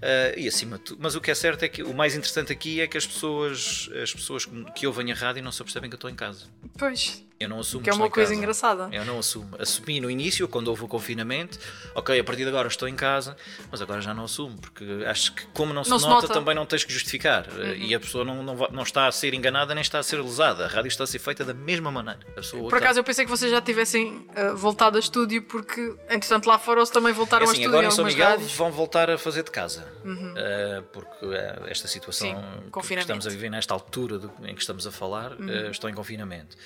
eh, 0.00 0.34
e 0.38 0.46
acima 0.46 0.78
de 0.78 0.84
tudo. 0.84 1.02
Mas 1.02 1.16
o 1.16 1.20
que 1.20 1.32
é 1.32 1.34
certo 1.34 1.64
é 1.64 1.68
que 1.68 1.82
o 1.82 1.92
mais 1.92 2.14
interessante 2.14 2.52
aqui 2.52 2.80
é 2.80 2.86
que 2.86 2.96
as 2.96 3.04
pessoas, 3.06 3.90
as 4.02 4.14
pessoas 4.14 4.46
que- 4.74 4.86
ouvem 4.86 5.10
a 5.10 5.14
rádio 5.16 5.42
não 5.42 5.50
se 5.50 5.60
apercebem 5.62 5.90
que 5.90 5.94
eu 5.94 5.98
estou 5.98 6.08
em 6.08 6.14
casa. 6.14 6.46
Pois, 6.78 7.25
Eu 7.38 7.50
não 7.50 7.60
assumo 7.60 7.84
que 7.84 7.90
é 7.90 7.92
uma 7.92 8.08
coisa 8.08 8.30
casa. 8.30 8.38
engraçada. 8.40 8.88
Eu 8.92 9.04
não 9.04 9.18
assumo. 9.18 9.56
Assumi 9.58 10.00
no 10.00 10.10
início, 10.10 10.48
quando 10.48 10.68
houve 10.68 10.84
o 10.84 10.88
confinamento, 10.88 11.58
ok, 11.94 12.18
a 12.18 12.24
partir 12.24 12.42
de 12.44 12.48
agora 12.48 12.66
estou 12.66 12.88
em 12.88 12.96
casa, 12.96 13.36
mas 13.70 13.82
agora 13.82 14.00
já 14.00 14.14
não 14.14 14.24
assumo, 14.24 14.56
porque 14.58 14.84
acho 15.06 15.34
que, 15.34 15.46
como 15.48 15.74
não 15.74 15.84
se, 15.84 15.90
Não 15.90 15.98
se 15.98 16.04
nota, 16.06 16.14
nota. 16.22 16.26
Uhum. 16.28 16.40
também 16.40 16.54
não 16.54 16.64
tens 16.64 16.82
que 16.84 16.92
justificar. 16.92 17.46
E 17.76 17.94
a 17.94 18.00
pessoa 18.00 18.24
não, 18.24 18.42
não, 18.42 18.54
não 18.70 18.82
está 18.82 19.06
a 19.06 19.12
ser 19.12 19.34
enganada 19.34 19.74
nem 19.74 19.82
está 19.82 19.98
a 19.98 20.02
ser 20.02 20.16
lesada. 20.22 20.64
A 20.64 20.68
rádio 20.68 20.88
está 20.88 21.04
a 21.04 21.06
ser 21.06 21.18
feita 21.18 21.44
da 21.44 21.52
mesma 21.52 21.90
maneira. 21.90 22.20
A 22.36 22.40
Por 22.58 22.74
acaso 22.74 23.00
eu 23.00 23.04
pensei 23.04 23.24
que 23.26 23.30
vocês 23.30 23.50
já 23.50 23.60
tivessem 23.60 24.26
uh, 24.34 24.56
voltado 24.56 24.96
a 24.96 25.00
estúdio, 25.00 25.42
porque 25.42 25.94
entretanto 26.08 26.46
lá 26.46 26.58
fora 26.58 26.80
eles 26.80 26.88
também 26.90 27.12
voltaram 27.12 27.44
É 27.44 27.48
a 27.48 27.52
assim, 27.52 27.60
estúdio 27.60 27.76
em 27.76 27.78
agora 27.80 27.86
em 27.92 27.94
São 27.94 28.04
Miguel 28.06 28.28
rádios. 28.30 28.52
vão 28.54 28.72
voltar 28.72 29.10
a 29.10 29.18
fazer 29.18 29.42
de 29.42 29.50
casa. 29.50 29.86
Uh, 30.06 30.82
porque 30.92 31.26
uh, 31.26 31.66
esta 31.68 31.86
situação 31.86 32.28
Sim, 32.28 32.62
que 32.64 32.70
confinamento. 32.70 33.02
estamos 33.12 33.26
a 33.26 33.30
viver 33.30 33.50
nesta 33.50 33.74
altura 33.74 34.18
do- 34.18 34.32
em 34.44 34.54
que 34.54 34.60
estamos 34.62 34.86
a 34.86 34.90
falar, 34.90 35.32
uh, 35.32 35.70
estou 35.70 35.90
em 35.90 35.94
confinamento. 35.94 36.56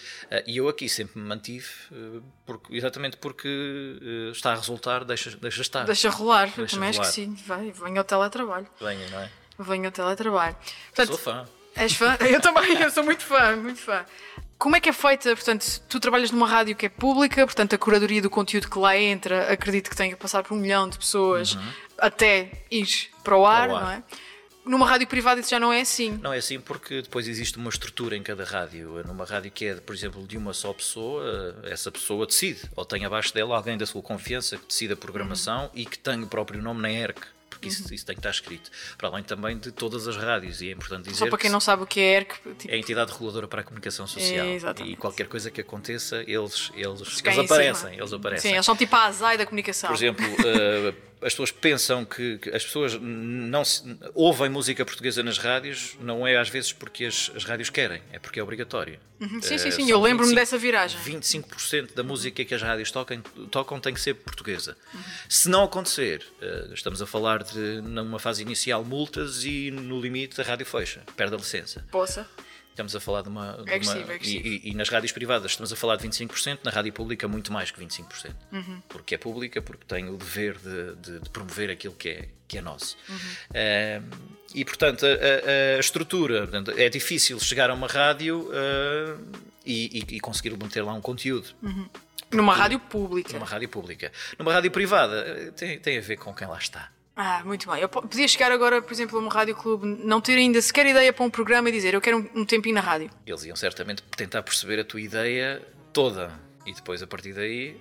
E 0.47 0.60
eu 0.61 0.69
aqui 0.69 0.89
sempre 0.89 1.21
me 1.21 1.27
mantive, 1.29 1.67
uh, 1.91 2.23
porque- 2.47 2.77
exatamente 2.77 3.17
porque 3.17 3.49
uh, 3.49 4.31
está 4.31 4.53
a 4.53 4.55
resultar, 4.55 5.05
deixa, 5.05 5.31
deixa 5.37 5.63
estar. 5.63 5.85
Deixa 5.85 6.09
rolar, 6.11 6.51
Deixa 6.57 6.75
também 6.77 6.91
acho 6.91 7.01
que 7.01 7.07
rolar. 7.07 7.13
sim. 7.13 7.35
Vai, 7.47 7.73
venha 7.73 8.01
ao 8.01 8.05
teletrabalho. 8.05 8.67
Venha, 8.81 9.09
não 9.11 9.21
é? 9.21 9.31
Venha 9.59 9.89
ao 9.89 9.93
teletrabalho. 9.93 10.57
Sou 10.63 11.07
Portanto, 11.07 11.19
fã. 11.19 11.49
És 11.77 11.93
fã? 11.95 12.17
Eu 12.29 12.41
também, 12.41 12.81
eu 12.81 12.91
sou 12.91 13.05
muito 13.05 13.23
fã, 13.23 13.57
muito 13.57 13.81
fã. 13.81 14.05
Como 14.59 14.77
é 14.77 14.81
que 14.81 14.89
é 14.89 14.93
feita, 14.93 15.35
portanto, 15.35 15.81
tu 15.89 15.99
trabalhas 16.01 16.31
numa 16.31 16.47
rádio 16.47 16.77
que 16.77 16.85
é 16.85 16.89
pública, 16.89 17.47
portanto 17.47 17.75
a 17.75 17.79
curadoria 17.79 18.21
do 18.21 18.29
conteúdo 18.29 18.69
que 18.69 18.79
lá 18.79 18.95
entra, 18.97 19.51
acredito 19.53 19.89
que 19.89 19.97
tenha 19.97 20.11
que 20.11 20.21
passar 20.21 20.43
por 20.43 20.53
um 20.55 20.59
milhão 20.59 20.87
de 20.89 20.99
pessoas 20.99 21.57
até 21.97 22.65
ir 22.71 22.87
para 23.25 23.37
o 23.39 23.47
ar, 23.47 23.69
Uhum. 23.71 23.75
Para 23.75 23.75
o 23.75 23.77
ar. 23.77 23.85
não 23.85 23.91
é? 23.93 24.03
Numa 24.65 24.87
rádio 24.87 25.07
privada 25.07 25.41
isso 25.41 25.51
já 25.51 25.59
não 25.59 25.73
é 25.73 25.81
assim. 25.81 26.19
Não 26.23 26.33
é 26.33 26.39
assim 26.39 26.61
porque 26.61 27.03
depois 27.03 27.27
existe 27.27 27.57
uma 27.57 27.71
estrutura 27.71 28.17
em 28.17 28.23
cada 28.23 28.45
rádio. 28.45 29.03
Numa 29.07 29.25
rádio 29.25 29.51
que 29.51 29.67
é, 29.67 29.75
por 29.75 29.95
exemplo, 29.95 30.27
de 30.27 30.37
uma 30.37 30.53
só 30.53 30.73
pessoa, 30.73 31.59
essa 31.65 31.91
pessoa 31.91 32.27
decide. 32.27 32.61
Ou 32.77 32.85
tem 32.85 33.05
abaixo 33.05 33.33
dela 33.33 33.57
alguém 33.57 33.79
da 33.79 33.87
sua 33.87 34.03
confiança 34.03 34.57
que 34.57 34.67
decide 34.67 34.93
a 34.93 34.97
programação 34.97 35.71
e 35.75 35.87
que 35.87 35.99
tem 35.99 36.23
o 36.23 36.27
próprio 36.27 36.63
nome 36.63 36.83
na 36.83 36.91
ERC. 36.91 37.21
Porque 37.49 37.69
isso, 37.69 37.93
isso 37.93 38.07
tem 38.07 38.15
que 38.15 38.21
estar 38.21 38.31
escrito. 38.31 38.71
Para 38.97 39.09
além 39.09 39.23
também 39.23 39.59
de 39.59 39.71
todas 39.71 40.09
as 40.09 40.17
rádios. 40.17 40.63
E 40.63 40.69
é 40.69 40.73
importante 40.73 41.05
dizer 41.05 41.17
Só 41.17 41.27
para 41.27 41.37
quem 41.37 41.51
que 41.51 41.53
não 41.53 41.61
sabe 41.61 41.83
o 41.83 41.87
que 41.87 42.01
é 42.01 42.19
ERC, 42.19 42.35
tipo, 42.59 42.73
é 42.73 42.75
a 42.75 42.79
entidade 42.79 43.13
reguladora 43.13 43.47
para 43.49 43.61
a 43.61 43.65
comunicação 43.65 44.07
social. 44.07 44.47
É, 44.47 44.83
e 44.85 44.97
qualquer 44.97 45.27
coisa 45.29 45.51
que 45.51 45.61
aconteça, 45.61 46.23
eles, 46.27 46.71
eles, 46.75 47.23
eles 47.23 47.39
aparecem. 47.39 47.99
Eles 47.99 48.13
aparecem. 48.13 48.51
Sim, 48.51 48.57
eles 48.57 48.65
são 48.65 48.77
tipo 48.77 48.95
a 48.97 49.05
azai 49.05 49.37
da 49.37 49.45
comunicação. 49.45 49.91
Por 49.91 49.97
exemplo, 49.97 50.25
eh, 50.47 50.95
as 51.23 51.33
pessoas 51.33 51.51
pensam 51.51 52.05
que, 52.05 52.39
que 52.39 52.49
as 52.51 52.65
pessoas 52.65 52.99
não 53.01 53.65
se- 53.65 53.83
ouvem 54.15 54.49
música 54.49 54.85
portuguesa 54.85 55.23
nas 55.23 55.39
rádios, 55.39 55.97
não 56.01 56.27
é 56.27 56.37
às 56.37 56.49
vezes 56.49 56.73
porque 56.73 57.05
as, 57.05 57.31
as 57.35 57.45
rádios 57.45 57.69
querem, 57.71 58.03
é 58.13 58.19
porque 58.19 58.41
é 58.41 58.43
obrigatório. 58.43 58.99
Uhum, 59.21 59.41
sim, 59.43 59.59
sim, 59.59 59.69
Eh, 59.69 59.71
sim, 59.71 59.91
eu 59.91 60.01
lembro-me 60.01 60.31
25 60.31 60.35
dessa 60.35 60.57
viragem. 60.59 60.99
25% 61.01 61.95
da 61.95 62.03
música 62.03 62.45
que 62.45 62.55
as 62.55 62.63
rádios 62.63 62.91
tocam, 62.91 63.21
tocam 63.51 63.79
tem 63.79 63.93
que 63.93 64.01
ser 64.01 64.15
portuguesa. 64.15 64.77
Uhum. 64.95 65.01
Se 65.29 65.49
não 65.49 65.65
acontecer, 65.65 66.25
eh, 66.41 66.69
estamos 66.73 67.03
a 67.03 67.07
falar 67.07 67.43
de, 67.43 67.81
numa 67.83 68.19
fase 68.19 68.41
inicial, 68.43 68.85
multas 68.85 69.45
e 69.45 69.71
no 69.71 70.01
limite 70.01 70.41
a 70.41 70.45
rádio 70.45 70.65
fecha, 70.65 71.03
perde 71.17 71.35
a 71.35 71.39
licença. 71.39 71.85
Poça. 71.91 72.27
Estamos 72.81 72.97
a 72.97 73.01
falar 73.01 73.23
de 73.23 73.29
uma. 73.29 73.53
de 73.63 73.71
É 73.71 73.75
agressivo, 73.75 73.99
uma- 73.99 74.13
é 74.13 74.15
agressivo. 74.15 74.47
E, 74.49 74.71
e- 74.71 74.75
nas 74.75 74.89
rádios 74.89 75.13
privadas 75.13 75.51
estamos 75.51 75.71
a 75.73 75.77
falar 75.77 75.97
de 75.97 76.03
25%, 76.09 76.61
na 76.65 76.71
rádio 76.71 76.93
pública 76.93 77.29
muito 77.29 77.53
mais 77.53 77.71
que 77.71 77.79
25%. 77.79 78.35
Uhum. 78.53 78.83
Porque 78.89 79.15
é 79.15 79.19
pública, 79.19 79.61
porque 79.61 79.85
tem 79.87 80.09
o 80.09 80.17
dever 80.17 80.57
de, 80.59 80.97
de- 80.97 81.21
de 81.21 81.29
promover 81.31 81.71
aquilo 81.71 81.95
que 81.95 82.09
é, 82.09 82.29
que 82.49 82.57
é 82.59 82.61
nosso. 82.63 82.97
Uhum. 83.09 83.17
Eh, 83.53 84.01
e 84.55 84.65
portanto, 84.65 85.05
a, 85.05 85.09
a- 85.09 85.77
a 85.77 85.81
estrutura, 85.81 86.41
portanto, 86.41 86.71
é 86.77 86.89
difícil 86.89 87.39
chegar 87.39 87.69
a 87.71 87.75
uma 87.75 87.87
rádio 87.87 88.49
eh, 88.53 89.17
e, 89.67 89.99
e- 90.11 90.17
e 90.17 90.21
conseguir 90.21 90.57
meter 90.57 90.83
lá 90.83 90.95
um 90.95 91.01
conteúdo. 91.03 91.49
Numa 92.33 92.55
rádio 92.55 92.79
pública. 92.81 93.33
Numa 93.35 93.45
rádio 93.47 93.69
pública. 93.69 94.11
Numa 94.39 94.53
rádio 94.53 94.71
privada, 94.71 95.17
eh, 95.27 95.51
tem, 95.51 95.79
tem 95.79 95.99
a 95.99 96.01
ver 96.01 96.17
com 96.17 96.33
quem 96.35 96.47
lá 96.49 96.57
está. 96.59 96.91
Ah, 97.17 97.43
muito 97.45 97.71
bem. 97.71 97.81
Eu 97.83 97.89
po- 97.89 98.03
podia 98.03 98.27
chegar 98.27 98.51
agora, 98.51 98.81
por 98.81 98.93
exemplo, 98.93 99.19
a 99.19 99.21
uma 99.21 99.31
rádio 99.33 99.55
clube, 99.55 99.87
não 100.05 100.21
ter 100.21 100.37
ainda 100.37 100.61
sequer 100.63 100.87
ideia 100.87 101.13
para 101.13 101.25
um 101.25 101.31
programa 101.31 101.69
e 101.69 101.73
dizer 101.73 101.93
eu 101.95 102.01
quero 102.01 102.19
um, 102.19 102.41
um 102.41 102.45
tempinho 102.45 102.75
na 102.75 102.81
rádio. 102.81 103.11
Eles 103.27 103.45
iam 103.45 103.57
certamente 103.57 104.03
tentar 104.17 104.43
perceber 104.43 104.81
a 104.81 104.85
tua 104.85 105.01
ideia 105.01 105.61
toda 105.93 106.33
e 106.65 106.73
depois 106.73 107.03
a 107.03 107.07
partir 107.07 107.33
daí 107.35 107.77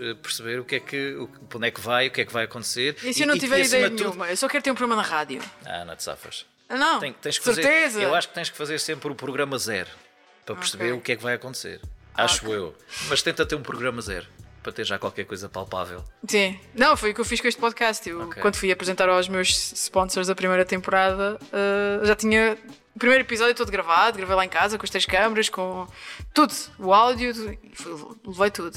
eh, 0.00 0.14
perceber 0.14 0.60
o 0.60 0.64
que 0.64 0.74
é 0.76 0.80
que, 0.80 1.14
o, 1.14 1.30
onde 1.54 1.68
é 1.68 1.70
que 1.70 1.80
vai, 1.80 2.08
o 2.08 2.10
que 2.10 2.20
é 2.20 2.24
que 2.26 2.32
vai 2.32 2.44
acontecer. 2.44 2.96
E 3.02 3.14
se 3.14 3.22
eu 3.22 3.26
não 3.26 3.36
e, 3.36 3.38
tiver 3.40 3.60
e, 3.60 3.64
ideia 3.64 3.88
tudo- 3.90 4.04
nenhuma, 4.04 4.28
eu 4.28 4.36
só 4.36 4.48
quero 4.48 4.62
ter 4.62 4.70
um 4.70 4.74
programa 4.74 5.00
na 5.00 5.08
rádio. 5.08 5.40
Ah, 5.64 5.84
não 5.86 5.96
te 5.96 6.02
safas. 6.02 6.44
Ah, 6.68 6.76
não, 6.76 7.00
Tem- 7.00 7.14
tens 7.14 7.38
que 7.38 7.44
certeza. 7.44 7.94
Fazer, 7.94 8.04
eu 8.04 8.14
acho 8.14 8.28
que 8.28 8.34
tens 8.34 8.50
que 8.50 8.56
fazer 8.58 8.78
sempre 8.78 9.10
o 9.10 9.14
programa 9.14 9.56
zero 9.58 9.88
para 10.44 10.56
perceber 10.56 10.88
Ok. 10.90 10.92
o 10.98 11.00
que 11.00 11.12
é 11.12 11.16
que 11.16 11.22
vai 11.22 11.34
acontecer. 11.34 11.80
Acho 12.14 12.46
eu. 12.52 12.74
Mas 13.08 13.22
tenta 13.22 13.46
ter 13.46 13.54
um 13.54 13.62
programa 13.62 14.02
zero 14.02 14.26
para 14.68 14.72
ter 14.72 14.84
já 14.84 14.98
qualquer 14.98 15.24
coisa 15.24 15.48
palpável. 15.48 16.04
Sim. 16.26 16.58
Não, 16.74 16.96
foi 16.96 17.10
o 17.10 17.14
que 17.14 17.20
eu 17.20 17.24
fiz 17.24 17.40
com 17.40 17.48
este 17.48 17.58
podcast. 17.58 18.06
Eu, 18.08 18.22
Ok. 18.22 18.42
Quando 18.42 18.56
fui 18.56 18.70
apresentar 18.70 19.08
aos 19.08 19.28
meus 19.28 19.72
sponsors 19.72 20.26
da 20.26 20.34
primeira 20.34 20.64
temporada, 20.64 21.38
ah, 21.52 22.04
já 22.04 22.14
tinha 22.14 22.56
o 22.94 22.98
primeiro 22.98 23.22
episódio 23.24 23.54
todo 23.54 23.70
gravado, 23.70 24.16
gravei 24.16 24.34
lá 24.34 24.44
em 24.44 24.48
casa 24.48 24.76
com 24.76 24.84
as 24.84 24.90
três 24.90 25.06
câmaras, 25.06 25.48
com 25.48 25.86
tudo, 26.34 26.52
o 26.78 26.92
áudio, 26.92 27.32
tudo, 27.76 28.20
levei 28.26 28.50
tudo. 28.50 28.76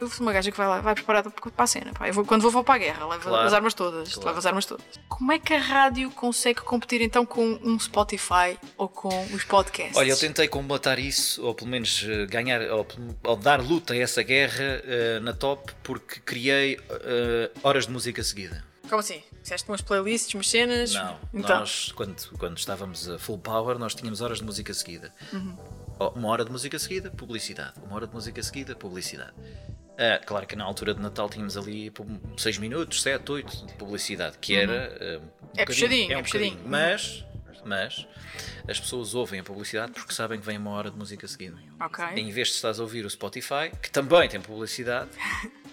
Eu, 0.00 0.08
sou 0.08 0.20
uma 0.26 0.32
gaja 0.32 0.50
que 0.50 0.56
vai 0.56 0.66
lá, 0.66 0.80
vai 0.80 0.94
preparada 0.94 1.28
para 1.30 1.52
a 1.64 1.66
cena. 1.66 1.92
pá. 1.92 2.08
Eu 2.08 2.14
vou- 2.14 2.24
quando 2.24 2.40
vou, 2.42 2.50
vou 2.50 2.64
para 2.64 2.76
a 2.76 2.78
guerra, 2.78 3.06
levo 3.06 3.22
Claro. 3.28 3.46
as 3.46 3.52
armas 3.52 3.74
todas. 3.74 4.14
Claro. 4.14 4.28
Levo 4.28 4.38
as 4.38 4.46
armas 4.46 4.64
todas. 4.64 4.86
Como 5.08 5.30
é 5.32 5.38
que 5.38 5.52
a 5.52 5.58
rádio 5.60 6.10
consegue 6.12 6.60
competir 6.62 7.02
então 7.02 7.26
com 7.26 7.58
um 7.62 7.78
Spotify 7.78 8.58
ou 8.78 8.88
com 8.88 9.08
os 9.34 9.44
podcasts? 9.44 9.96
Olha, 9.96 10.10
eu 10.10 10.18
tentei 10.18 10.48
combatar 10.48 10.98
isso, 10.98 11.44
ou 11.44 11.54
pelo 11.54 11.68
menos 11.70 12.02
eh, 12.08 12.26
ganhar, 12.26 12.62
ou, 12.70 12.86
ou 13.24 13.36
dar 13.36 13.60
luta 13.60 13.92
a 13.92 13.96
essa 13.98 14.22
guerra 14.22 14.80
eh, 14.84 15.20
na 15.20 15.34
top, 15.34 15.72
porque 15.82 16.20
criei 16.20 16.78
eh, 16.88 17.50
horas 17.62 17.86
de 17.86 17.92
música 17.92 18.22
seguida. 18.22 18.64
Como 18.90 19.00
assim? 19.00 19.22
Fizeste 19.42 19.68
umas 19.70 19.80
playlists, 19.80 20.34
umas 20.34 20.48
cenas? 20.50 20.92
Não, 20.92 21.18
Então, 21.32 21.60
nós, 21.60 21.92
quando, 21.92 22.16
quando 22.36 22.58
estávamos 22.58 23.08
a 23.08 23.18
full 23.18 23.38
power, 23.38 23.78
nós 23.78 23.94
tínhamos 23.94 24.20
horas 24.20 24.38
de 24.38 24.44
música 24.44 24.74
seguida. 24.74 25.14
Uhum. 25.32 25.56
Uma 26.16 26.28
hora 26.28 26.44
de 26.44 26.50
música 26.50 26.78
seguida, 26.78 27.10
publicidade. 27.10 27.74
Uma 27.84 27.94
hora 27.96 28.06
de 28.06 28.12
música 28.12 28.42
seguida, 28.42 28.74
publicidade. 28.74 29.32
Ah, 29.98 30.18
claro 30.24 30.46
que 30.46 30.56
na 30.56 30.64
altura 30.64 30.92
de 30.94 31.00
Natal 31.00 31.28
tínhamos 31.28 31.56
ali 31.56 31.92
6 32.36 32.58
minutos, 32.58 33.00
7, 33.02 33.30
8 33.30 33.66
de 33.66 33.74
publicidade, 33.74 34.38
que 34.38 34.56
era. 34.56 34.92
ah, 35.00 35.24
um 35.44 35.50
É 35.56 35.64
puxadinho, 35.64 36.12
é 36.12 36.16
um 36.16 36.22
puxadinho. 36.22 36.56
bocadinho. 36.56 36.70
Mas, 36.70 37.24
mas 37.64 38.06
as 38.68 38.80
pessoas 38.80 39.14
ouvem 39.14 39.40
a 39.40 39.44
publicidade 39.44 39.92
porque 39.92 40.12
sabem 40.14 40.40
que 40.40 40.46
vem 40.46 40.56
uma 40.58 40.70
hora 40.70 40.90
de 40.90 40.96
música 40.96 41.28
seguida. 41.28 41.56
Ok. 41.80 42.04
Em 42.16 42.30
vez 42.30 42.48
de 42.48 42.54
estás 42.54 42.80
a 42.80 42.82
ouvir 42.82 43.04
o 43.04 43.10
Spotify, 43.10 43.70
que 43.82 43.90
também 43.90 44.26
tem 44.28 44.40
publicidade, 44.40 45.10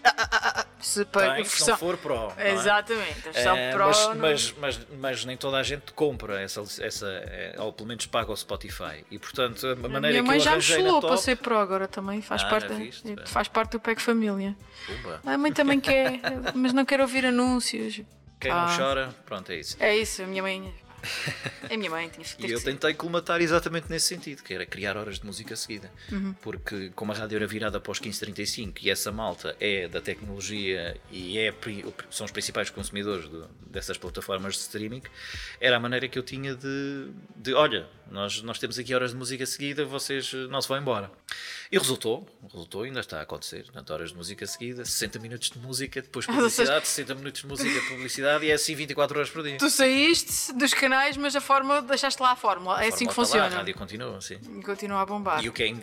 se 0.79 1.05
para 1.05 1.33
tem, 1.35 1.41
a 1.41 1.45
se 1.45 1.69
não 1.69 1.77
for 1.77 1.97
Pro. 1.97 2.15
não 2.15 2.33
é? 2.37 2.51
Exatamente, 2.53 3.29
a 3.29 3.31
versão 3.31 3.55
É, 3.55 3.71
Pro. 3.71 3.85
mas, 3.87 4.05
não- 4.07 4.15
mas, 4.15 4.55
mas, 4.59 4.79
mas 4.99 5.25
nem 5.25 5.37
toda 5.37 5.57
a 5.57 5.63
gente 5.63 5.91
compra 5.93 6.41
essa, 6.41 6.61
essa 6.81 7.07
é, 7.07 7.55
ou 7.59 7.71
pelo 7.73 7.87
menos 7.87 8.05
paga 8.05 8.31
o 8.31 8.35
Spotify. 8.37 9.03
E 9.11 9.17
portanto, 9.19 9.65
a 9.67 9.71
A 9.71 9.75
maneira 9.75 9.99
minha 10.09 10.21
que 10.21 10.27
mãe 10.27 10.37
eu 10.37 10.43
já 10.43 10.55
me 10.55 10.61
chulou 10.61 11.01
top, 11.01 11.07
para 11.07 11.17
ser 11.17 11.35
Pro 11.37 11.57
agora 11.57 11.87
também, 11.87 12.21
faz, 12.21 12.43
Ah, 12.43 12.49
parte, 12.49 12.73
viste, 12.73 13.15
pá. 13.15 13.25
faz 13.25 13.47
parte 13.47 13.71
do 13.71 13.79
PEC 13.79 14.01
Família. 14.01 14.55
Pumba. 14.85 15.21
A 15.25 15.37
mãe 15.37 15.51
também 15.51 15.79
quer, 15.81 16.19
mas 16.53 16.73
não 16.73 16.85
quer 16.85 17.01
ouvir 17.01 17.25
anúncios. 17.25 18.01
Quem 18.39 18.51
Ah. 18.51 18.67
não 18.67 18.77
chora, 18.77 19.15
pronto, 19.25 19.51
é 19.51 19.55
isso. 19.55 19.75
É 19.79 19.97
isso, 19.97 20.21
a 20.21 20.27
minha 20.27 20.43
mãe. 20.43 20.73
É 21.69 21.73
a 21.75 21.77
minha 21.77 21.89
mãe, 21.89 22.09
tinha 22.09 22.49
E 22.49 22.51
eu 22.51 22.61
tentei 22.61 22.93
colmatar 22.93 23.41
exatamente 23.41 23.89
nesse 23.89 24.07
sentido, 24.07 24.43
que 24.43 24.53
era 24.53 24.65
criar 24.65 24.97
horas 24.97 25.19
de 25.19 25.25
música 25.25 25.55
seguida. 25.55 25.91
Uhum. 26.11 26.33
Porque 26.41 26.89
como 26.95 27.11
a 27.11 27.15
rádio 27.15 27.35
era 27.37 27.47
virada 27.47 27.79
para 27.79 27.91
os 27.91 27.99
1535 27.99 28.79
e 28.81 28.89
essa 28.89 29.11
malta 29.11 29.55
é 29.59 29.87
da 29.87 30.01
tecnologia 30.01 30.99
e 31.11 31.37
é, 31.37 31.53
são 32.09 32.25
os 32.25 32.31
principais 32.31 32.69
consumidores 32.69 33.27
do- 33.29 33.47
dessas 33.69 33.97
plataformas 33.97 34.53
de 34.55 34.59
streaming, 34.61 35.01
era 35.59 35.77
a 35.77 35.79
maneira 35.79 36.07
que 36.07 36.17
eu 36.17 36.23
tinha 36.23 36.55
de, 36.55 37.07
de 37.35 37.53
olha, 37.53 37.87
nós, 38.09 38.41
nós 38.41 38.57
temos 38.57 38.79
aqui 38.79 38.93
horas 38.95 39.11
de 39.11 39.17
música 39.17 39.45
seguida, 39.45 39.85
vocês 39.85 40.31
não 40.49 40.61
se 40.61 40.67
vão 40.67 40.77
embora. 40.77 41.11
E 41.71 41.77
resultou, 41.77 42.25
resultou, 42.49 42.83
ainda 42.83 43.01
está 43.01 43.19
a 43.19 43.23
acontecer, 43.23 43.63
portanto, 43.63 43.91
horas 43.91 44.11
de 44.11 44.15
música 44.15 44.47
seguida, 44.47 44.85
60 44.85 45.19
minutos 45.19 45.49
de 45.49 45.59
música, 45.59 46.01
depois 46.01 46.25
publicidade, 46.25 46.87
60 46.87 47.15
minutos 47.15 47.41
de 47.41 47.47
música, 47.47 47.81
publicidade 47.89 48.45
e 48.45 48.49
é 48.51 48.53
assim 48.53 48.73
24 48.75 49.17
horas 49.17 49.29
por 49.29 49.43
dia. 49.43 49.57
Tu 49.57 49.69
saíste 49.69 50.53
dos 50.53 50.73
canais, 50.89 51.17
mas 51.17 51.35
a 51.35 51.41
fórmula, 51.41 51.81
deixaste 51.81 52.21
lá 52.21 52.31
a 52.31 52.35
fórmula. 52.35 52.81
é 52.81 52.85
A 52.85 52.89
assim 52.89 53.05
que 53.07 53.13
fórmula 53.13 53.25
está 53.25 53.37
lá, 53.37 53.43
funciona. 53.43 53.55
a 53.55 53.57
rádio 53.59 53.75
continua, 53.75 54.21
sim. 54.21 54.39
E 54.59 54.63
continua 54.63 55.01
a 55.01 55.05
bombar. 55.05 55.43
E 55.43 55.49
o 55.49 55.53
que 55.53 55.63
é, 55.63 55.73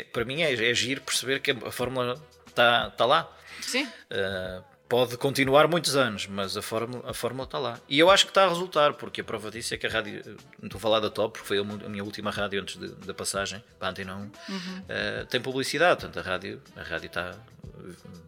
é- 0.00 0.04
para 0.04 0.24
mim 0.24 0.42
é, 0.42 0.52
é 0.52 0.74
giro 0.74 1.00
perceber 1.00 1.40
que 1.40 1.50
a 1.50 1.70
fórmula 1.70 2.20
está 2.46 2.90
tá 2.90 3.04
lá. 3.06 3.30
Sim? 3.60 3.84
Uh, 3.84 4.62
pode 4.88 5.16
continuar 5.16 5.66
muitos 5.66 5.96
anos, 5.96 6.26
mas 6.26 6.56
a 6.56 6.62
fórmula, 6.62 7.08
a 7.10 7.14
fórmula 7.14 7.44
está 7.44 7.58
lá. 7.58 7.78
E 7.88 7.98
eu 7.98 8.10
acho 8.10 8.26
que 8.26 8.30
está 8.30 8.44
a 8.44 8.48
resultar, 8.48 8.92
porque 8.94 9.20
a 9.22 9.24
prova 9.24 9.50
disso 9.50 9.74
é 9.74 9.78
que 9.78 9.86
a 9.86 9.90
rádio, 9.90 10.22
não 10.60 10.66
estou 10.66 10.78
a 10.78 10.80
falar 10.80 11.00
da 11.00 11.08
Top, 11.10 11.32
porque 11.38 11.46
foi 11.48 11.58
a 11.58 11.64
minha 11.88 12.04
última 12.04 12.30
rádio 12.30 12.60
antes 12.60 12.76
de- 12.76 12.88
da 13.06 13.14
passagem 13.14 13.62
para 13.78 13.88
a 13.88 13.90
Antena 13.90 14.14
1, 14.16 14.18
Uhum. 14.20 14.30
uh, 14.30 15.26
tem 15.26 15.40
publicidade, 15.40 16.00
portanto 16.02 16.24
a 16.24 16.30
rádio, 16.30 16.60
a 16.76 16.82
rádio 16.82 17.06
está, 17.06 17.34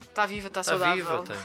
Está 0.02 0.26
viva, 0.26 0.48
está 0.48 0.60
está 0.60 0.72
saudável. 0.72 0.96
viva, 0.96 1.22
tem- 1.24 1.36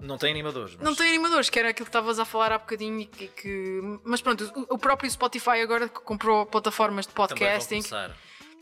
não 0.00 0.18
tem 0.18 0.30
animadores. 0.30 0.74
mas- 0.76 0.84
Não 0.84 0.94
tem 0.94 1.08
animadores, 1.08 1.48
que 1.50 1.58
era 1.58 1.70
aquilo 1.70 1.86
que 1.86 1.90
estavas 1.90 2.18
a 2.18 2.24
falar 2.24 2.52
há 2.52 2.58
bocadinho. 2.58 3.06
Que, 3.06 3.28
que- 3.28 3.80
Mas 4.04 4.20
pronto, 4.20 4.50
o, 4.54 4.74
o 4.74 4.78
próprio 4.78 5.10
Spotify 5.10 5.60
agora 5.62 5.88
que 5.88 6.00
comprou 6.00 6.46
plataformas 6.46 7.06
de 7.06 7.12
podcasting. 7.12 7.82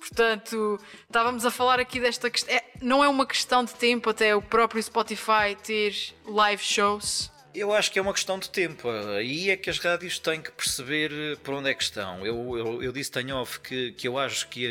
Portanto, 0.01 0.79
estávamos 1.07 1.44
a 1.44 1.51
falar 1.51 1.81
aqui 1.81 1.98
desta 2.01 2.31
questão. 2.31 2.55
É, 2.55 2.62
não 2.81 3.03
é 3.03 3.09
uma 3.09 3.27
questão 3.27 3.64
de 3.64 3.74
tempo 3.74 4.09
até 4.11 4.35
o 4.35 4.40
próprio 4.40 4.83
Spotify 4.83 5.57
ter 5.62 5.94
live 6.24 6.62
shows. 6.62 7.31
Eu 7.55 7.72
acho 7.74 7.90
que 7.90 7.98
é 7.98 8.03
uma 8.03 8.12
questão 8.12 8.38
de 8.38 8.48
tempo. 8.51 8.88
Aí 9.16 9.51
é 9.51 9.57
que 9.57 9.68
as 9.68 9.79
rádios 9.79 10.18
têm 10.20 10.40
que 10.40 10.53
perceber 10.53 11.11
eh, 11.12 11.37
por 11.42 11.55
onde 11.55 11.68
é 11.70 11.74
que 11.74 11.83
estão. 11.83 12.24
Eu, 12.24 12.57
eu, 12.57 12.83
eu 12.83 12.92
disse 12.92 13.11
tenho 13.11 13.35
off 13.37 13.59
que, 13.61 13.90
que 13.92 14.07
eu 14.07 14.16
acho 14.16 14.48
que 14.48 14.66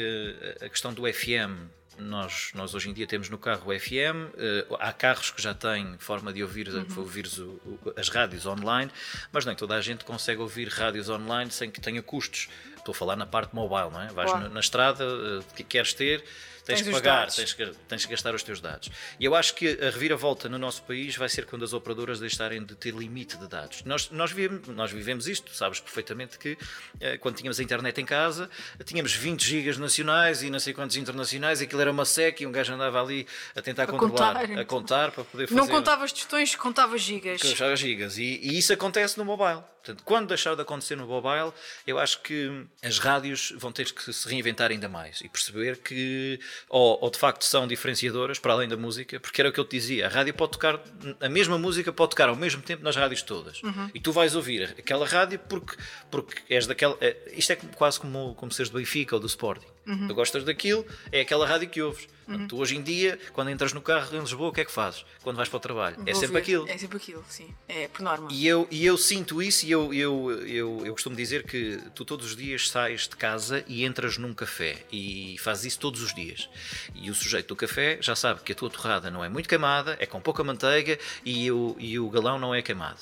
a, 0.62 0.66
a 0.66 0.70
questão 0.70 0.94
do 0.94 1.02
FM, 1.12 1.68
nós, 2.00 2.52
nós 2.54 2.74
hoje 2.76 2.90
em 2.90 2.94
dia 2.94 3.08
temos 3.08 3.30
no 3.30 3.38
carro 3.38 3.72
o 3.72 3.80
FM, 3.80 4.32
eh, 4.38 4.66
há 4.80 4.92
carros 4.94 5.32
que 5.32 5.42
já 5.42 5.54
têm 5.54 5.96
forma 5.98 6.32
de 6.32 6.42
ouvir, 6.44 6.70
ouvir 6.96 7.26
os- 7.26 7.40
o- 7.40 7.60
o- 7.66 7.94
as 7.98 8.10
rádios 8.10 8.46
online, 8.46 8.92
mas 9.32 9.46
nem 9.46 9.56
toda 9.56 9.76
a 9.76 9.82
gente 9.82 10.06
consegue 10.06 10.42
ouvir 10.42 10.68
rádios 10.70 11.10
online 11.10 11.50
sem 11.52 11.70
que 11.72 11.82
tenha 11.82 12.02
custos. 12.02 12.48
Estou 12.78 12.92
a 12.94 12.96
falar 12.96 13.16
na 13.16 13.26
parte 13.26 13.54
mobile, 13.54 13.90
não 13.92 14.02
é? 14.02 14.08
Vais 14.08 14.30
Claro. 14.30 14.48
na, 14.48 14.50
na 14.54 14.60
estrada, 14.60 15.04
eh, 15.04 15.44
que 15.56 15.64
queres 15.64 15.94
ter, 15.94 16.24
tens, 16.68 16.82
Tens 16.82 16.88
que 16.88 16.92
pagar, 16.92 17.32
tens 17.32 17.54
que, 17.54 17.66
tens 17.88 18.06
que 18.06 18.12
gastar 18.12 18.36
os 18.36 18.44
teus 18.44 18.60
dados. 18.60 18.90
E 19.18 19.24
eu 19.24 19.34
acho 19.34 19.56
que 19.56 19.80
a 19.82 19.90
reviravolta 19.90 20.50
no 20.50 20.58
nosso 20.60 20.84
país 20.84 21.16
vai 21.16 21.30
ser 21.30 21.46
quando 21.46 21.64
as 21.64 21.72
operadoras 21.72 22.20
deixarem 22.20 22.64
de 22.64 22.76
ter 22.76 22.94
limite 22.94 23.38
de 23.38 23.48
dados. 23.48 23.84
Nós, 23.86 24.10
nós, 24.12 24.32
vivemos, 24.32 24.68
nós 24.68 24.92
vivemos 24.92 25.28
isto, 25.28 25.54
sabes 25.54 25.80
perfeitamente 25.80 26.38
que 26.38 26.58
eh, 27.00 27.18
quando 27.18 27.38
tínhamos 27.38 27.58
a 27.60 27.64
internet 27.64 28.02
em 28.02 28.06
casa, 28.06 28.50
tínhamos 28.84 29.14
20 29.14 29.44
gigas 29.44 29.78
nacionais 29.78 30.44
e 30.44 30.50
não 30.50 30.60
sei 30.60 30.74
quantos 30.74 30.98
internacionais, 30.98 31.62
e 31.62 31.64
aquilo 31.64 31.82
era 31.82 31.92
uma 31.92 32.06
sec 32.06 32.42
e 32.42 32.46
um 32.46 32.52
gajo 32.52 32.74
andava 32.74 33.02
ali 33.02 33.26
a 33.56 33.62
tentar 33.62 33.84
A 33.84 33.88
controlar, 33.88 34.48
contar. 34.48 34.60
a 34.60 34.66
contar 34.66 35.12
para 35.12 35.24
poder 35.24 35.48
fazer. 35.48 35.60
Não 35.60 35.68
contavas 35.68 36.12
tostões, 36.12 36.54
contavas 36.56 37.02
gigas. 37.02 37.40
Já 37.40 37.74
gigas. 37.76 38.18
E, 38.18 38.40
e 38.44 38.58
isso 38.58 38.74
acontece 38.74 39.18
no 39.18 39.24
mobile. 39.24 39.64
Portanto, 39.88 40.04
quando 40.04 40.28
deixar 40.28 40.54
de 40.54 40.62
acontecer 40.62 40.98
no 40.98 41.08
mobile, 41.08 41.54
eu 41.86 41.98
acho 41.98 42.22
que 42.22 42.66
as 42.84 43.00
rádios 43.00 43.54
vão 43.56 43.72
ter 43.72 43.94
que 43.94 44.12
se 44.12 44.28
reinventar 44.28 44.70
ainda 44.70 44.90
mais 44.90 45.22
e 45.22 45.30
perceber 45.30 45.78
que, 45.78 46.40
ou, 46.70 46.98
ou 47.02 47.10
de 47.10 47.18
facto 47.18 47.44
são 47.44 47.68
diferenciadoras 47.68 48.40
para 48.40 48.54
além 48.54 48.68
da 48.68 48.78
música, 48.78 49.20
porque 49.20 49.42
era 49.42 49.50
o 49.50 49.54
que 49.54 49.60
eu 49.60 49.66
te 49.66 49.72
dizia: 49.78 50.06
a 50.08 50.10
rádio 50.10 50.34
pode 50.34 50.54
tocar, 50.54 50.80
a 51.20 51.30
mesma 51.30 51.58
música 51.58 51.92
pode 51.94 52.12
tocar 52.12 52.30
ao 52.30 52.36
mesmo 52.36 52.62
tempo 52.62 52.84
nas 52.84 52.96
rádios 52.96 53.22
todas. 53.22 53.62
E 53.94 54.00
tu 54.00 54.12
vais 54.12 54.36
ouvir 54.36 54.76
aquela 54.78 55.06
rádio 55.08 55.40
porque, 55.48 55.76
porque 56.12 56.42
és 56.54 56.66
daquela. 56.68 56.98
é- 57.02 57.16
Isto 57.36 57.54
é 57.54 57.56
quase 57.56 58.00
como, 58.00 58.34
como 58.36 58.52
seres 58.52 58.70
do 58.70 58.78
Benfica 58.78 59.16
ou 59.16 59.20
do 59.20 59.28
Sporting. 59.28 59.68
Tu 60.08 60.14
gostas 60.14 60.44
daquilo, 60.44 60.86
é 61.12 61.22
aquela 61.22 61.48
rádio 61.48 61.70
que 61.70 61.82
ouves. 61.82 62.08
Portanto, 62.26 62.50
tu 62.50 62.58
hoje 62.58 62.76
em 62.76 62.82
dia, 62.84 63.18
quando 63.32 63.50
entras 63.50 63.72
no 63.72 63.82
carro 63.82 64.14
em 64.14 64.20
Lisboa, 64.20 64.50
o 64.50 64.52
que 64.52 64.60
é 64.60 64.66
que 64.66 64.72
fazes? 64.72 65.06
Quando 65.24 65.38
vais 65.38 65.48
para 65.48 65.58
o 65.58 65.60
trabalho? 65.62 65.96
é 66.06 66.12
Vou 66.12 66.20
sempre 66.20 66.34
ver. 66.34 66.40
aquilo. 66.40 66.68
É 66.68 66.78
sempre 66.78 66.98
aquilo, 66.98 67.24
sim. 67.30 67.56
É 67.70 67.88
por 67.88 68.02
norma. 68.02 68.28
E 68.30 68.46
eu, 68.46 68.68
e 68.70 68.86
eu 68.86 68.98
sinto 68.98 69.42
isso 69.42 69.66
e 69.66 69.72
eu, 69.72 69.94
eu, 69.94 70.32
eu, 70.46 70.82
eu 70.86 70.92
costumo 70.92 71.16
dizer 71.16 71.44
que 71.44 71.80
tu 71.96 72.04
todos 72.04 72.26
os 72.26 72.36
dias 72.36 72.70
sais 72.70 73.08
de 73.08 73.16
casa 73.16 73.64
e 73.66 73.86
entras 73.86 74.18
num 74.18 74.34
café 74.34 74.76
e 74.92 75.38
fazes 75.40 75.66
isso 75.66 75.80
todos 75.80 76.02
os 76.02 76.14
dias. 76.14 76.50
E 76.94 77.10
o 77.10 77.16
sujeito 77.16 77.48
do 77.48 77.56
café 77.56 77.98
já 78.02 78.14
sabe 78.16 78.42
que 78.42 78.52
a 78.52 78.56
tua 78.56 78.70
torrada 78.70 79.10
não 79.10 79.24
é 79.24 79.30
muito 79.30 79.48
queimada, 79.48 79.96
é 79.98 80.06
com 80.06 80.20
pouca 80.20 80.44
manteiga 80.44 81.00
e 81.24 81.50
o, 81.50 81.78
e 81.80 81.98
o 81.98 82.10
galão 82.10 82.38
não 82.38 82.54
é 82.54 82.62
queimado. 82.62 83.00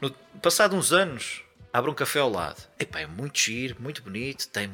No 0.00 0.10
passado 0.40 0.76
uns 0.76 0.92
anos, 0.92 1.42
abre 1.74 1.90
um 1.90 1.94
café 1.94 2.20
ao 2.20 2.30
lado. 2.30 2.62
Epá, 2.78 3.00
é 3.00 3.06
muito 3.06 3.36
giro, 3.36 3.76
muito 3.80 4.00
bonito, 4.00 4.48
tem 4.48 4.70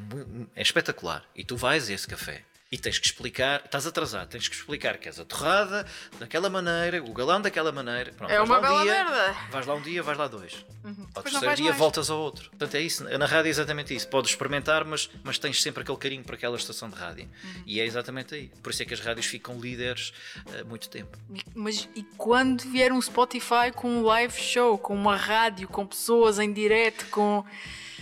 é 0.55 0.61
espetacular. 0.61 1.25
E 1.35 1.43
tu 1.43 1.57
vais 1.57 1.89
a 1.89 1.95
esse 1.95 2.07
café. 2.07 2.45
E 2.73 2.79
tens 2.79 3.01
que 3.01 3.07
explicar, 3.07 3.63
estás 3.65 3.85
atrasado, 3.85 4.29
tens 4.29 4.47
que 4.47 4.55
explicar 4.55 4.97
que 4.97 5.09
és 5.09 5.19
a 5.19 5.25
torrada 5.25 5.85
daquela 6.21 6.49
maneira, 6.49 7.03
o 7.03 7.13
galão 7.13 7.41
daquela 7.43 7.73
maneira. 7.73 8.13
Pronto, 8.13 8.31
É 8.31 8.41
uma 8.41 8.59
um 8.59 8.61
bela 8.63 8.83
dia, 8.85 8.93
merda. 8.93 9.37
Vais 9.51 9.67
lá 9.67 9.75
um 9.75 9.83
dia, 9.83 10.01
vais 10.05 10.17
lá 10.17 10.29
dois. 10.29 10.65
Ao 10.85 10.93
Depois 10.93 11.15
não 11.15 11.41
terceiro 11.41 11.57
dia 11.57 11.65
mais. 11.71 11.77
voltas 11.77 12.09
ao 12.11 12.21
outro. 12.21 12.49
Portanto, 12.51 12.77
é 12.77 12.81
isso. 12.81 13.03
Na 13.03 13.27
rádio 13.27 13.49
é 13.49 13.51
exatamente 13.51 13.93
isso. 13.93 14.07
Podes 14.07 14.31
experimentar, 14.31 14.85
mas, 14.85 15.11
mas 15.25 15.37
tens 15.37 15.61
sempre 15.61 15.83
aquele 15.83 15.99
carinho 15.99 16.23
para 16.23 16.37
aquela 16.37 16.57
estação 16.57 16.89
de 16.89 16.95
rádio. 16.95 17.25
Uhum. 17.43 17.63
E 17.67 17.81
é 17.81 17.85
exatamente 17.85 18.37
aí. 18.37 18.53
Por 18.63 18.71
isso 18.71 18.85
é 18.85 18.87
que 18.87 18.95
as 18.95 19.01
rádios 19.01 19.27
ficam 19.27 19.59
líderes 19.59 20.13
há 20.61 20.63
muito 20.63 20.89
tempo. 20.89 21.19
Mas 21.53 21.89
e 21.97 22.05
quando 22.17 22.61
vier 22.71 22.93
um 22.93 23.03
Spotify 23.03 23.73
com 23.75 23.89
um 23.91 24.05
live 24.05 24.41
show, 24.41 24.79
com 24.79 24.95
uma 24.95 25.17
rádio, 25.17 25.67
com 25.67 25.85
pessoas 25.85 26.39
em 26.39 26.53
direto, 26.53 27.05
com. 27.07 27.45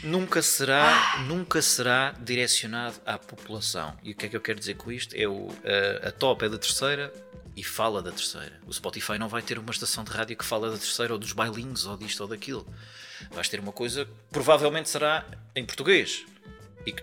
Nunca 0.02 0.40
será, 0.42 1.18
nunca 1.26 1.60
será 1.60 2.12
direcionado 2.20 2.96
à 3.04 3.18
população. 3.18 3.96
E 4.02 4.12
o 4.12 4.14
que 4.14 4.26
é 4.26 4.28
que 4.28 4.36
eu 4.36 4.40
quero 4.40 4.58
dizer 4.58 4.74
com 4.74 4.92
isto? 4.92 5.14
É 5.16 5.26
o, 5.26 5.48
a, 6.04 6.08
a 6.08 6.12
top 6.12 6.44
é 6.44 6.48
da 6.48 6.58
terceira 6.58 7.12
e 7.56 7.64
fala 7.64 8.00
da 8.00 8.12
terceira. 8.12 8.60
O 8.66 8.72
Spotify 8.72 9.18
não 9.18 9.28
vai 9.28 9.42
ter 9.42 9.58
uma 9.58 9.70
estação 9.72 10.04
de 10.04 10.10
rádio 10.10 10.36
que 10.36 10.44
fala 10.44 10.70
da 10.70 10.76
terceira 10.78 11.12
ou 11.12 11.18
dos 11.18 11.32
bailinhos 11.32 11.86
ou 11.86 11.96
disto 11.96 12.20
ou 12.20 12.28
daquilo. 12.28 12.66
Vais 13.32 13.48
ter 13.48 13.58
uma 13.58 13.72
coisa 13.72 14.04
que 14.04 14.10
provavelmente 14.30 14.88
será 14.88 15.24
em 15.56 15.64
português. 15.64 16.24
E 16.86 16.92
que- 16.92 17.02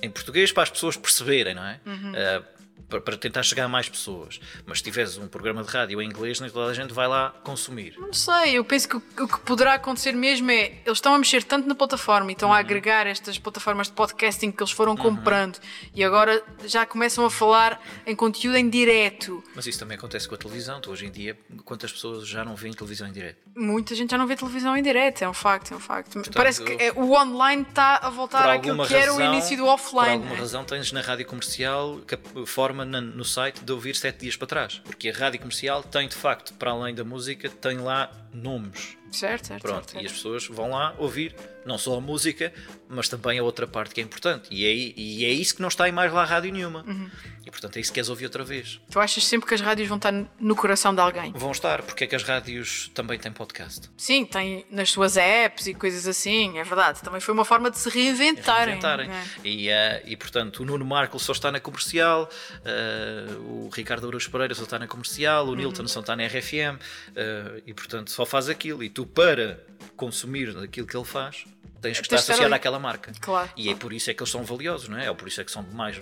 em 0.00 0.08
português 0.10 0.52
para 0.52 0.62
as 0.62 0.70
pessoas 0.70 0.96
perceberem, 0.96 1.54
não 1.56 1.64
é? 1.64 1.80
Ah, 2.16 2.42
para, 2.88 3.00
para 3.00 3.16
tentar 3.16 3.42
chegar 3.42 3.64
a 3.64 3.68
mais 3.68 3.88
pessoas. 3.88 4.40
Mas 4.66 4.78
se 4.78 4.84
tiveres 4.84 5.16
um 5.18 5.28
programa 5.28 5.62
de 5.62 5.68
rádio 5.70 6.00
em 6.00 6.06
inglês, 6.08 6.40
nem 6.40 6.48
toda 6.50 6.70
a 6.70 6.74
gente 6.74 6.92
vai 6.94 7.06
lá 7.06 7.30
consumir. 7.44 7.94
Não 7.98 8.12
sei, 8.12 8.54
eu 8.58 8.64
penso 8.64 8.88
que 8.88 8.96
o, 8.96 9.02
o 9.20 9.28
que 9.28 9.40
poderá 9.40 9.74
acontecer 9.74 10.12
mesmo 10.12 10.50
é. 10.50 10.72
Eles 10.86 10.98
estão 10.98 11.14
a 11.14 11.18
mexer 11.18 11.42
tanto 11.44 11.68
na 11.68 11.74
plataforma 11.74 12.30
e 12.30 12.32
estão 12.32 12.48
Uhum. 12.48 12.54
a 12.54 12.58
agregar 12.58 13.06
estas 13.06 13.38
plataformas 13.38 13.88
de 13.88 13.92
podcasting 13.92 14.50
que 14.50 14.62
eles 14.62 14.72
foram 14.72 14.96
comprando 14.96 15.58
e 15.94 16.02
agora 16.02 16.42
já 16.64 16.86
começam 16.86 17.24
a 17.26 17.30
falar 17.30 17.80
em 18.06 18.14
conteúdo 18.16 18.56
em 18.56 18.68
direto. 18.70 19.42
Mas 19.54 19.66
isso 19.66 19.78
também 19.78 19.96
acontece 19.98 20.26
com 20.28 20.34
a 20.34 20.38
televisão. 20.38 20.80
Tu, 20.80 20.90
hoje 20.90 21.06
em 21.06 21.10
dia, 21.10 21.38
quantas 21.64 21.92
pessoas 21.92 22.26
já 22.26 22.44
não 22.44 22.56
veem 22.56 22.72
televisão 22.72 23.06
em 23.08 23.12
direto? 23.12 23.36
Muita 23.54 23.94
gente 23.94 24.10
já 24.12 24.16
não 24.18 24.26
vê 24.26 24.36
televisão 24.36 24.76
em 24.76 24.82
direto, 24.82 25.22
é 25.22 25.28
um 25.28 25.34
facto, 25.34 25.72
é 25.72 25.76
um 25.76 25.80
facto. 25.80 26.22
Parece 26.32 26.62
que 26.62 26.72
é, 26.82 26.92
o 26.92 27.12
online 27.12 27.66
está 27.68 27.96
a 27.96 28.08
voltar 28.08 28.42
por 28.42 28.50
àquilo 28.50 28.86
que 28.86 28.94
era 28.94 29.12
o 29.12 29.16
razão- 29.18 29.32
início 29.34 29.56
do 29.56 29.64
Por 29.64 29.70
offline. 29.72 30.12
alguma 30.14 30.36
razão 30.36 30.64
tens 30.64 30.92
na 30.92 31.00
rádio 31.00 31.26
comercial 31.26 32.00
forma 32.46 32.77
no 32.84 33.24
site 33.24 33.64
de 33.64 33.72
ouvir 33.72 33.96
sete 33.96 34.20
dias 34.20 34.36
para 34.36 34.46
trás. 34.46 34.80
Porque 34.84 35.08
a 35.08 35.12
rádio 35.12 35.40
comercial 35.40 35.82
tem 35.82 36.08
de 36.08 36.14
facto, 36.14 36.54
para 36.54 36.70
além 36.70 36.94
da 36.94 37.04
música, 37.04 37.48
tem 37.48 37.78
lá 37.78 38.10
nomes. 38.32 38.96
Certo, 39.10 39.46
certo. 39.48 39.62
Pronto, 39.62 39.90
certo, 39.90 40.02
e 40.02 40.06
as 40.06 40.12
pessoas 40.12 40.46
vão 40.46 40.70
lá 40.70 40.94
ouvir 40.98 41.34
não 41.66 41.76
só 41.76 41.96
a 41.96 42.00
música, 42.00 42.50
mas 42.88 43.08
também 43.10 43.38
a 43.38 43.42
outra 43.42 43.66
parte 43.66 43.94
que 43.94 44.00
é 44.00 44.04
importante. 44.04 44.48
E 44.50 44.64
é, 44.64 44.72
e 44.96 45.24
é 45.26 45.28
isso 45.30 45.54
que 45.54 45.60
não 45.60 45.68
está 45.68 45.86
em 45.88 45.92
mais 45.92 46.10
lá 46.12 46.24
rádio 46.24 46.50
nenhuma. 46.50 46.82
Uhum. 46.86 47.10
E 47.44 47.50
portanto 47.50 47.76
é 47.76 47.80
isso 47.80 47.90
que 47.90 47.94
queres 47.94 48.08
ouvir 48.08 48.24
outra 48.24 48.42
vez. 48.44 48.80
Tu 48.90 48.98
achas 48.98 49.24
sempre 49.26 49.46
que 49.48 49.54
as 49.54 49.60
rádios 49.60 49.86
vão 49.88 49.96
estar 49.96 50.12
no 50.40 50.56
coração 50.56 50.94
de 50.94 51.00
alguém? 51.00 51.30
Vão 51.32 51.50
estar, 51.52 51.82
porque 51.82 52.04
é 52.04 52.06
que 52.06 52.16
as 52.16 52.22
rádios 52.22 52.90
também 52.94 53.18
têm 53.18 53.30
podcast. 53.32 53.90
Sim, 53.98 54.24
tem 54.24 54.64
nas 54.70 54.90
suas 54.90 55.16
apps 55.18 55.66
e 55.66 55.74
coisas 55.74 56.06
assim, 56.06 56.58
é 56.58 56.64
verdade. 56.64 57.02
Também 57.02 57.20
foi 57.20 57.34
uma 57.34 57.44
forma 57.44 57.70
de 57.70 57.76
se 57.78 57.90
reinventarem. 57.90 58.74
Inventarem. 58.74 59.08
né? 59.08 59.28
E, 59.44 59.68
eh, 59.68 60.02
e 60.06 60.16
portanto 60.16 60.60
o 60.60 60.64
Nuno 60.64 60.84
Marco 60.86 61.18
só 61.18 61.32
está 61.32 61.52
na 61.52 61.60
comercial, 61.60 62.30
eh, 62.64 63.26
o 63.40 63.68
Ricardo 63.74 64.06
Araújo 64.08 64.30
Pereira 64.30 64.54
só 64.54 64.62
está 64.64 64.78
na 64.78 64.86
comercial, 64.86 65.46
o 65.48 65.54
Nilton 65.54 65.82
Uhum. 65.82 65.88
só 65.88 66.00
está 66.00 66.16
na 66.16 66.24
RFM 66.26 66.78
eh, 67.14 67.62
e 67.66 67.74
portanto 67.74 68.10
só 68.10 68.24
faz 68.24 68.48
aquilo. 68.48 68.82
E 68.82 68.88
tu 68.98 69.06
para 69.06 69.64
consumir 69.96 70.56
aquilo 70.58 70.84
que 70.86 70.96
ele 70.96 71.04
faz 71.04 71.44
tens 71.80 71.98
que 72.00 72.06
estar 72.06 72.16
associado 72.16 72.46
ali. 72.46 72.54
àquela 72.54 72.80
marca. 72.80 73.12
Claro. 73.20 73.48
E 73.56 73.70
é 73.70 73.74
por 73.76 73.92
isso 73.92 74.10
é 74.10 74.14
que 74.14 74.20
eles 74.20 74.30
são 74.32 74.42
valiosos, 74.42 74.88
não 74.88 74.98
é? 74.98 75.06
É 75.06 75.14
por 75.14 75.28
isso 75.28 75.40
é 75.40 75.44
que 75.44 75.52
são 75.52 75.62
mais 75.72 76.00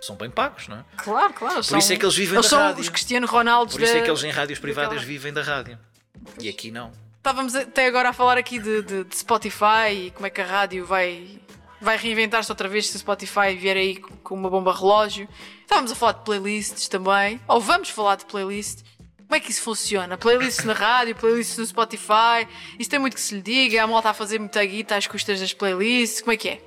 são 0.00 0.16
bem 0.16 0.30
pagos, 0.30 0.66
não 0.68 0.78
é? 0.78 0.84
Claro, 0.96 1.34
claro. 1.34 1.62
Por 1.62 1.76
isso 1.78 1.92
é 1.92 1.96
que 1.96 2.04
eles 2.04 2.16
vivem 2.16 2.34
eles 2.36 2.46
da 2.46 2.48
são 2.48 2.58
rádio. 2.58 2.80
os 2.80 2.88
Cristiano 2.88 3.26
Ronaldo 3.26 3.72
Por 3.72 3.82
isso 3.82 3.94
é 3.94 4.00
que 4.00 4.08
eles 4.08 4.24
em 4.24 4.30
rádios 4.30 4.58
privadas 4.58 5.02
vivem 5.02 5.30
da 5.32 5.42
rádio. 5.42 5.78
E 6.40 6.48
aqui 6.48 6.70
não. 6.70 6.90
Estávamos 7.18 7.54
até 7.54 7.86
agora 7.86 8.08
a 8.08 8.12
falar 8.14 8.38
aqui 8.38 8.58
de, 8.58 8.80
de- 8.82 9.04
de 9.04 9.16
Spotify 9.18 10.06
e 10.06 10.10
como 10.12 10.26
é 10.26 10.30
que 10.30 10.40
a 10.40 10.46
rádio 10.46 10.86
vai, 10.86 11.38
vai 11.78 11.98
reinventar-se 11.98 12.50
outra 12.50 12.66
vez 12.66 12.88
se 12.88 12.96
o 12.96 12.98
Spotify 12.98 13.54
vier 13.54 13.76
aí 13.76 13.96
com 13.96 14.16
com 14.16 14.34
uma 14.34 14.48
bomba 14.48 14.72
relógio. 14.74 15.28
Estávamos 15.60 15.92
a 15.92 15.94
falar 15.94 16.12
de 16.12 16.24
playlists 16.24 16.88
também, 16.88 17.38
ou 17.46 17.60
vamos 17.60 17.90
falar 17.90 18.16
de 18.16 18.24
playlists. 18.24 18.82
Como 19.30 19.36
é 19.36 19.40
que 19.40 19.52
isso 19.52 19.62
funciona? 19.62 20.18
Playlists 20.18 20.64
na 20.64 20.72
rádio, 20.72 21.14
playlists 21.14 21.56
no 21.56 21.64
Spotify, 21.64 22.48
isso 22.76 22.90
tem 22.90 22.98
muito 22.98 23.14
que 23.14 23.20
se 23.20 23.32
lhe 23.32 23.40
diga, 23.40 23.80
a 23.80 23.86
malta 23.86 24.10
a 24.10 24.12
fazer 24.12 24.40
muita 24.40 24.64
guita 24.66 24.96
às 24.96 25.06
custas 25.06 25.38
das 25.38 25.54
playlists, 25.54 26.20
como 26.20 26.32
é 26.32 26.36
que 26.36 26.48
é? 26.48 26.60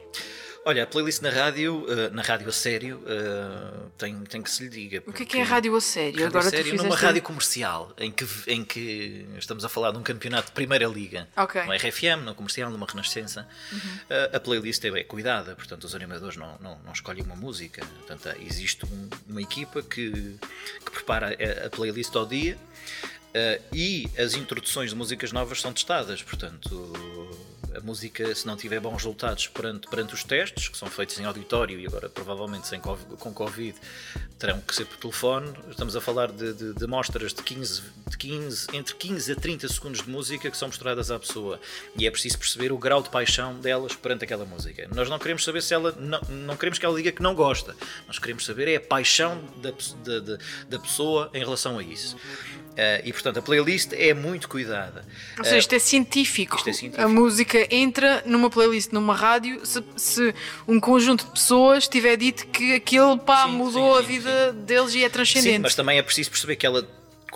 Olha, 0.66 0.84
a 0.84 0.88
playlist 0.88 1.22
na 1.22 1.30
rádio, 1.30 1.86
eh, 1.90 2.10
na 2.12 2.22
rádio 2.22 2.48
a 2.48 2.52
sério, 2.54 3.04
eh, 3.06 3.90
tem, 3.98 4.18
tem 4.22 4.42
que 4.42 4.50
se 4.50 4.64
lhe 4.64 4.70
diga. 4.70 5.04
O 5.06 5.12
que 5.12 5.24
é 5.24 5.26
que 5.26 5.38
é 5.38 5.44
rádio 5.44 5.76
a 5.76 5.82
sério? 5.82 6.12
Rádio 6.14 6.28
agora 6.28 6.48
a 6.48 6.50
sério, 6.50 6.76
numa 6.76 6.96
rádio 6.96 7.22
comercial, 7.22 7.94
em 7.98 8.10
que, 8.10 8.26
em 8.48 8.64
que 8.64 9.26
estamos 9.38 9.66
a 9.66 9.70
falar 9.70 9.92
de 9.92 9.98
um 9.98 10.02
campeonato 10.04 10.48
de 10.48 10.52
primeira 10.54 10.86
liga, 10.88 11.28
Ok. 11.36 11.60
Uhum. 11.60 11.68
numa 11.68 11.76
RFM, 11.76 12.20
numa 12.22 12.34
comercial, 12.34 12.72
numa 12.72 12.86
renascença, 12.88 13.46
a, 14.32 14.38
a 14.38 14.40
playlist 14.40 14.86
é 14.86 15.04
cuidada, 15.04 15.54
portanto 15.54 15.84
os 15.84 15.94
animadores 15.96 16.38
não, 16.38 16.58
não, 16.62 16.80
não 16.86 16.94
escolhem 16.94 17.24
uma 17.26 17.36
música, 17.36 17.86
portanto 18.06 18.30
existe 18.40 18.86
um- 18.86 19.10
uma 19.28 19.42
equipa 19.42 19.82
que, 19.82 20.12
que 20.86 20.92
prepara 20.92 21.36
a, 21.66 21.70
playlist 21.70 22.16
ao 22.16 22.26
dia 22.26 22.58
eh, 23.34 23.60
e 23.74 24.08
as 24.18 24.34
introduções 24.36 24.92
de 24.92 24.96
músicas 24.96 25.34
novas 25.34 25.60
são 25.60 25.74
testadas, 25.74 26.24
portanto 26.24 26.94
a 27.76 27.82
música, 27.82 28.34
se 28.36 28.46
não 28.46 28.56
tiver 28.56 28.80
bons 28.80 28.98
resultados 28.98 29.48
perante, 29.48 29.88
perante 29.88 30.14
os 30.14 30.24
testes, 30.24 30.68
que 30.68 30.78
são 30.78 30.88
feitos 30.90 31.20
em 31.20 31.26
auditório 31.26 31.80
e 31.80 31.88
agora 31.88 32.10
provavelmente 32.10 32.68
sem 32.68 32.80
com 32.80 33.34
Covid 33.34 33.76
terão 34.38 34.60
que 34.60 34.76
ser 34.76 34.86
por 34.86 34.98
telefone, 34.98 35.54
estamos 35.70 35.96
a 35.96 36.02
falar 36.02 36.30
de, 36.32 36.54
de, 36.54 36.74
de 36.74 36.88
mostras 36.88 37.34
de 37.34 37.42
15, 37.42 37.82
de 38.10 38.18
15, 38.18 38.68
entre 38.74 38.94
15 38.96 39.32
a 39.32 39.36
30 39.36 39.68
segundos 39.70 40.02
de 40.02 40.10
música 40.10 40.52
que 40.52 40.58
são 40.58 40.68
mostradas 40.68 41.10
à 41.10 41.18
pessoa 41.18 41.60
e 41.98 42.06
é 42.06 42.12
preciso 42.12 42.38
perceber 42.38 42.72
o 42.72 42.78
grau 42.78 43.02
de 43.02 43.10
paixão 43.10 43.58
delas 43.60 43.96
perante 43.96 44.26
aquela 44.26 44.44
música. 44.44 44.86
Nós 44.94 45.10
não 45.10 45.18
queremos 45.18 45.46
saber 45.46 45.62
se 45.62 45.74
ela, 45.74 45.94
não, 45.94 46.20
não 46.30 46.58
queremos 46.58 46.78
que 46.78 46.86
ela 46.86 46.96
diga 46.96 47.12
que 47.12 47.22
não 47.22 47.34
gosta, 47.34 47.74
nós 48.06 48.20
queremos 48.20 48.44
saber 48.44 48.68
é 48.68 48.76
a 48.76 48.82
paixão 48.82 49.42
da, 49.58 49.72
da, 50.20 50.38
da 50.68 50.80
pessoa 50.80 51.30
em 51.34 51.40
relação 51.40 51.78
a 51.78 51.84
isso. 51.84 52.18
Eh, 52.76 53.02
e 53.06 53.14
portanto 53.14 53.38
a 53.38 53.42
playlist 53.42 53.94
é 53.94 54.14
muito 54.14 54.50
cuidada. 54.50 55.06
Ou 55.38 55.44
seja, 55.44 55.58
isto 55.58 55.76
é 55.76 55.80
científico. 55.80 56.58
isto 56.58 56.70
é 56.70 56.74
científico. 56.74 57.04
A 57.04 57.08
música 57.08 57.68
entra 57.70 58.24
numa 58.26 58.50
playlist, 58.50 58.92
numa 58.92 59.16
rádio, 59.16 59.64
se, 59.64 59.84
se 59.96 60.34
um 60.68 60.80
conjunto 60.80 61.26
de 61.26 61.32
pessoas 61.32 61.88
tiver 61.88 62.16
dito 62.18 62.48
que 62.48 62.74
aquilo 62.74 63.18
pá, 63.20 63.46
Sim, 63.46 63.52
mudou 63.52 63.94
sim, 63.94 64.00
a 64.00 64.02
vida 64.02 64.54
deles 64.54 64.96
e 64.96 65.04
é 65.04 65.10
transcendente. 65.10 65.56
Sim, 65.56 65.62
mas 65.62 65.76
também 65.76 66.00
é 66.00 66.02
preciso 66.02 66.32
perceber 66.32 66.56
que 66.56 66.66
ela, 66.66 66.88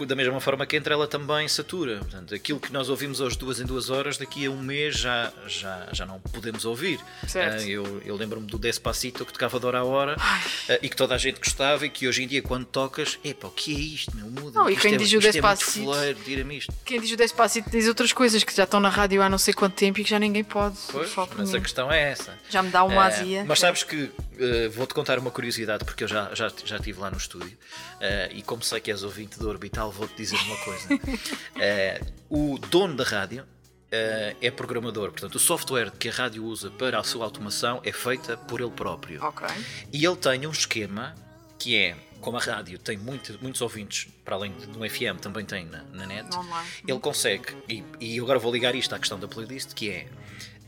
da 0.05 0.15
mesma 0.15 0.39
forma 0.39 0.65
que 0.65 0.75
entra, 0.75 0.93
ela 0.93 1.07
também 1.07 1.47
satura. 1.47 1.97
Portanto, 1.99 2.33
aquilo 2.35 2.59
que 2.59 2.71
nós 2.71 2.89
ouvimos 2.89 3.19
hoje 3.19 3.37
duas 3.37 3.59
em 3.59 3.65
duas 3.65 3.89
horas, 3.89 4.17
daqui 4.17 4.45
a 4.45 4.51
um 4.51 4.61
mês 4.61 4.95
já, 4.97 5.31
já, 5.47 5.87
já 5.91 6.05
não 6.05 6.19
podemos 6.19 6.65
ouvir. 6.65 6.99
Certo. 7.27 7.61
Ah, 7.61 7.67
eu 7.67 8.01
eu 8.05 8.15
lembro-me 8.15 8.47
do 8.47 8.57
Despacito 8.57 9.25
que 9.25 9.33
tocava 9.33 9.59
de 9.59 9.65
hora 9.65 9.79
a 9.79 9.83
hora 9.83 10.15
ah, 10.19 10.39
e 10.81 10.89
que 10.89 10.95
toda 10.95 11.15
a 11.15 11.17
gente 11.17 11.39
gostava 11.39 11.85
e 11.85 11.89
que 11.89 12.07
hoje 12.07 12.23
em 12.23 12.27
dia, 12.27 12.41
quando 12.41 12.65
tocas, 12.65 13.17
epá, 13.23 13.47
o 13.47 13.51
que 13.51 13.75
é 13.75 13.79
isto? 13.79 14.15
Meu, 14.15 14.27
muda. 14.27 14.59
Não, 14.59 14.69
e 14.69 14.75
quem 14.75 14.93
é, 14.93 14.97
diz 14.97 15.11
o 15.13 15.17
é 15.17 15.19
Despacito- 15.19 16.23
tira-me 16.23 16.57
isto. 16.57 16.73
Quem 16.85 16.99
diz 17.01 17.11
o 17.11 17.17
Despacito 17.17 17.69
diz 17.69 17.87
outras 17.87 18.13
coisas 18.13 18.43
que 18.43 18.55
já 18.55 18.63
estão 18.63 18.79
na 18.79 18.89
rádio 18.89 19.21
há 19.21 19.29
não 19.29 19.37
sei 19.37 19.53
quanto 19.53 19.73
tempo 19.75 19.99
e 19.99 20.03
que 20.03 20.09
já 20.09 20.19
ninguém 20.19 20.43
pode. 20.43 20.77
Pois, 20.91 21.11
mas 21.37 21.53
a 21.53 21.59
questão 21.59 21.91
é 21.91 22.11
essa. 22.11 22.33
Já 22.49 22.61
me 22.63 22.69
dá 22.69 22.83
uma 22.83 23.05
Eh, 23.05 23.07
azia. 23.07 23.45
Mas 23.47 23.59
sabes 23.59 23.83
que 23.83 24.09
eh, 24.39 24.67
vou-te 24.69 24.93
contar 24.93 25.17
uma 25.19 25.31
curiosidade, 25.31 25.83
porque 25.85 26.03
eu 26.03 26.07
já, 26.07 26.33
já, 26.33 26.51
já 26.65 26.77
estive 26.77 26.99
lá 26.99 27.09
no 27.11 27.17
estúdio 27.17 27.57
eh, 28.01 28.29
e 28.33 28.41
como 28.41 28.61
sei 28.63 28.79
que 28.79 28.91
és 28.91 29.03
ouvinte 29.03 29.37
do 29.39 29.47
Orbital, 29.49 29.91
vou-te 29.91 30.15
dizer 30.15 30.37
uma 30.37 30.57
coisa. 30.57 30.87
Eh, 31.59 32.01
o 32.29 32.57
dono 32.59 32.95
da 32.95 33.03
rádio 33.03 33.43
eh, 33.91 34.35
é 34.41 34.51
programador, 34.51 35.11
portanto, 35.11 35.35
o 35.35 35.39
software 35.39 35.91
que 35.91 36.09
a 36.09 36.11
rádio 36.11 36.43
usa 36.45 36.69
para 36.69 36.99
a 36.99 37.03
sua 37.03 37.25
automação 37.25 37.81
é 37.83 37.91
feita 37.91 38.37
por 38.37 38.61
ele 38.61 38.69
próprio. 38.71 39.23
Ok. 39.23 39.47
E 39.91 40.05
ele 40.05 40.15
tem 40.17 40.45
um 40.45 40.51
esquema 40.51 41.15
que 41.57 41.75
é, 41.75 41.95
como 42.21 42.37
a 42.37 42.39
rádio 42.39 42.77
tem 42.77 42.97
muito- 42.97 43.37
muitos 43.41 43.61
ouvintes, 43.61 44.07
para 44.23 44.35
além 44.35 44.51
de 44.51 44.77
um 44.77 44.87
FM, 44.87 45.19
também 45.19 45.43
tem 45.45 45.65
na, 45.65 45.81
na 45.93 46.05
net, 46.05 46.35
Online. 46.35 46.69
ele 46.87 46.99
consegue, 46.99 47.55
e, 47.67 47.83
e 47.99 48.19
agora 48.19 48.37
vou 48.37 48.51
ligar 48.53 48.75
isto 48.75 48.93
à 48.93 48.99
questão 48.99 49.19
da 49.19 49.27
playlist, 49.27 49.73
que 49.73 49.89
é, 49.89 50.07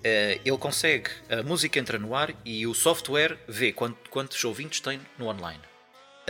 eh, 0.04 0.40
ele 0.44 0.58
consegue, 0.58 1.10
a 1.30 1.44
música 1.44 1.78
entra 1.78 2.00
no 2.00 2.16
ar 2.16 2.34
e 2.44 2.66
o 2.66 2.74
software 2.74 3.38
vê 3.48 3.72
quant- 3.72 3.96
quantos 4.10 4.44
ouvintes 4.44 4.80
tem 4.80 5.00
no 5.20 5.28
online. 5.28 5.60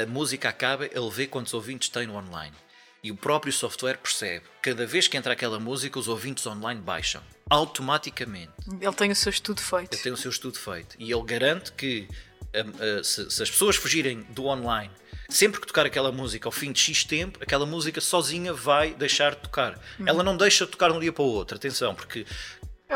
A 0.02 0.06
música 0.06 0.50
acaba, 0.50 0.86
ele 0.86 1.10
vê 1.12 1.28
quantos 1.28 1.54
ouvintes 1.54 1.90
tem 1.90 2.08
no 2.08 2.16
online. 2.16 2.56
E 3.04 3.12
o 3.12 3.16
próprio 3.16 3.52
software 3.52 3.98
percebe, 3.98 4.46
cada 4.62 4.86
vez 4.86 5.08
que 5.08 5.18
entra 5.18 5.34
aquela 5.34 5.60
música, 5.60 5.98
os 5.98 6.08
ouvintes 6.08 6.46
online 6.46 6.82
baixam. 6.82 7.22
Automaticamente. 7.50 8.52
Ele 8.80 8.94
tem 8.94 9.12
o 9.12 9.16
seu 9.16 9.30
estudo 9.30 9.62
feito. 9.62 9.94
Ele 9.94 10.02
tem 10.04 10.12
o 10.12 10.18
seu 10.18 10.30
estudo 10.30 10.58
feito 10.60 10.96
e 11.00 11.12
ele 11.12 11.24
garante 11.24 11.72
que 11.72 12.08
hum, 12.54 13.00
uh, 13.00 13.04
se, 13.04 13.22
as 13.22 13.50
pessoas 13.50 13.78
fugirem 13.78 14.22
do 14.30 14.46
online, 14.46 14.92
sempre 15.30 15.62
que 15.62 15.68
tocar 15.68 15.86
aquela 15.86 16.12
música 16.12 16.48
ao 16.48 16.52
fim 16.52 16.72
de 16.72 16.80
X 16.80 17.04
tempo, 17.04 17.40
aquela 17.42 17.66
música 17.66 18.02
sozinha 18.02 18.54
vai 18.54 18.94
deixar 18.94 19.32
de 19.32 19.38
tocar. 19.38 19.80
Uhum. 19.98 20.08
Ela 20.08 20.24
não 20.24 20.36
deixa 20.36 20.66
de 20.66 20.72
tocar 20.72 20.92
de 20.92 20.98
um 20.98 21.00
dia 21.00 21.14
para 21.14 21.24
o 21.24 21.28
outro, 21.28 21.56
atenção, 21.56 21.96
porque 21.96 22.26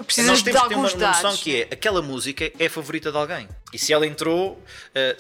Precisas 0.02 0.30
nós 0.32 0.40
de 0.40 0.46
temos 0.46 0.62
que 0.64 0.70
ter 0.70 0.76
uma, 0.76 1.08
noção 1.08 1.38
que 1.38 1.62
é 1.62 1.68
aquela 1.72 2.02
música 2.02 2.52
é 2.58 2.66
a 2.66 2.70
favorita 2.70 3.12
de 3.12 3.18
alguém. 3.18 3.48
E 3.72 3.78
se 3.78 3.94
ela 3.94 4.08
entrou, 4.08 4.54
uh, 4.54 4.62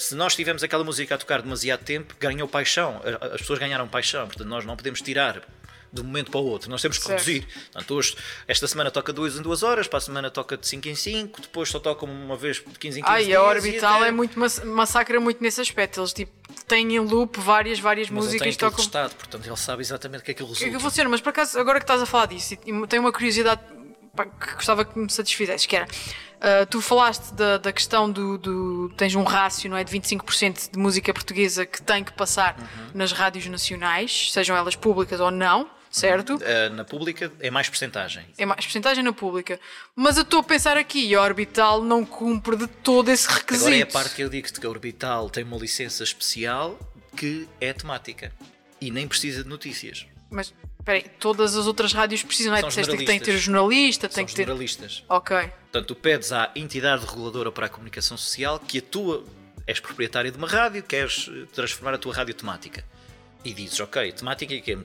se 0.01 0.15
nós 0.15 0.35
tivemos 0.35 0.63
aquela 0.63 0.83
música 0.83 1.13
a 1.13 1.17
tocar 1.17 1.41
demasiado 1.43 1.83
tempo, 1.83 2.15
ganhou 2.19 2.47
paixão. 2.47 2.99
As 3.33 3.41
pessoas 3.41 3.59
ganharam 3.59 3.87
paixão, 3.87 4.25
portanto 4.27 4.47
nós 4.47 4.65
não 4.65 4.75
podemos 4.75 5.01
tirar 5.01 5.41
de 5.91 6.01
um 6.01 6.05
momento 6.05 6.31
para 6.31 6.39
o 6.39 6.45
outro, 6.45 6.71
nós 6.71 6.81
temos 6.81 6.97
que 6.97 7.03
Certo. 7.03 7.19
reduzir. 7.19 7.47
Portanto, 7.71 7.93
hoje, 7.93 8.15
esta 8.47 8.67
semana 8.67 8.89
toca 8.89 9.13
duas 9.13 9.37
em 9.37 9.43
duas 9.43 9.61
horas, 9.61 9.87
para 9.87 9.97
a 9.99 10.01
semana 10.01 10.31
toca 10.31 10.57
de 10.57 10.67
5 10.67 10.87
em 10.89 10.95
5, 10.95 11.39
depois 11.39 11.69
só 11.69 11.77
toca 11.77 12.03
uma 12.03 12.35
vez 12.35 12.55
de 12.55 12.79
15 12.79 12.99
em 12.99 13.03
15 13.03 13.13
Ai, 13.15 13.25
dias. 13.25 13.37
a 13.37 13.43
Orbital 13.43 13.97
até- 13.97 14.07
é 14.07 14.11
muito 14.11 14.39
mass- 14.39 14.63
massacra 14.63 15.19
muito 15.19 15.43
nesse 15.43 15.61
aspecto. 15.61 15.99
Eles 15.99 16.11
tipo 16.11 16.31
têm 16.67 16.95
em 16.95 16.99
loop 16.99 17.39
várias, 17.39 17.79
várias 17.79 18.09
Mas 18.09 18.25
ele 18.25 18.39
tem 18.39 18.47
músicas 18.47 18.57
tocam. 18.57 18.77
testado, 18.83 19.13
portanto 19.13 19.45
ele 19.45 19.55
sabe 19.55 19.83
exatamente 19.83 20.21
o 20.21 20.23
que 20.23 20.31
é 20.31 20.33
que 20.33 20.41
ele 20.41 20.49
Que 20.51 20.57
que 20.57 20.63
resulta. 20.65 20.83
funciona, 20.83 21.09
mas 21.11 21.21
por 21.21 21.29
acaso, 21.29 21.59
agora 21.59 21.77
que 21.79 21.83
estás 21.83 22.01
a 22.01 22.07
falar 22.07 22.25
disso, 22.25 22.55
tenho 22.57 23.03
uma 23.03 23.11
curiosidade 23.11 23.61
pá, 24.15 24.25
que 24.25 24.53
gostava 24.55 24.85
que 24.85 24.97
me 24.97 25.09
satisfizesse, 25.09 25.67
que 25.67 25.75
era, 25.75 25.87
ah, 26.39 26.65
tu 26.67 26.81
falaste 26.81 27.33
da, 27.33 27.57
da 27.57 27.71
questão 27.73 28.09
do, 28.11 28.37
do- 28.37 28.89
tens 28.95 29.15
um 29.15 29.23
rácio, 29.23 29.69
não 29.69 29.77
é, 29.77 29.83
de 29.83 29.91
25% 29.91 30.71
de 30.71 30.79
música 30.79 31.13
portuguesa 31.13 31.65
que 31.65 31.81
tem 31.81 32.03
que 32.03 32.13
passar 32.13 32.55
Uhum. 32.59 32.91
nas 32.93 33.11
rádios 33.11 33.45
nacionais, 33.47 34.31
sejam 34.31 34.55
elas 34.55 34.75
públicas 34.75 35.19
ou 35.19 35.31
não, 35.31 35.69
certo? 35.89 36.35
Uh, 36.35 36.73
na 36.75 36.83
pública 36.85 37.31
é 37.39 37.49
mais 37.51 37.67
percentagem. 37.69 38.23
É 38.37 38.45
mais 38.45 38.63
porcentagem 38.65 39.03
na 39.03 39.13
pública. 39.13 39.59
Mas 39.95 40.17
eu 40.17 40.23
estou 40.23 40.39
a 40.39 40.43
pensar 40.43 40.77
aqui, 40.77 41.07
e 41.07 41.15
a 41.15 41.21
Orbital 41.21 41.83
não 41.83 42.05
cumpre 42.05 42.55
de 42.55 42.67
todo 42.67 43.09
esse 43.09 43.27
requisito. 43.27 43.65
Agora 43.67 43.79
é 43.79 43.83
a 43.83 43.87
parte 43.87 44.15
que 44.15 44.21
eu 44.23 44.29
digo-te 44.29 44.59
que 44.59 44.65
a 44.65 44.69
Orbital 44.69 45.29
tem 45.29 45.43
uma 45.43 45.57
licença 45.57 46.03
especial 46.03 46.77
que 47.15 47.47
é 47.61 47.71
temática 47.73 48.31
e 48.81 48.89
nem 48.91 49.07
precisa 49.07 49.43
de 49.43 49.49
notícias. 49.49 50.05
Mas, 50.31 50.51
espera 50.83 50.97
aí, 50.97 51.05
todas 51.19 51.55
as 51.55 51.65
outras 51.65 51.93
rádios 51.93 52.21
precisam, 52.23 52.51
não 52.51 52.57
é? 52.57 52.61
São 52.61 52.69
Disseste 52.69 52.97
que 52.97 53.05
tem 53.05 53.17
que 53.19 53.25
ter 53.25 53.37
jornalistas. 53.37 53.43
jornalista, 53.43 54.07
São 54.09 54.15
tem 54.15 54.25
que 54.25 54.35
ter... 54.35 54.41
generalistas. 54.43 55.03
Ok. 55.07 55.37
Portanto, 55.37 55.87
tu 55.87 55.95
pedes 55.95 56.31
à 56.31 56.51
entidade 56.55 57.05
reguladora 57.05 57.51
para 57.51 57.65
a 57.67 57.69
comunicação 57.69 58.17
social 58.17 58.59
que 58.59 58.79
a 58.79 58.81
tua 58.81 59.23
és 59.65 59.79
proprietário 59.79 60.29
de 60.29 60.37
uma 60.37 60.47
rádio, 60.47 60.83
queres 60.83 61.29
transformar 61.53 61.93
a 61.93 61.97
tua 61.97 62.13
rádio 62.13 62.33
temática. 62.33 62.83
E 63.45 63.53
dizes, 63.53 63.79
ok, 63.79 64.11
temática 64.11 64.57
que 64.59 64.71
é? 64.71 64.75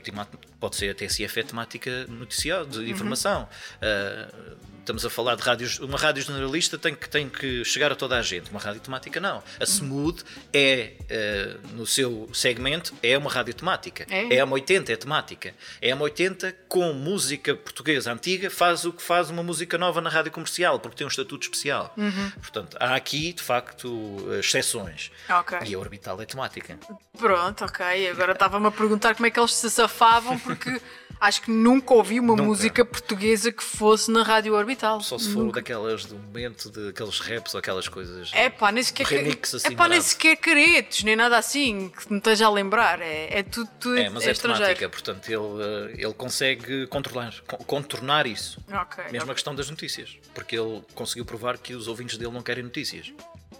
Pode 0.60 0.76
ser 0.76 0.90
até 0.90 1.04
é 1.04 1.42
temática 1.42 2.06
noticial, 2.08 2.66
de 2.66 2.90
informação. 2.90 3.48
Uh, 3.76 4.56
estamos 4.88 5.04
a 5.04 5.10
falar 5.10 5.36
de 5.36 5.42
rádios. 5.42 5.78
Uma 5.78 5.98
rádio 5.98 6.22
generalista 6.22 6.78
tem 6.78 6.94
que, 6.94 7.08
tem 7.08 7.28
que 7.28 7.64
chegar 7.64 7.92
a 7.92 7.94
toda 7.94 8.16
a 8.16 8.22
gente. 8.22 8.50
Uma 8.50 8.60
rádio 8.60 8.80
temática 8.80 9.20
não. 9.20 9.42
A 9.60 9.64
Smooth 9.64 10.24
é, 10.52 10.94
uh, 11.02 11.76
no 11.76 11.86
seu 11.86 12.28
segmento, 12.32 12.94
é 13.02 13.16
uma 13.16 13.30
rádio 13.30 13.54
temática. 13.54 14.06
É, 14.10 14.36
é 14.36 14.40
a 14.40 14.46
M80, 14.46 14.88
é 14.88 14.96
temática. 14.96 15.54
É 15.80 15.92
a 15.92 15.96
M80 15.96 16.54
com 16.68 16.92
música 16.92 17.54
portuguesa 17.54 18.12
antiga, 18.12 18.50
faz 18.50 18.84
o 18.84 18.92
que 18.92 19.02
faz 19.02 19.30
uma 19.30 19.42
música 19.42 19.76
nova 19.76 20.00
na 20.00 20.10
rádio 20.10 20.32
comercial, 20.32 20.80
porque 20.80 20.96
tem 20.96 21.06
um 21.06 21.10
estatuto 21.10 21.44
especial. 21.44 21.92
Uhum. 21.96 22.30
Portanto, 22.40 22.76
há 22.80 22.94
aqui, 22.94 23.32
de 23.32 23.42
facto, 23.42 24.26
exceções. 24.38 25.10
Okay. 25.28 25.58
E 25.66 25.74
a 25.74 25.78
orbital 25.78 26.20
é 26.20 26.24
temática. 26.24 26.78
Pronto, 27.18 27.64
ok. 27.64 28.08
Agora 28.08 28.32
estava-me 28.32 28.66
a 28.66 28.70
perguntar 28.70 29.14
como 29.14 29.26
é 29.26 29.30
que 29.30 29.38
eles 29.38 29.54
se 29.54 29.68
safavam, 29.68 30.38
porque 30.54 30.80
acho 31.20 31.42
que 31.42 31.50
nunca 31.50 31.94
ouvi 31.94 32.20
uma 32.20 32.28
nunca. 32.28 32.42
música 32.42 32.84
portuguesa 32.84 33.52
que 33.52 33.62
fosse 33.62 34.10
na 34.10 34.22
rádio 34.22 34.54
orbital. 34.54 35.00
Só 35.00 35.18
se 35.18 35.32
for 35.32 35.52
daquelas 35.52 36.04
do 36.04 36.16
momento, 36.16 36.70
de 36.70 36.88
aqueles 36.88 37.18
raps 37.20 37.54
ou 37.54 37.58
aquelas 37.58 37.88
coisas. 37.88 38.30
É 38.32 38.48
pá, 38.48 38.72
nem 38.72 38.82
sequer. 38.82 39.06
Remix, 39.06 39.54
assim, 39.54 39.68
é 39.68 39.70
pá, 39.76 39.88
nem 39.88 40.00
sequer 40.00 40.36
caretos, 40.36 41.02
nem 41.04 41.16
nada 41.16 41.36
assim 41.36 41.88
que 41.90 42.10
me 42.10 42.18
esteja 42.18 42.46
a 42.46 42.50
lembrar. 42.50 43.00
É, 43.00 43.38
é 43.38 43.42
tudo, 43.42 43.70
tudo 43.78 43.98
é, 43.98 44.08
mas 44.08 44.26
é, 44.26 44.30
é 44.30 44.34
temática, 44.34 44.88
portanto 44.88 45.28
ele, 45.28 45.92
eh, 45.92 46.04
ele 46.04 46.14
consegue 46.14 46.86
controlar, 46.86 47.34
contornar 47.66 48.26
isso. 48.26 48.60
Okay, 48.68 49.04
Mesmo 49.04 49.18
okay. 49.18 49.30
a 49.30 49.34
questão 49.34 49.54
das 49.54 49.68
notícias, 49.70 50.16
porque 50.34 50.58
ele 50.58 50.82
conseguiu 50.94 51.24
provar 51.24 51.58
que 51.58 51.74
os 51.74 51.88
ouvintes 51.88 52.16
dele 52.16 52.32
não 52.32 52.42
querem 52.42 52.64
notícias 52.64 53.12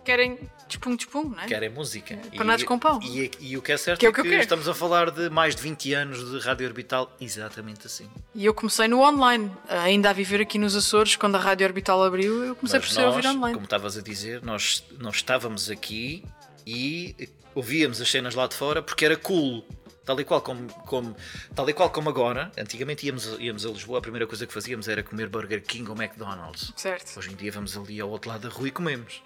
querem 0.08 0.38
despum-despum, 0.66 1.24
não 1.24 1.40
é? 1.40 1.46
Querem 1.46 1.68
música. 1.68 2.18
Panados 2.34 2.64
com 2.64 2.78
pão. 2.78 2.98
E, 3.02 3.24
e, 3.24 3.50
e, 3.50 3.56
o 3.58 3.62
que 3.62 3.72
é 3.72 3.76
certo 3.76 4.00
que 4.00 4.06
é, 4.06 4.08
é 4.08 4.12
que, 4.12 4.22
que 4.22 4.34
estamos 4.36 4.66
a 4.66 4.72
falar 4.72 5.10
de 5.10 5.28
mais 5.28 5.54
de 5.54 5.60
20 5.60 5.92
anos 5.92 6.30
de 6.30 6.38
rádio 6.38 6.66
orbital 6.66 7.14
exatamente 7.20 7.86
assim. 7.86 8.08
E 8.34 8.46
eu 8.46 8.54
comecei 8.54 8.88
no 8.88 9.02
online, 9.02 9.52
ainda 9.68 10.08
a 10.08 10.12
viver 10.14 10.40
aqui 10.40 10.58
nos 10.58 10.74
Açores, 10.74 11.14
quando 11.14 11.34
a 11.34 11.38
rádio 11.38 11.66
orbital 11.66 12.02
abriu, 12.02 12.42
eu 12.42 12.56
comecei 12.56 12.78
Mas 12.78 12.88
por 12.88 12.94
ser 12.94 13.02
nós, 13.02 13.16
ouvir 13.16 13.28
online. 13.28 13.52
Como 13.52 13.64
estavas 13.64 13.98
a 13.98 14.00
dizer, 14.00 14.42
nós, 14.42 14.82
nós 14.98 15.16
estávamos 15.16 15.68
aqui 15.68 16.24
e 16.66 17.28
ouvíamos 17.54 18.00
as 18.00 18.10
cenas 18.10 18.34
lá 18.34 18.46
de 18.46 18.54
fora 18.54 18.80
porque 18.80 19.04
era 19.04 19.16
cool 19.16 19.62
tal 20.06 20.18
e 20.18 20.24
qual 20.24 20.40
como, 20.40 20.72
como, 20.86 21.14
tal 21.54 21.68
e 21.68 21.74
qual 21.74 21.90
como 21.90 22.08
agora. 22.08 22.50
Antigamente 22.56 23.04
íamos, 23.04 23.26
íamos 23.38 23.66
a 23.66 23.68
Lisboa, 23.68 23.98
a 23.98 24.00
primeira 24.00 24.26
coisa 24.26 24.46
que 24.46 24.54
fazíamos 24.54 24.88
era 24.88 25.02
comer 25.02 25.28
Burger 25.28 25.62
King 25.62 25.90
ou 25.90 25.94
McDonald's. 25.94 26.72
Certo. 26.76 27.18
Hoje 27.18 27.30
em 27.30 27.36
dia 27.36 27.52
vamos 27.52 27.76
ali 27.76 28.00
ao 28.00 28.08
outro 28.08 28.30
lado 28.30 28.48
da 28.48 28.54
rua 28.54 28.68
e 28.68 28.70
comemos. 28.70 29.20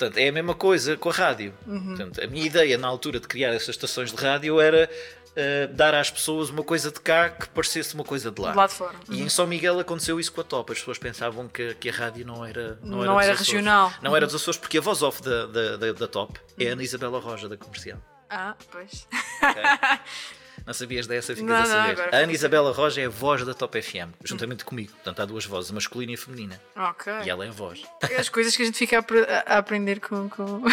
Portanto, 0.00 0.16
é 0.16 0.28
a 0.28 0.32
mesma 0.32 0.54
coisa 0.54 0.96
com 0.96 1.10
a 1.10 1.12
rádio. 1.12 1.52
Uhum. 1.66 1.88
Portanto, 1.88 2.24
a 2.24 2.26
minha 2.26 2.46
ideia 2.46 2.78
na 2.78 2.88
altura 2.88 3.20
de 3.20 3.28
criar 3.28 3.50
essas 3.50 3.68
estações 3.68 4.10
de 4.10 4.16
rádio 4.16 4.58
era 4.58 4.88
uh, 4.88 5.74
dar 5.74 5.94
às 5.94 6.10
pessoas 6.10 6.48
uma 6.48 6.62
coisa 6.62 6.90
de 6.90 6.98
cá 6.98 7.28
que 7.28 7.46
parecesse 7.50 7.94
uma 7.94 8.02
coisa 8.02 8.30
de 8.30 8.40
lá. 8.40 8.52
De 8.52 8.56
lá 8.56 8.66
de 8.66 8.72
fora. 8.72 8.94
Uhum. 9.06 9.14
E 9.14 9.20
em 9.20 9.28
São 9.28 9.46
Miguel 9.46 9.78
aconteceu 9.78 10.18
isso 10.18 10.32
com 10.32 10.40
a 10.40 10.44
Top. 10.44 10.72
As 10.72 10.78
pessoas 10.78 10.96
pensavam 10.96 11.46
que, 11.48 11.74
que 11.74 11.90
a 11.90 11.92
rádio 11.92 12.24
não 12.24 12.42
era 12.42 12.78
Não, 12.82 13.04
não 13.04 13.20
era, 13.20 13.32
era 13.32 13.38
regional. 13.38 13.92
Não 14.00 14.12
uhum. 14.12 14.16
era 14.16 14.24
dos 14.24 14.36
Açores, 14.36 14.58
porque 14.58 14.78
a 14.78 14.80
voz 14.80 15.02
off 15.02 15.22
da, 15.22 15.44
da, 15.44 15.76
da, 15.76 15.92
da 15.92 16.08
Top 16.08 16.40
é 16.58 16.70
a 16.70 16.72
Ana 16.72 16.82
Isabela 16.82 17.20
Roja, 17.20 17.46
da 17.46 17.58
comercial. 17.58 17.98
Ah, 18.30 18.56
pois. 18.72 19.06
Okay. 19.42 19.62
Não 20.66 20.74
sabias 20.74 21.06
dessa? 21.06 21.34
Ficas 21.34 21.48
não, 21.48 21.56
a 21.56 21.66
saber. 21.66 21.96
Não, 21.96 22.04
a 22.04 22.22
Ana 22.22 22.32
Isabela 22.32 22.72
Roja 22.72 23.00
é 23.00 23.06
a 23.06 23.08
voz 23.08 23.44
da 23.44 23.54
Top 23.54 23.80
FM, 23.80 24.10
juntamente 24.24 24.64
comigo. 24.64 24.92
Portanto, 24.92 25.20
há 25.20 25.24
duas 25.24 25.44
vozes, 25.44 25.70
a 25.70 25.74
masculina 25.74 26.12
e 26.12 26.14
a 26.14 26.18
feminina. 26.18 26.60
Ok. 26.76 27.12
E 27.24 27.30
ela 27.30 27.44
é 27.44 27.48
a 27.48 27.52
voz. 27.52 27.82
As 28.18 28.28
coisas 28.28 28.56
que 28.56 28.62
a 28.62 28.66
gente 28.66 28.78
fica 28.78 28.98
a, 28.98 29.54
a 29.54 29.58
aprender 29.58 30.00
com. 30.00 30.28
com... 30.28 30.62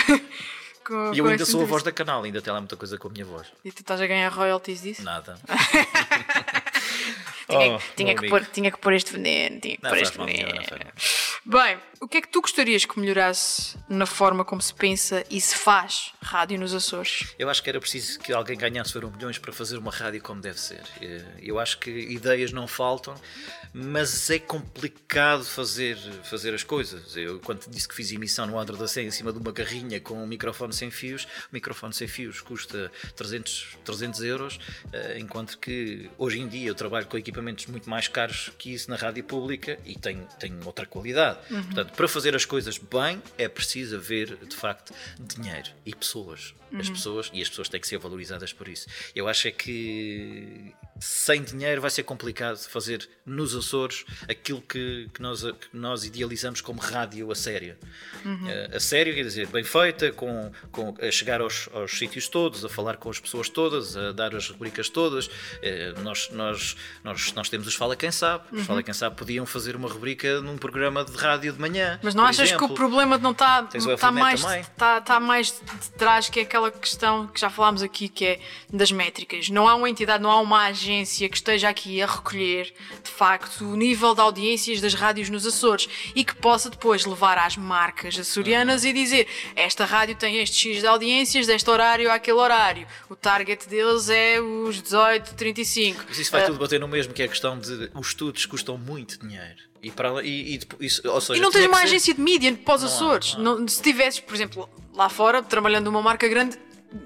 Com, 0.88 1.14
e 1.14 1.18
eu 1.18 1.28
ainda 1.28 1.46
sou 1.46 1.64
a 1.64 1.66
voz 1.66 1.84
da 1.84 1.92
canal, 1.92 2.24
ainda 2.24 2.42
tem 2.42 2.54
lá 2.54 2.62
muita 2.62 2.78
coisa 2.78 2.98
com 2.98 3.10
a 3.10 3.12
minha 3.12 3.26
voz. 3.26 3.48
E 3.66 3.74
tu 3.74 3.82
estás 3.82 4.00
a 4.00 4.08
ganhar 4.08 4.30
royalties 4.30 4.84
disso? 4.84 5.04
Nada. 5.04 5.38
tinha, 7.46 7.76
oh, 7.76 7.80
tinha, 7.94 8.16
que 8.16 8.30
pôr, 8.30 8.46
tinha 8.46 8.72
que 8.72 8.78
pôr 8.78 8.94
este 8.94 9.12
veneno. 9.12 9.60
Tinha 9.60 9.76
que 9.76 9.84
não, 9.84 9.90
pôr 9.90 10.00
este 10.00 10.18
veneno. 10.18 10.62
Bem, 11.50 11.80
o 12.02 12.10
que 12.10 12.18
é 12.18 12.22
que 12.22 12.28
tu 12.28 12.42
gostarias 12.42 12.84
que 12.84 13.00
melhorasse 13.00 13.78
na 13.88 14.06
forma 14.06 14.44
como 14.44 14.62
se 14.62 14.74
pensa 14.74 15.24
e 15.32 15.40
se 15.40 15.56
faz 15.56 16.12
rádio 16.22 16.60
nos 16.60 16.74
Açores? 16.74 17.34
Eu 17.40 17.50
acho 17.50 17.64
que 17.64 17.70
era 17.70 17.80
preciso 17.80 18.20
que 18.20 18.34
alguém 18.34 18.58
ganhasse 18.58 18.92
foram 18.92 19.10
milhões 19.10 19.38
para 19.38 19.54
fazer 19.54 19.78
uma 19.78 19.90
rádio 19.90 20.22
como 20.22 20.42
deve 20.42 20.60
ser. 20.60 20.84
Eh, 21.02 21.24
eu 21.42 21.58
acho 21.58 21.80
que 21.80 21.90
ideias 21.90 22.52
não 22.52 22.68
faltam, 22.68 23.16
mas 23.74 24.30
é 24.30 24.40
complicado 24.40 25.46
fazer, 25.46 25.98
fazer 26.24 26.54
as 26.54 26.64
coisas. 26.64 27.16
Eu, 27.16 27.40
quando 27.40 27.66
disse 27.70 27.88
que 27.88 27.96
fiz 27.96 28.12
emissão 28.12 28.46
no 28.46 28.60
Andro 28.60 28.76
da 28.76 28.88
Sé 28.88 29.04
em 29.04 29.12
cima 29.12 29.32
de 29.32 29.40
uma 29.40 29.54
carrinha 29.54 30.02
com 30.02 30.22
um 30.22 30.28
microfone 30.28 30.74
sem 30.74 30.92
fios, 30.92 31.24
o 31.24 31.54
microfone 31.54 31.94
sem 31.94 32.08
fios 32.10 32.42
custa 32.42 32.92
300, 33.16 33.78
300 33.86 34.22
euros, 34.22 34.60
eh, 34.92 35.18
enquanto 35.20 35.58
que 35.58 36.10
hoje 36.18 36.42
em 36.42 36.48
dia 36.48 36.68
eu 36.68 36.76
trabalho 36.76 37.08
com 37.08 37.18
equipamentos 37.18 37.68
muito 37.68 37.90
mais 37.90 38.10
caros 38.10 38.52
que 38.58 38.74
isso 38.74 38.90
na 38.90 38.98
rádio 38.98 39.24
pública 39.24 39.80
e 39.86 39.98
tenho, 39.98 40.28
tenho 40.40 40.60
outra 40.66 40.86
qualidade. 40.86 41.37
Uhum. 41.50 41.64
Portanto, 41.64 41.94
para 41.94 42.08
fazer 42.08 42.36
as 42.36 42.46
coisas 42.46 42.78
bem 42.78 43.22
é 43.38 43.48
preciso 43.48 43.96
haver, 43.96 44.36
de 44.38 44.56
facto, 44.56 44.94
dinheiro 45.20 45.70
e 45.86 45.96
pessoas. 45.96 46.54
Uhum. 46.72 46.80
As 46.80 46.90
pessoas 46.90 47.30
e 47.34 47.42
as 47.42 47.50
pessoas 47.50 47.70
têm 47.70 47.80
que 47.80 47.88
ser 47.88 47.98
valorizadas 47.98 48.52
por 48.54 48.68
isso. 48.68 48.88
Eu 49.16 49.28
acho 49.28 49.48
é 49.48 49.52
que 49.52 50.74
sem 51.00 51.44
dinheiro 51.44 51.82
vai 51.82 51.90
ser 51.90 52.04
complicado 52.04 52.58
fazer 52.58 53.08
nos 53.26 53.56
Açores 53.56 54.06
aquilo 54.30 54.62
que, 54.62 55.10
que, 55.14 55.22
nós, 55.22 55.42
que 55.42 55.68
nós 55.74 56.06
idealizamos 56.06 56.62
como 56.62 56.80
rádio 56.80 57.32
a 57.32 57.36
sério. 57.36 57.76
Uhum. 58.24 58.46
Uh, 58.46 58.76
a 58.76 58.80
sério, 58.80 59.14
quer 59.14 59.24
dizer, 59.24 59.48
bem 59.48 59.64
feita, 59.64 60.12
com, 60.12 60.52
com, 60.72 60.96
a 61.02 61.12
chegar 61.12 61.42
aos, 61.42 61.70
aos 61.74 61.98
sítios 61.98 62.28
todos, 62.28 62.64
a 62.64 62.70
falar 62.70 62.98
com 62.98 63.10
as 63.10 63.20
pessoas 63.20 63.50
todas, 63.50 63.98
a 63.98 64.12
dar 64.12 64.36
as 64.36 64.50
rubricas 64.50 64.90
todas. 64.90 65.28
Uh, 65.28 66.02
nós, 66.04 66.30
nós, 66.32 66.78
nós, 67.04 67.34
nós 67.34 67.50
temos 67.50 67.68
os 67.68 67.76
Fala 67.76 67.96
Quem 67.96 68.12
Sabe. 68.12 68.46
Os 68.52 68.60
uhum. 68.60 68.66
Fala 68.66 68.84
Quem 68.84 68.94
Sabe 68.94 69.16
podiam 69.16 69.46
fazer 69.46 69.76
uma 69.76 69.90
rubrica 69.90 70.42
num 70.42 70.58
programa 70.58 71.04
de 71.04 71.16
rádio 71.18 71.52
de 71.52 71.60
manhã. 71.60 72.00
Mas 72.02 72.16
não 72.16 72.24
achas 72.24 72.48
exemplo. 72.48 72.68
que 72.68 72.74
o 72.74 72.76
problema 72.76 73.18
não 73.18 73.32
está 73.32 73.68
está 73.76 74.12
mais, 74.12 74.44
está, 74.44 74.98
está 74.98 75.20
mais 75.20 75.48
de 75.52 75.90
trás 75.98 76.30
que 76.30 76.40
é 76.40 76.44
aquela 76.44 76.72
questão 76.72 77.28
que 77.28 77.40
já 77.40 77.50
falámos 77.50 77.82
aqui, 77.82 78.08
que 78.08 78.26
é 78.26 78.40
das 78.72 78.92
métricas. 78.92 79.50
Não 79.50 79.68
há 79.68 79.76
uma 79.76 79.90
entidade, 79.90 80.22
não 80.22 80.32
há 80.32 80.40
uma 80.40 80.66
agência 80.88 81.28
que 81.28 81.36
esteja 81.36 81.70
aqui 81.70 82.02
a 82.02 82.06
recolher, 82.06 82.74
de 83.04 83.10
facto, 83.10 83.66
o 83.66 83.76
nível 83.76 84.16
de 84.16 84.22
audiências 84.22 84.80
das 84.80 84.94
rádios 84.94 85.30
nos 85.30 85.46
Açores 85.46 85.90
e 86.16 86.24
que 86.24 86.36
possa 86.36 86.70
depois 86.70 87.06
levar 87.06 87.38
às 87.38 87.58
marcas 87.58 88.18
açorianas 88.18 88.84
uhum. 88.84 88.90
e 88.90 88.94
dizer 88.94 89.28
esta 89.56 89.84
rádio 89.84 90.16
tem 90.16 90.38
este 90.38 90.56
X 90.56 90.82
de 90.82 90.88
audiências, 90.88 91.46
deste 91.46 91.70
horário 91.70 92.10
àquele 92.12 92.38
horário. 92.38 92.88
O 93.10 93.16
target 93.16 93.68
deles 93.68 94.10
é 94.10 94.40
os 94.40 94.82
18, 94.82 95.36
35. 95.36 96.06
Mas 96.08 96.20
isso 96.20 96.32
vai 96.32 96.44
uh, 96.44 96.46
tudo 96.48 96.60
bater 96.60 96.80
no 96.80 96.88
mesmo, 96.88 97.14
que 97.14 97.22
é 97.22 97.26
a 97.26 97.30
questão 97.30 97.60
de 97.60 97.92
os 97.94 98.08
estudos 98.08 98.46
custam 98.46 98.78
muito 98.78 99.20
dinheiro. 99.20 99.68
E, 99.82 99.92
para, 99.92 100.24
e, 100.24 100.56
e, 100.56 100.86
isso, 100.86 101.08
ou 101.08 101.22
seja, 101.22 101.40
e 101.40 101.42
não 101.42 101.52
tens 101.52 101.68
uma 101.68 101.82
agência 101.82 102.14
de 102.14 102.20
mídia 102.20 102.54
para 102.54 102.76
os 102.76 102.84
Açores. 102.84 103.36
Não, 103.36 103.60
não. 103.60 103.68
se 103.68 103.82
tivesses, 103.82 104.20
por 104.20 104.34
exemplo, 104.34 104.70
lá 104.94 105.08
fora, 105.08 105.44
trabalhando 105.44 105.86
numa 105.86 106.02
marca 106.02 106.28
grande, 106.28 106.58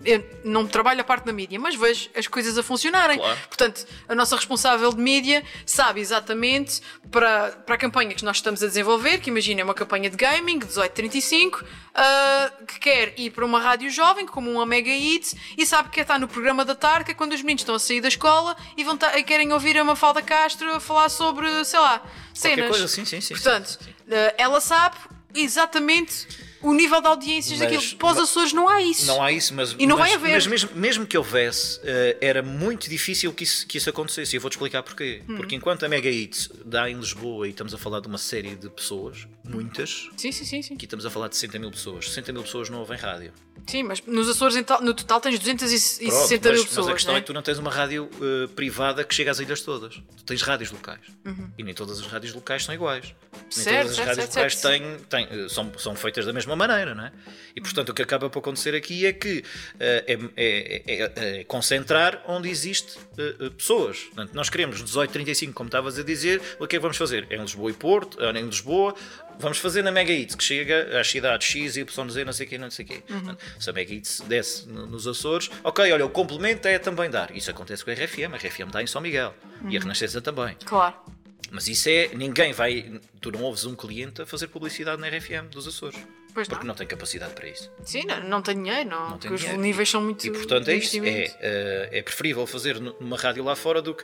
eu 0.06 0.24
não 0.44 0.68
trabalho 0.68 1.02
a 1.02 1.04
parte 1.04 1.26
da 1.26 1.34
mídia, 1.34 1.60
mas 1.60 1.76
vejo 1.76 2.10
as 2.16 2.28
coisas 2.28 2.58
a 2.58 2.64
funcionarem. 2.64 3.18
Claro. 3.18 3.40
Portanto, 3.48 3.86
a 4.08 4.14
nossa 4.14 4.36
responsável 4.36 4.92
de 4.92 5.02
mídia 5.02 5.44
sabe 5.66 6.00
exatamente 6.00 6.82
para, 7.10 7.52
para 7.66 7.76
a 7.76 7.78
campanha 7.78 8.14
que 8.14 8.24
nós 8.24 8.38
estamos 8.38 8.62
a 8.62 8.68
desenvolver, 8.68 9.20
que 9.20 9.30
imagina 9.30 9.62
é 9.62 9.64
uma 9.64 9.74
campanha 9.74 10.10
de 10.10 10.16
gaming, 10.16 10.58
1835, 10.58 11.64
uh, 11.64 12.66
que 12.66 12.80
quer 12.80 13.20
ir 13.20 13.32
para 13.32 13.44
uma 13.44 13.60
rádio 13.60 13.90
jovem, 13.90 14.26
como 14.26 14.52
uma 14.52 14.66
Mega 14.66 14.92
Hits, 14.92 15.36
e 15.58 15.66
sabe 15.66 15.90
que 15.90 15.96
quer 15.96 16.02
estar 16.02 16.20
no 16.20 16.28
programa 16.28 16.64
da 16.64 16.76
tarde, 16.76 17.12
é 17.12 17.14
quando 17.14 17.34
os 17.34 17.42
meninos 17.42 17.62
estão 17.62 17.76
a 17.76 17.80
sair 17.80 18.02
da 18.02 18.08
escola 18.08 18.56
e, 18.78 18.84
vão 18.84 18.98
e 19.18 19.24
querem 19.24 19.52
ouvir 19.52 19.78
a 19.78 19.84
Mafalda 19.84 20.22
Castro 20.22 20.76
a 20.76 20.80
falar 20.80 21.10
sobre, 21.10 21.66
sei 21.66 21.80
lá, 21.80 22.04
cenas. 22.34 22.58
Qualquer 22.58 22.70
coisa, 22.70 22.88
sim, 22.88 23.06
sim, 23.06 23.20
sim. 23.20 23.34
Portanto, 23.34 23.68
sim, 23.68 23.86
sim. 23.86 23.92
Uh, 23.92 24.34
ela 24.38 24.62
sabe 24.62 24.98
exatamente 25.34 26.51
o 26.62 26.74
nível 26.74 27.02
de 27.02 27.08
audiências 27.08 27.60
mas, 27.60 27.72
daquilo. 27.72 27.98
Para 27.98 28.12
os 28.12 28.18
Açores 28.20 28.54
não 28.54 28.68
há 28.68 28.82
isso. 28.82 29.06
Não 29.06 29.22
há 29.22 29.32
isso, 29.32 29.54
mas, 29.54 29.76
e 29.78 29.88
não 29.88 29.98
mas, 29.98 30.08
vai 30.08 30.16
haver. 30.16 30.34
mas 30.34 30.48
mesmo, 30.48 30.70
mesmo 30.76 31.06
que 31.06 31.18
houvesse, 31.18 31.80
uh, 31.80 32.18
era 32.22 32.42
muito 32.42 32.90
difícil 32.90 33.34
que 33.34 33.44
isso, 33.44 33.66
que 33.68 33.78
isso 33.78 33.90
acontecesse. 33.90 34.36
E 34.36 34.38
eu 34.38 34.42
vou-te 34.42 34.54
explicar 34.54 34.84
porquê. 34.84 35.22
Hum. 35.28 35.36
Porque 35.38 35.56
enquanto 35.56 35.86
a 35.86 35.90
Mega 35.90 36.10
Hits 36.10 36.50
dá 36.66 36.90
em 36.90 36.96
Lisboa 36.96 37.48
e 37.48 37.52
estamos 37.52 37.74
a 37.74 37.78
falar 37.78 38.00
de 38.00 38.08
uma 38.08 38.18
série 38.18 38.56
de 38.56 38.70
pessoas, 38.70 39.28
muitas. 39.44 40.10
Sim, 40.18 40.32
sim, 40.32 40.46
sim. 40.46 40.62
sim. 40.62 40.74
Aqui 40.76 40.86
estamos 40.86 41.06
a 41.06 41.10
falar 41.10 41.28
de 41.28 41.36
60 41.36 41.60
mil 41.60 41.72
pessoas. 41.72 42.06
60 42.10 42.34
mil 42.34 42.44
pessoas 42.44 42.70
não 42.70 42.80
ouvem 42.80 42.98
rádio. 42.98 43.34
Sim, 43.68 43.84
mas 43.84 44.02
nos 44.06 44.28
Açores 44.28 44.56
no 44.82 44.94
total 44.94 45.22
tens 45.22 45.40
260 45.40 46.40
Pronto, 46.42 46.54
mil 46.54 46.66
pessoas. 46.66 46.86
Mas 46.86 46.88
a 46.88 46.94
questão 46.94 47.14
é? 47.16 47.18
é 47.18 47.22
que 47.22 47.28
tu 47.28 47.34
não 47.34 47.42
tens 47.42 47.60
uma 47.60 47.72
rádio 47.72 48.10
uh, 48.16 48.48
privada 48.50 49.04
que 49.04 49.14
chega 49.14 49.32
às 49.32 49.40
ilhas 49.40 49.62
todas. 49.62 49.96
Tu 50.18 50.24
tens 50.26 50.42
rádios 50.42 50.72
locais. 50.72 51.02
Uhum. 51.26 51.52
E 51.58 51.64
nem 51.64 51.74
todas 51.74 52.00
as 52.00 52.08
rádios 52.08 52.34
locais 52.34 52.64
são 52.64 52.74
iguais. 52.74 53.14
Certo, 53.50 53.68
nem 53.68 53.76
todas 53.76 53.92
as 53.92 53.96
certo, 53.96 54.08
rádios 54.08 54.34
certo, 54.34 54.36
locais 54.36 54.58
certo. 54.58 55.08
Têm, 55.08 55.28
têm, 55.28 55.50
são, 55.50 55.72
são 55.78 55.96
feitas 55.96 56.26
da 56.26 56.34
mesma 56.34 56.51
maneira, 56.56 56.94
não 56.96 57.06
é? 57.06 57.12
E 57.56 57.62
portanto 57.62 57.90
o 57.90 57.94
que 57.94 58.02
acaba 58.02 58.30
por 58.30 58.40
acontecer 58.40 58.74
aqui 58.76 59.06
é 59.06 59.14
que 59.14 59.40
uh, 59.40 59.44
é, 59.80 60.18
é, 60.38 60.84
é, 60.88 61.12
é, 61.40 61.44
concentrar 61.44 62.24
onde 62.28 62.50
existe 62.50 62.98
uh, 62.98 63.52
pessoas. 63.52 64.00
Portanto, 64.06 64.32
nós 64.34 64.50
queremos 64.50 64.84
18, 64.84 65.12
35, 65.12 65.54
como 65.54 65.68
estavas 65.68 66.00
a 66.00 66.04
dizer, 66.04 66.42
o 66.60 66.68
que 66.68 66.76
é 66.76 66.80
que 66.80 66.82
vamos 66.82 66.98
fazer? 66.98 67.28
É 67.30 67.36
em 67.36 67.42
Lisboa 67.42 67.70
e 67.72 67.74
Porto, 67.74 68.18
em 68.24 68.46
Lisboa, 68.46 68.96
vamos 69.40 69.58
fazer 69.58 69.82
na 69.84 69.92
Mega 69.92 70.12
Hits, 70.14 70.36
que 70.36 70.44
chega 70.44 71.00
às 71.00 71.10
cidades 71.10 71.48
X, 71.48 71.76
Y, 71.78 72.10
Z, 72.10 72.24
não 72.26 72.34
sei 72.34 72.46
o 72.46 72.50
quê, 72.50 72.58
não 72.58 72.72
sei 72.72 72.86
o 72.86 72.88
quê. 72.88 73.04
Uhum. 73.10 73.36
Se 73.60 73.70
a 73.70 73.74
Mega 73.74 73.94
Hits 73.94 74.22
desce 74.28 74.68
no- 74.70 74.86
nos 74.88 75.08
Açores, 75.08 75.50
ok, 75.64 75.92
olha, 75.92 76.06
o 76.06 76.10
complemento 76.10 76.68
é 76.68 76.78
também 76.80 77.10
dar. 77.10 77.36
Isso 77.36 77.50
acontece 77.52 77.84
com 77.84 77.92
a 77.92 77.94
RFM, 77.94 78.34
a 78.34 78.38
RFM 78.38 78.72
dá 78.72 78.82
em 78.82 78.88
São 78.88 79.02
Miguel. 79.02 79.34
E 79.64 79.66
a 79.66 79.70
Uhum. 79.72 79.80
Renascença 79.80 80.22
também. 80.22 80.56
Claro. 80.66 80.96
Mas 81.54 81.68
isso 81.68 81.90
é, 81.90 82.10
ninguém 82.16 82.54
vai, 82.54 83.02
tu 83.20 83.30
não 83.30 83.42
ouves 83.42 83.66
um 83.66 83.76
cliente 83.76 84.22
a 84.22 84.26
fazer 84.26 84.48
publicidade 84.48 85.02
na 85.02 85.08
RFM 85.10 85.50
dos 85.52 85.68
Açores. 85.68 86.00
Pois 86.34 86.48
Porque 86.48 86.64
não. 86.64 86.70
não 86.70 86.76
tem 86.76 86.88
capacidade 86.88 87.34
para 87.34 87.48
isso. 87.48 87.72
Sim, 87.84 88.04
não, 88.06 88.24
não 88.24 88.42
tem 88.42 88.56
dinheiro, 88.56 88.90
não. 88.90 89.10
Não 89.12 89.18
tem 89.18 89.30
porque 89.30 89.36
dinheiro. 89.38 89.58
os 89.58 89.66
níveis 89.66 89.90
são 89.90 90.02
muito. 90.02 90.26
E 90.26 90.32
portanto 90.32 90.68
é 90.70 90.76
isso. 90.76 90.98
É, 91.04 91.24
eh, 91.40 91.90
é 91.92 92.02
preferível 92.02 92.46
fazer 92.48 92.80
numa 92.80 93.18
rádio 93.18 93.44
lá 93.44 93.56
fora 93.56 93.82
do 93.82 93.94
que. 93.96 94.04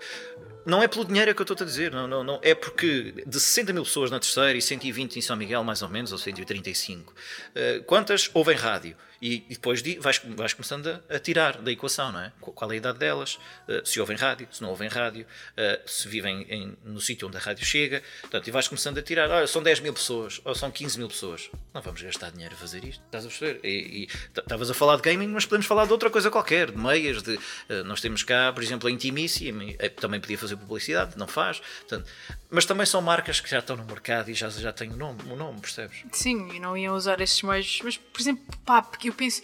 Não 0.66 0.84
é 0.84 0.88
pelo 0.88 1.06
dinheiro 1.06 1.34
que 1.34 1.42
eu 1.42 1.46
estou 1.46 1.56
a 1.64 1.66
dizer, 1.66 1.92
não, 1.92 2.08
não, 2.08 2.24
não. 2.26 2.40
É 2.44 2.54
porque 2.54 3.24
de 3.26 3.40
60 3.40 3.72
mil 3.72 3.84
pessoas 3.84 4.12
na 4.12 4.20
terceira 4.20 4.58
e 4.58 4.62
120 4.62 5.16
em 5.16 5.22
São 5.22 5.38
Miguel, 5.38 5.64
mais 5.64 5.82
ou 5.82 5.88
menos, 5.88 6.12
ou 6.12 6.18
135, 6.18 7.14
eh, 7.56 7.82
quantas 7.86 8.30
ouvem 8.34 8.56
rádio? 8.56 8.96
E, 9.22 9.40
depois 9.50 9.82
vais, 10.00 10.22
vais 10.24 10.54
começando 10.54 11.02
a, 11.10 11.20
tirar 11.20 11.58
da 11.62 11.72
equação, 11.72 12.12
não 12.12 12.20
é? 12.22 12.32
Qu- 12.40 12.52
Qual 12.52 12.72
é 12.72 12.76
a 12.76 12.78
idade 12.78 13.00
delas? 13.00 13.40
eh, 13.68 13.82
se 13.84 14.00
ouvem 14.00 14.16
rádio, 14.18 14.48
se 14.52 14.62
não 14.62 14.70
ouvem 14.70 14.88
rádio, 14.88 15.26
eh, 15.56 15.82
se 15.86 16.08
vivem 16.08 16.46
em- 16.50 16.78
no 16.84 17.02
sítio 17.02 17.28
onde 17.28 17.38
a 17.38 17.40
rádio 17.40 17.66
chega. 17.66 18.04
Portanto, 18.22 18.48
e 18.48 18.52
vais 18.52 18.68
começando 18.68 18.98
a 18.98 19.02
tirar. 19.02 19.30
Olha, 19.30 19.48
são 19.48 19.62
10 19.64 19.80
mil 19.80 19.94
pessoas, 19.94 20.40
ou 20.46 20.54
são 20.56 20.70
15 20.72 20.98
mil 20.98 21.08
pessoas. 21.08 21.50
Não 21.74 21.82
vamos 21.82 22.02
gastar 22.02 22.32
dinheiro 22.32 22.54
a 22.54 22.58
fazer 22.58 22.84
isto, 22.84 23.02
estás 23.06 23.26
a 23.26 23.28
perceber? 23.30 23.60
E 23.68 24.08
estavas 24.38 24.70
a 24.70 24.74
falar 24.74 24.96
de 24.98 25.02
gaming, 25.02 25.28
mas 25.28 25.46
podemos 25.46 25.66
falar 25.66 25.86
de 25.86 25.92
outra 25.92 26.10
coisa 26.10 26.30
qualquer, 26.30 26.72
de 26.72 26.78
meias, 26.78 27.22
de, 27.24 27.40
eh, 27.70 27.84
nós 27.84 28.00
temos 28.02 28.24
cá, 28.24 28.52
por 28.54 28.62
exemplo, 28.64 28.88
a 28.88 28.92
Intimici, 28.92 29.54
eh, 29.80 29.90
também 29.90 30.20
podia 30.20 30.38
fazer 30.38 30.56
publicidade, 30.58 31.18
não 31.18 31.28
faz. 31.28 31.60
Portanto, 31.60 32.08
mas 32.50 32.66
também 32.66 32.86
são 32.86 33.02
marcas 33.02 33.40
que 33.40 33.50
já 33.50 33.60
estão 33.60 33.76
no 33.76 33.84
mercado 33.86 34.30
e 34.32 34.34
já, 34.34 34.50
já 34.50 34.72
têm 34.72 34.90
o 34.92 34.96
nome, 34.98 35.20
o 35.30 35.36
nome, 35.36 35.60
percebes? 35.60 36.04
Sim, 36.12 36.50
e 36.54 36.60
não 36.60 36.78
iam 36.78 36.96
usar 36.96 37.20
esses 37.22 37.42
meios. 37.42 37.80
Mas, 37.84 37.98
por 37.98 38.22
exemplo, 38.22 38.44
pá, 38.66 38.82
porque 38.82 39.10
eu 39.10 39.14
penso. 39.14 39.42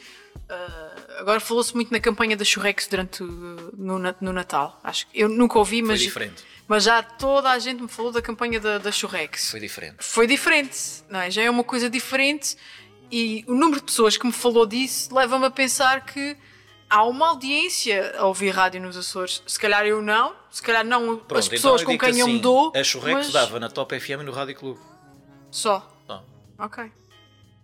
ah, 0.50 0.96
agora 1.20 1.40
falou-se 1.40 1.74
muito 1.76 1.92
na 1.92 2.00
campanha 2.00 2.36
da 2.38 2.46
Churrex 2.46 2.88
durante 2.88 3.22
o- 3.24 3.72
no, 3.78 4.00
no 4.22 4.34
Natal. 4.34 4.80
Acho 4.84 5.08
que 5.08 5.20
eu 5.20 5.28
nunca 5.30 5.58
ouvi, 5.60 5.82
mas, 5.82 6.00
diferente. 6.00 6.44
mas 6.68 6.84
já 6.86 7.04
toda 7.04 7.50
a 7.52 7.60
gente 7.60 7.82
me 7.82 7.88
falou 7.90 8.12
da 8.12 8.22
campanha 8.22 8.60
da, 8.60 8.78
da 8.78 8.92
Churrex. 8.92 9.52
Foi 9.52 9.60
diferente. 9.60 9.98
Foi 10.00 10.26
diferente, 10.28 10.78
não 11.10 11.20
é? 11.20 11.30
Já 11.30 11.42
é 11.44 11.50
uma 11.50 11.64
coisa 11.64 11.90
diferente 11.90 12.56
e 13.12 13.44
o 13.48 13.54
número 13.54 13.80
de 13.80 13.86
pessoas 13.86 14.18
que 14.18 14.26
me 14.26 14.32
falou 14.34 14.66
disso 14.66 15.14
leva-me 15.14 15.46
a 15.46 15.52
pensar 15.52 16.06
que 16.06 16.36
há 16.90 17.04
uma 17.04 17.30
audiência 17.30 18.16
a 18.18 18.26
ouvir 18.26 18.50
rádio 18.50 18.82
nos 18.82 18.98
Açores. 18.98 19.42
Se 19.46 19.60
calhar 19.60 19.86
eu 19.86 20.02
não, 20.02 20.36
se 20.52 20.62
calhar 20.62 20.86
não 20.86 21.18
Pronto, 21.18 21.38
as 21.38 21.48
pessoas 21.48 21.82
então 21.82 21.86
com 21.86 21.92
eu 21.92 21.98
digo-te 21.98 22.12
quem 22.12 22.20
eu 22.20 22.28
me 22.28 22.34
assim, 22.34 22.42
dou. 22.42 22.72
A 22.76 22.84
Churrex 22.84 23.16
mas 23.18 23.32
dava 23.32 23.60
na 23.60 23.70
Top 23.70 24.00
FM 24.00 24.10
e 24.10 24.24
no 24.24 24.32
Rádio 24.32 24.56
Clube. 24.56 24.80
Só. 25.52 25.90
Só. 26.08 26.24
Ok. 26.58 26.92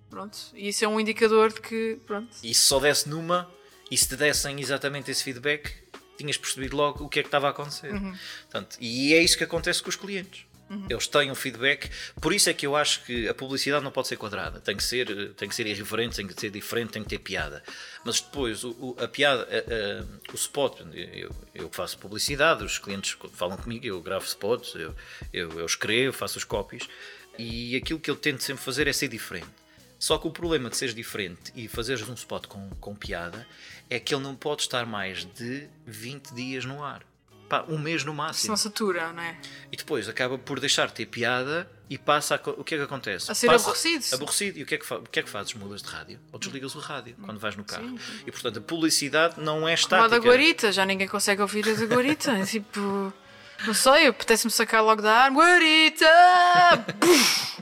Pronto. 0.10 0.38
E 0.54 0.70
isso 0.70 0.84
é 0.84 0.88
um 0.88 1.00
indicador 1.00 1.54
de 1.54 1.62
que. 1.62 2.00
Pronto. 2.06 2.30
E 2.44 2.54
se 2.54 2.62
só 2.62 2.80
desse 2.80 3.08
numa, 3.08 3.50
e 3.92 3.98
se 3.98 4.08
te 4.08 4.16
dessem 4.16 4.60
exatamente 4.60 5.12
esse 5.12 5.24
feedback, 5.24 5.72
tinhas 6.18 6.38
percebido 6.38 6.76
logo 6.76 7.06
o 7.06 7.10
que 7.10 7.20
é 7.20 7.24
que 7.24 7.28
estava 7.28 7.48
a 7.48 7.50
acontecer. 7.52 7.92
Portanto, 8.44 8.78
e 8.80 9.14
é 9.14 9.22
isso 9.22 9.38
que 9.38 9.44
acontece 9.44 9.82
com 9.82 9.90
os 9.90 9.96
clientes. 9.96 10.49
Eles 10.90 11.08
têm 11.08 11.32
um 11.32 11.36
feedback, 11.36 11.90
por 12.22 12.32
isso 12.32 12.50
é 12.50 12.54
que 12.54 12.68
eu 12.68 12.76
acho 12.76 13.04
que 13.04 13.28
a 13.28 13.34
publicidade 13.34 13.84
não 13.84 13.92
pode 13.92 14.08
ser 14.08 14.18
quadrada, 14.18 14.60
tem 14.60 14.78
que 14.78 14.84
ser, 14.84 15.10
eh, 15.10 15.30
tem 15.36 15.50
que 15.50 15.56
ser 15.56 15.66
irreverente, 15.66 16.16
tem 16.18 16.28
que 16.28 16.40
ser 16.40 16.52
diferente, 16.52 16.92
tem 16.92 17.02
que 17.04 17.10
ter 17.10 17.18
piada. 17.20 17.64
Mas 18.06 18.22
depois, 18.22 18.64
o, 18.64 18.70
o- 18.72 18.96
a 19.04 19.08
piada, 19.08 19.44
a- 19.44 20.02
a- 20.02 20.32
o 20.32 20.36
spot, 20.36 20.80
eu, 20.94 21.32
eu 21.56 21.70
faço 21.72 21.98
publicidade, 21.98 22.64
os 22.64 22.78
clientes 22.78 23.18
falam 23.34 23.58
comigo, 23.58 23.86
eu 23.86 24.00
gravo 24.02 24.26
spots, 24.26 24.76
eu, 24.76 24.96
eu, 25.34 25.50
eu 25.60 25.66
escrevo, 25.66 26.16
faço 26.16 26.38
os 26.38 26.44
copies, 26.44 26.88
e 27.38 27.76
aquilo 27.76 28.00
que 28.00 28.12
eu 28.12 28.16
tento 28.16 28.44
sempre 28.44 28.64
fazer 28.64 28.88
é 28.88 28.94
ser 28.94 29.08
diferente. 29.08 29.48
Só 29.98 30.18
que 30.18 30.28
o 30.28 30.32
problema 30.32 30.70
de 30.70 30.78
seres 30.78 30.94
diferente 30.96 31.52
e 31.56 31.68
fazeres 31.68 32.08
um 32.08 32.14
spot 32.14 32.46
com, 32.48 32.70
com 32.80 32.96
piada 32.96 33.46
é 33.90 34.00
que 34.00 34.14
ele 34.14 34.24
não 34.24 34.36
pode 34.36 34.62
estar 34.62 34.86
mais 34.86 35.26
de 35.26 35.68
20 35.86 36.34
dias 36.34 36.64
no 36.64 36.84
ar. 36.84 37.04
Pá, 37.50 37.66
um 37.68 37.78
mês 37.80 38.04
no 38.06 38.14
máximo. 38.14 38.52
não 38.52 38.58
satura, 38.58 39.12
não 39.12 39.24
é? 39.24 39.36
E 39.72 39.76
depois 39.76 40.08
acaba 40.08 40.38
por 40.38 40.60
deixar 40.60 40.88
de 40.88 40.94
ter 40.94 41.08
piada 41.08 41.70
e 41.90 41.98
passa 41.98 42.36
a, 42.36 42.50
o 42.52 42.64
que 42.64 42.76
é 42.76 42.78
que 42.78 42.84
acontece? 42.84 43.32
A 43.32 43.34
ser 43.34 43.48
Passa- 43.48 43.66
aborrecido. 43.66 44.06
Aborrecido. 44.14 44.60
E 44.60 44.64
o 44.64 44.66
que, 44.68 44.76
é 44.76 44.78
que 44.78 44.94
o 44.94 45.02
que 45.02 45.20
é 45.20 45.24
que 45.24 45.30
fazes? 45.30 45.54
Mudas 45.56 45.82
de 45.82 45.90
rádio? 45.90 46.20
Ou 46.32 46.38
desligas 46.40 46.76
o 46.76 46.80
rádio 46.80 47.16
quando 47.26 47.40
vais 47.40 47.56
no 47.56 47.64
carro? 47.64 47.90
Sim, 47.90 47.98
sim. 47.98 48.24
E 48.28 48.32
portanto 48.32 48.60
a 48.60 48.62
publicidade 48.62 49.36
não 49.42 49.68
é 49.68 49.76
Como 49.76 49.96
a 49.96 50.00
da 50.00 50.06
estática. 50.06 50.20
Guarita, 50.20 50.72
já 50.72 50.86
ninguém 50.86 51.08
consegue 51.08 51.42
ouvir 51.42 51.68
a 51.68 51.74
da 51.74 51.86
Guarita. 51.86 52.32
É 52.34 52.46
tipo. 52.48 53.12
Não 53.66 53.74
sei, 53.74 54.08
apetece-me 54.08 54.52
sacar 54.52 54.82
logo 54.84 55.02
da 55.02 55.12
arma. 55.14 55.38
Guarita! 55.42 56.06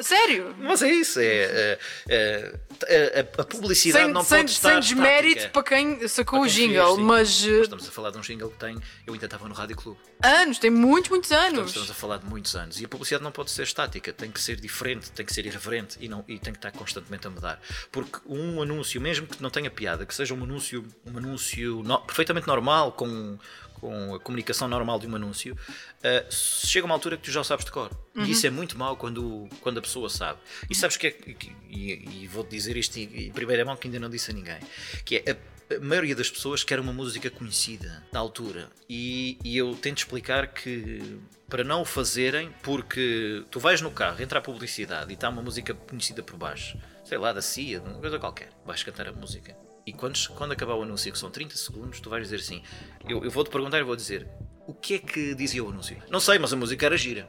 Sério? 0.00 0.54
Mas 0.58 0.82
é 0.82 0.90
isso, 0.90 1.20
é, 1.20 1.78
é, 2.08 2.58
é, 2.86 3.26
a, 3.38 3.42
a 3.42 3.44
publicidade 3.44 4.04
Sem, 4.06 4.12
não 4.12 4.24
sem, 4.24 4.38
pode 4.38 4.50
estar 4.52 4.70
sem 4.70 4.80
desmérito 4.80 5.50
para 5.50 5.62
quem 5.62 6.08
sacou 6.08 6.40
Para 6.40 6.48
o 6.48 6.52
quem 6.52 6.68
jingle, 6.68 6.84
fez, 6.86 6.96
sim. 6.96 7.02
mas 7.04 7.42
Estamos 7.44 7.88
a 7.88 7.90
falar 7.92 8.10
de 8.10 8.18
um 8.18 8.20
jingle 8.22 8.50
que 8.50 8.58
tem. 8.58 8.76
Eu 9.06 9.12
ainda 9.12 9.26
estava 9.26 9.46
no 9.48 9.54
Rádio 9.54 9.76
Clube. 9.76 10.00
anos, 10.22 10.58
tem 10.58 10.70
muitos, 10.70 11.10
muitos 11.10 11.30
anos. 11.30 11.68
estamos 11.68 11.90
a 11.90 11.94
falar 11.94 12.16
de 12.18 12.26
muitos 12.26 12.56
anos. 12.56 12.80
E 12.80 12.84
a 12.84 12.88
publicidade 12.88 13.22
não 13.22 13.32
pode 13.32 13.50
ser 13.50 13.62
estática, 13.64 14.12
tem 14.12 14.30
que 14.30 14.40
ser 14.40 14.56
diferente, 14.60 15.10
tem 15.12 15.26
que 15.26 15.32
ser 15.34 15.44
irreverente 15.46 15.98
e, 16.00 16.08
não, 16.08 16.24
e 16.26 16.38
tem 16.38 16.52
que 16.52 16.58
estar 16.58 16.72
constantemente 16.72 17.26
a 17.26 17.30
mudar. 17.30 17.60
Porque 17.90 18.18
um 18.26 18.62
anúncio, 18.62 19.00
mesmo 19.00 19.26
que 19.26 19.42
não 19.42 19.50
tenha 19.50 19.70
piada, 19.70 20.06
que 20.06 20.14
seja 20.14 20.32
um 20.34 20.42
anúncio, 20.42 20.84
um 21.06 21.18
anúncio 21.18 21.82
no- 21.84 22.00
perfeitamente 22.00 22.46
normal, 22.46 22.92
com, 22.92 23.38
com 23.82 24.14
a 24.14 24.20
comunicação 24.20 24.68
normal 24.68 25.00
de 25.00 25.08
um 25.08 25.16
anúncio, 25.16 25.58
ah, 26.04 26.24
chega 26.30 26.86
uma 26.86 26.94
altura 26.94 27.16
que 27.16 27.24
tu 27.24 27.32
já 27.32 27.40
o 27.40 27.44
sabes 27.44 27.64
de 27.64 27.72
cor. 27.72 27.90
Uhum. 28.14 28.24
E 28.24 28.30
isso 28.30 28.46
é 28.46 28.50
muito 28.50 28.78
mau 28.78 28.96
quando, 28.96 29.48
quando 29.60 29.78
a 29.78 29.82
pessoa 29.82 30.08
sabe. 30.08 30.38
E 30.70 30.74
sabes 30.74 30.96
que 30.96 31.08
é. 31.08 31.10
que- 31.10 31.52
E, 31.68 32.22
e 32.22 32.26
vou-te 32.28 32.50
dizer 32.50 32.76
isto 32.76 32.96
em 32.98 33.32
primeira 33.32 33.64
mão 33.64 33.76
que 33.76 33.88
ainda 33.88 33.98
não 33.98 34.08
disse 34.08 34.30
a 34.30 34.34
ninguém: 34.34 34.60
que 35.04 35.16
é 35.26 35.32
a 35.32 35.52
a 35.74 35.80
maioria 35.80 36.14
das 36.14 36.28
pessoas 36.30 36.62
quer 36.62 36.78
uma 36.78 36.92
música 36.92 37.30
conhecida 37.30 38.04
da 38.12 38.18
altura 38.18 38.68
e, 38.90 39.38
e 39.42 39.56
eu 39.56 39.74
tento 39.74 39.98
explicar 39.98 40.48
que 40.48 41.18
para 41.48 41.64
não 41.64 41.80
o 41.80 41.84
fazerem, 41.86 42.50
porque 42.62 43.42
tu 43.50 43.58
vais 43.58 43.80
no 43.80 43.90
carro, 43.90 44.20
entra 44.22 44.38
a 44.38 44.42
publicidade 44.42 45.10
e 45.10 45.14
está 45.14 45.30
uma 45.30 45.40
música 45.40 45.72
conhecida 45.72 46.22
por 46.22 46.36
baixo, 46.36 46.76
sei 47.06 47.16
lá, 47.16 47.32
da 47.32 47.40
CIA, 47.40 47.80
uma 47.80 47.98
coisa 48.00 48.18
qualquer, 48.18 48.50
vais 48.66 48.82
cantar 48.82 49.08
a 49.08 49.12
música. 49.12 49.56
E 49.86 49.92
quando, 49.92 50.16
quando 50.36 50.52
acabar 50.52 50.74
o 50.74 50.82
anúncio, 50.82 51.10
que 51.12 51.18
são 51.18 51.30
30 51.30 51.56
segundos, 51.56 52.00
tu 52.00 52.08
vais 52.08 52.22
dizer 52.22 52.36
assim: 52.36 52.62
eu, 53.08 53.24
eu 53.24 53.30
vou-te 53.30 53.50
perguntar 53.50 53.78
e 53.78 53.82
vou 53.82 53.96
dizer 53.96 54.28
o 54.66 54.74
que 54.74 54.94
é 54.94 54.98
que 54.98 55.34
dizia 55.34 55.64
o 55.64 55.68
anúncio? 55.68 55.96
Não 56.08 56.20
sei, 56.20 56.38
mas 56.38 56.52
a 56.52 56.56
música 56.56 56.86
era 56.86 56.96
gira. 56.96 57.28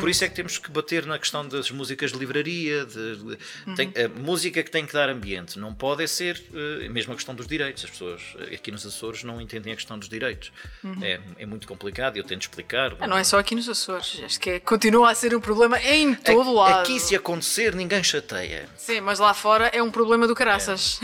Por 0.00 0.08
isso 0.08 0.24
é 0.24 0.28
que 0.28 0.34
temos 0.34 0.58
que 0.58 0.70
bater 0.70 1.06
na 1.06 1.18
questão 1.18 1.46
das 1.46 1.70
músicas 1.70 2.12
de 2.12 2.18
livraria, 2.18 2.84
de, 2.86 3.16
de- 3.16 3.38
Uhum. 3.66 3.74
tem- 3.74 3.92
a 4.04 4.08
música 4.08 4.62
que 4.62 4.70
tem 4.70 4.86
que 4.86 4.92
dar 4.92 5.08
ambiente. 5.08 5.58
Não 5.58 5.74
pode 5.74 6.02
é 6.02 6.06
ser 6.06 6.42
eh, 6.54 6.88
mesmo 6.88 7.12
a 7.12 7.16
questão 7.16 7.34
dos 7.34 7.46
direitos. 7.46 7.84
As 7.84 7.90
pessoas 7.90 8.22
eh, 8.50 8.54
aqui 8.54 8.70
nos 8.70 8.84
Açores 8.86 9.22
não 9.24 9.40
entendem 9.40 9.72
a 9.72 9.76
questão 9.76 9.98
dos 9.98 10.08
direitos. 10.08 10.52
É, 11.02 11.20
é 11.38 11.46
muito 11.46 11.66
complicado 11.68 12.16
e 12.16 12.20
eu 12.20 12.24
tento 12.24 12.42
explicar. 12.42 12.92
Uhum. 12.92 12.98
Ah, 13.00 13.06
não 13.06 13.18
é 13.18 13.24
só 13.24 13.38
aqui 13.38 13.54
nos 13.54 13.68
Açores, 13.68 14.20
acho 14.24 14.40
que 14.40 14.50
é- 14.50 14.60
continua 14.60 15.10
a 15.10 15.14
ser 15.14 15.34
um 15.34 15.40
problema 15.40 15.80
em 15.82 16.14
todo 16.14 16.52
lado. 16.52 16.80
Aqui 16.82 16.98
se 17.00 17.14
acontecer, 17.14 17.74
ninguém 17.74 18.02
chateia. 18.02 18.68
Sim, 18.76 19.00
mas 19.00 19.18
lá 19.18 19.32
fora 19.34 19.66
é 19.68 19.82
um 19.82 19.90
problema 19.90 20.26
do 20.26 20.34
caraças. 20.34 21.00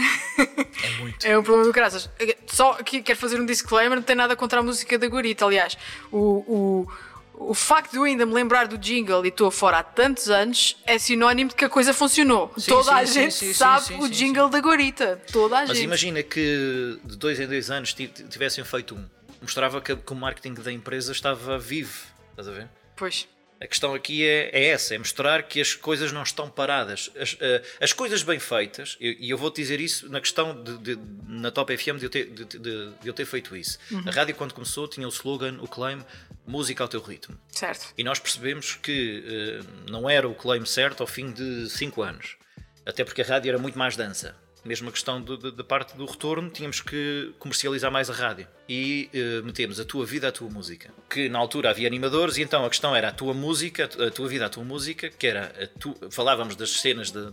É 0.82 0.90
muito. 1.00 1.24
É 1.26 1.38
um 1.38 1.42
problema 1.42 1.66
do 1.68 1.72
caraças. 1.72 2.08
Só 2.46 2.74
que 2.74 3.02
quero 3.02 3.18
fazer 3.18 3.40
um 3.40 3.46
disclaimer, 3.46 3.96
não 3.96 4.02
tem 4.02 4.16
nada 4.16 4.34
contra 4.36 4.60
a 4.60 4.62
música 4.62 4.98
da 4.98 5.06
Guarita. 5.06 5.44
Aliás, 5.44 5.76
o, 6.10 6.18
o, 6.18 6.92
o 7.38 7.54
facto 7.54 7.92
de 7.92 7.96
eu 7.98 8.04
ainda 8.04 8.24
me 8.26 8.32
lembrar 8.32 8.66
do 8.66 8.76
jingle 8.78 9.24
e 9.24 9.28
estou 9.28 9.50
fora 9.50 9.78
há 9.78 9.82
tantos 9.82 10.28
anos 10.30 10.76
é 10.86 10.98
sinónimo 10.98 11.50
de 11.50 11.56
que 11.56 11.64
a 11.64 11.68
coisa 11.68 11.92
funcionou. 11.94 12.52
Sim, 12.56 12.70
Toda 12.70 12.96
a 12.96 13.06
sim, 13.06 13.12
gente 13.22 13.34
sim, 13.34 13.52
sabe 13.52 13.94
o 13.94 14.08
jingle 14.08 14.48
da 14.48 14.58
Guarita. 14.58 15.20
Toda 15.32 15.58
a 15.58 15.60
Mas 15.66 15.76
gente. 15.76 15.84
imagina 15.84 16.22
que 16.22 16.98
de 17.04 17.16
dois 17.16 17.38
em 17.38 17.46
dois 17.46 17.70
anos 17.70 17.92
ti- 17.92 18.08
tivessem 18.08 18.64
feito 18.64 18.94
um. 18.94 19.04
Mostrava 19.42 19.80
que, 19.80 19.94
que 19.94 20.12
o 20.12 20.16
marketing 20.16 20.54
da 20.54 20.72
empresa 20.72 21.12
estava 21.12 21.58
vivo. 21.58 22.06
Estás 22.30 22.48
a 22.48 22.52
ver? 22.52 22.68
Pois. 22.96 23.28
A 23.58 23.66
questão 23.66 23.94
aqui 23.94 24.22
é, 24.26 24.50
é 24.52 24.64
essa, 24.66 24.94
é 24.94 24.98
mostrar 24.98 25.42
que 25.44 25.60
as 25.60 25.72
coisas 25.74 26.12
não 26.12 26.22
estão 26.22 26.50
paradas. 26.50 27.10
As, 27.18 27.36
eh, 27.40 27.62
as 27.80 27.90
coisas 27.92 28.22
bem 28.22 28.38
feitas, 28.38 28.98
e 29.00 29.30
eu 29.30 29.38
vou-te 29.38 29.56
dizer 29.62 29.80
isso 29.80 30.10
na 30.10 30.20
questão 30.20 30.62
de, 30.62 30.76
de- 30.78 30.98
na 31.26 31.50
Top 31.50 31.74
FM 31.74 31.96
de 31.98 32.04
eu 32.04 32.10
ter, 32.10 32.26
de, 32.26 32.44
de- 32.44 32.92
eu 33.02 33.14
ter 33.14 33.24
feito 33.24 33.56
isso. 33.56 33.78
A 34.06 34.10
rádio, 34.10 34.34
quando 34.34 34.52
começou, 34.52 34.86
tinha 34.86 35.06
o 35.06 35.10
slogan, 35.10 35.56
o 35.62 35.66
claim, 35.66 36.04
música 36.46 36.84
ao 36.84 36.88
teu 36.88 37.00
ritmo. 37.00 37.38
Certo. 37.50 37.94
E 37.96 38.04
nós 38.04 38.18
percebemos 38.18 38.74
que 38.74 39.24
eh, 39.26 39.60
não 39.90 40.08
era 40.08 40.28
o 40.28 40.34
claim 40.34 40.64
certo 40.66 41.00
ao 41.02 41.06
fim 41.06 41.32
de 41.32 41.70
5 41.70 42.02
anos. 42.02 42.36
Até 42.84 43.04
porque 43.04 43.22
a 43.22 43.24
rádio 43.24 43.48
era 43.48 43.58
muito 43.58 43.78
mais 43.78 43.96
dança. 43.96 44.36
Mesmo 44.66 44.88
a 44.88 44.92
questão 44.92 45.22
da 45.22 45.64
parte 45.64 45.96
do 45.96 46.04
retorno, 46.04 46.50
tínhamos 46.50 46.80
que 46.80 47.32
comercializar 47.38 47.90
mais 47.90 48.10
a 48.10 48.12
rádio. 48.12 48.46
E 48.68 49.08
eh, 49.14 49.40
metemos 49.42 49.78
a 49.80 49.84
tua 49.84 50.04
vida, 50.04 50.28
a 50.28 50.32
tua 50.32 50.48
música. 50.50 50.90
Que 51.08 51.28
na 51.28 51.38
altura 51.38 51.70
havia 51.70 51.86
animadores, 51.86 52.36
e 52.36 52.42
então 52.42 52.64
a 52.64 52.68
questão 52.68 52.94
era 52.94 53.08
a 53.08 53.12
tua 53.12 53.32
música, 53.32 53.84
a 53.84 53.88
tu- 53.88 54.02
a 54.02 54.10
tua 54.10 54.28
vida, 54.28 54.46
a 54.46 54.48
tua 54.48 54.64
música, 54.64 55.08
que 55.08 55.26
era 55.26 55.52
a 55.62 55.78
tu- 55.78 55.96
falávamos 56.10 56.56
das 56.56 56.70
cenas 56.80 57.10
de- 57.10 57.32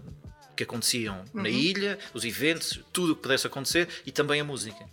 que 0.56 0.64
aconteciam 0.64 1.26
na 1.34 1.50
ilha, 1.50 1.98
os 2.14 2.24
eventos, 2.24 2.80
tudo 2.94 3.14
o 3.14 3.16
que 3.16 3.24
pudesse 3.24 3.48
acontecer 3.48 3.88
e 4.06 4.12
também 4.12 4.40
a 4.40 4.44
música. 4.44 4.84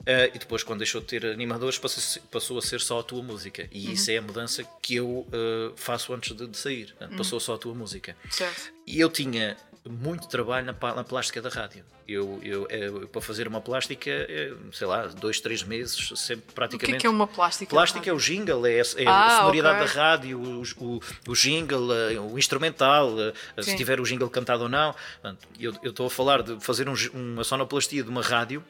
Uh, 0.00 0.30
e 0.34 0.38
depois, 0.38 0.62
quando 0.62 0.78
deixou 0.78 1.02
de 1.02 1.06
ter 1.08 1.26
animadores, 1.26 1.76
passou, 1.76 2.22
passou 2.30 2.56
a 2.56 2.62
ser 2.62 2.80
só 2.80 3.00
a 3.00 3.02
tua 3.02 3.22
música. 3.22 3.68
E 3.70 3.92
isso 3.92 4.10
é 4.10 4.16
a 4.16 4.22
mudança 4.22 4.64
que 4.80 4.94
eu 4.94 5.06
uh, 5.28 5.72
faço 5.76 6.14
antes 6.14 6.34
de, 6.34 6.46
de 6.46 6.56
sair. 6.56 6.94
Passou 7.16 7.38
só 7.40 7.56
a 7.56 7.58
tua 7.58 7.74
música. 7.74 8.16
Certo. 8.30 8.72
E 8.86 8.98
eu 9.00 9.10
tinha 9.10 9.54
muito 9.88 10.28
trabalho 10.28 10.66
na, 10.66 10.94
na 10.94 11.04
plástica 11.04 11.40
da 11.42 11.48
rádio. 11.48 11.84
Eu, 12.06 12.40
eu, 12.42 12.66
eu, 12.70 13.08
para 13.08 13.20
fazer 13.20 13.46
uma 13.46 13.60
plástica, 13.60 14.08
eh, 14.10 14.54
sei 14.72 14.86
lá, 14.86 15.06
dois, 15.08 15.40
três 15.40 15.62
meses, 15.62 16.10
sempre 16.18 16.44
O 16.44 16.48
que 16.48 16.54
praticamente. 16.54 16.96
é 16.96 17.00
que 17.00 17.06
é 17.06 17.10
uma 17.10 17.26
plástica? 17.26 17.70
Plástica 17.70 18.08
é 18.08 18.12
o 18.12 18.16
jingle, 18.18 18.64
é, 18.66 18.80
a- 18.80 18.84
é 18.96 19.06
Ah, 19.06 19.26
a 19.26 19.38
sonoridade 19.40 19.82
ok. 19.82 19.86
da 19.86 19.92
rádio, 19.92 20.40
o, 20.40 20.62
o, 20.78 21.00
o 21.28 21.34
jingle, 21.34 21.92
eh, 21.92 22.18
o 22.18 22.38
instrumental, 22.38 23.14
eh, 23.20 23.32
Sim. 23.62 23.70
se 23.72 23.76
tiver 23.76 24.00
o 24.00 24.04
jingle 24.04 24.30
cantado 24.30 24.62
ou 24.64 24.68
não. 24.68 24.94
Eu 25.60 25.74
eu 25.82 25.90
estou 25.90 26.06
a 26.06 26.10
falar 26.10 26.42
de 26.42 26.58
fazer 26.64 26.88
um 26.88 26.94
uma 27.12 27.44
sonoplastia 27.44 28.02
de 28.02 28.08
uma 28.08 28.22
rádio 28.22 28.64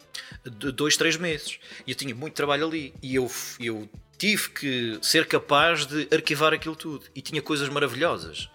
de 0.45 0.73
dois, 0.73 0.97
três 0.97 1.17
meses. 1.17 1.59
E 1.87 1.93
eu 1.93 1.95
tinha 1.97 2.15
muito 2.15 2.35
trabalho 2.35 2.67
ali. 2.67 2.93
E 3.03 3.15
eu, 3.15 3.31
eu 3.61 3.89
tive 4.19 4.51
que 4.51 4.99
ser 5.01 5.27
capaz 5.27 5.87
de 5.87 6.09
arquivar 6.13 6.53
aquilo 6.53 6.75
tudo. 6.75 7.07
E 7.15 7.23
tinha 7.23 7.41
coisas 7.41 7.69
maravilhosas. 7.69 8.49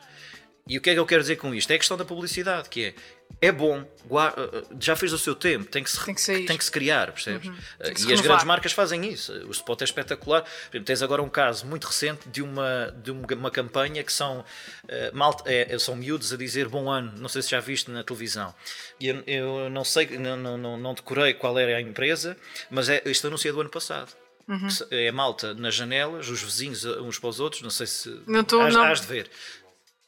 E 0.68 0.78
o 0.78 0.82
que 0.82 0.90
é 0.90 0.94
que 0.94 1.00
eu 1.00 1.06
quero 1.06 1.22
dizer 1.22 1.36
com 1.36 1.54
isto? 1.54 1.70
É 1.72 1.76
a 1.76 1.78
questão 1.78 1.98
da 1.98 2.06
publicidade, 2.06 2.70
que 2.70 2.86
é 2.86 2.94
é 3.42 3.52
bom, 3.52 3.84
gua- 4.06 4.34
já 4.80 4.96
fez 4.96 5.12
o 5.12 5.18
seu 5.18 5.34
tempo, 5.36 5.66
tem 5.66 5.84
que 5.84 5.90
se, 5.92 5.98
Tem 6.06 6.14
que. 6.14 6.32
Uhum. 6.32 6.46
tem 6.46 6.58
que 6.58 6.64
se 6.64 6.72
criar, 6.72 7.12
percebes? 7.12 7.50
Que 7.50 7.86
se 7.86 7.90
e 7.90 7.92
as 7.92 7.98
renovar. 8.20 8.24
grandes 8.24 8.44
marcas 8.46 8.72
fazem 8.72 9.04
isso. 9.12 9.34
O 9.48 9.52
spot 9.52 9.82
é 9.82 9.84
espetacular. 9.86 10.44
Por 10.44 10.50
exemplo, 10.72 10.86
tens 10.86 11.02
agora 11.02 11.22
um 11.22 11.28
caso 11.28 11.66
muito 11.66 11.86
recente 11.86 12.30
de 12.30 12.42
uma, 12.44 12.96
de 13.04 13.12
uma, 13.12 13.28
campanha 13.52 14.04
que 14.04 14.14
são, 14.14 14.46
eh, 14.88 15.12
malta- 15.14 15.44
é, 15.52 15.78
são 15.80 15.96
miúdos 15.96 16.32
a 16.32 16.38
dizer 16.38 16.70
bom 16.70 16.90
ano. 16.90 17.12
Não 17.18 17.28
sei 17.28 17.42
se 17.42 17.50
já 17.50 17.60
viste 17.60 17.90
na 17.92 18.04
televisão. 18.04 18.54
E 19.00 19.08
Eu, 19.08 19.24
eu 19.26 19.70
não 19.70 19.84
sei, 19.84 20.18
não, 20.18 20.38
não, 20.38 20.58
não, 20.78 20.94
decorei 20.94 21.34
qual 21.34 21.58
era 21.60 21.76
a 21.78 21.82
empresa, 21.82 22.38
mas 22.70 22.88
é, 22.88 23.02
este 23.06 23.26
anúncio 23.28 23.50
é 23.50 23.52
do 23.52 23.60
ano 23.62 23.70
passado. 23.72 24.14
Uhum. 24.48 24.68
É 24.92 25.12
malta 25.12 25.54
nas 25.56 25.74
janelas, 25.74 26.30
os 26.30 26.42
vizinhos 26.42 26.84
uh, 26.86 27.02
uns 27.02 27.18
para 27.18 27.30
os 27.30 27.40
outros. 27.40 27.62
Não 27.62 27.70
sei 27.72 27.88
se. 27.88 28.22
Não 28.28 28.44
tô- 28.44 28.62
hás, 28.62 28.74
não. 28.74 28.84
hás 28.84 29.02
de 29.02 29.08
ver. 29.08 29.30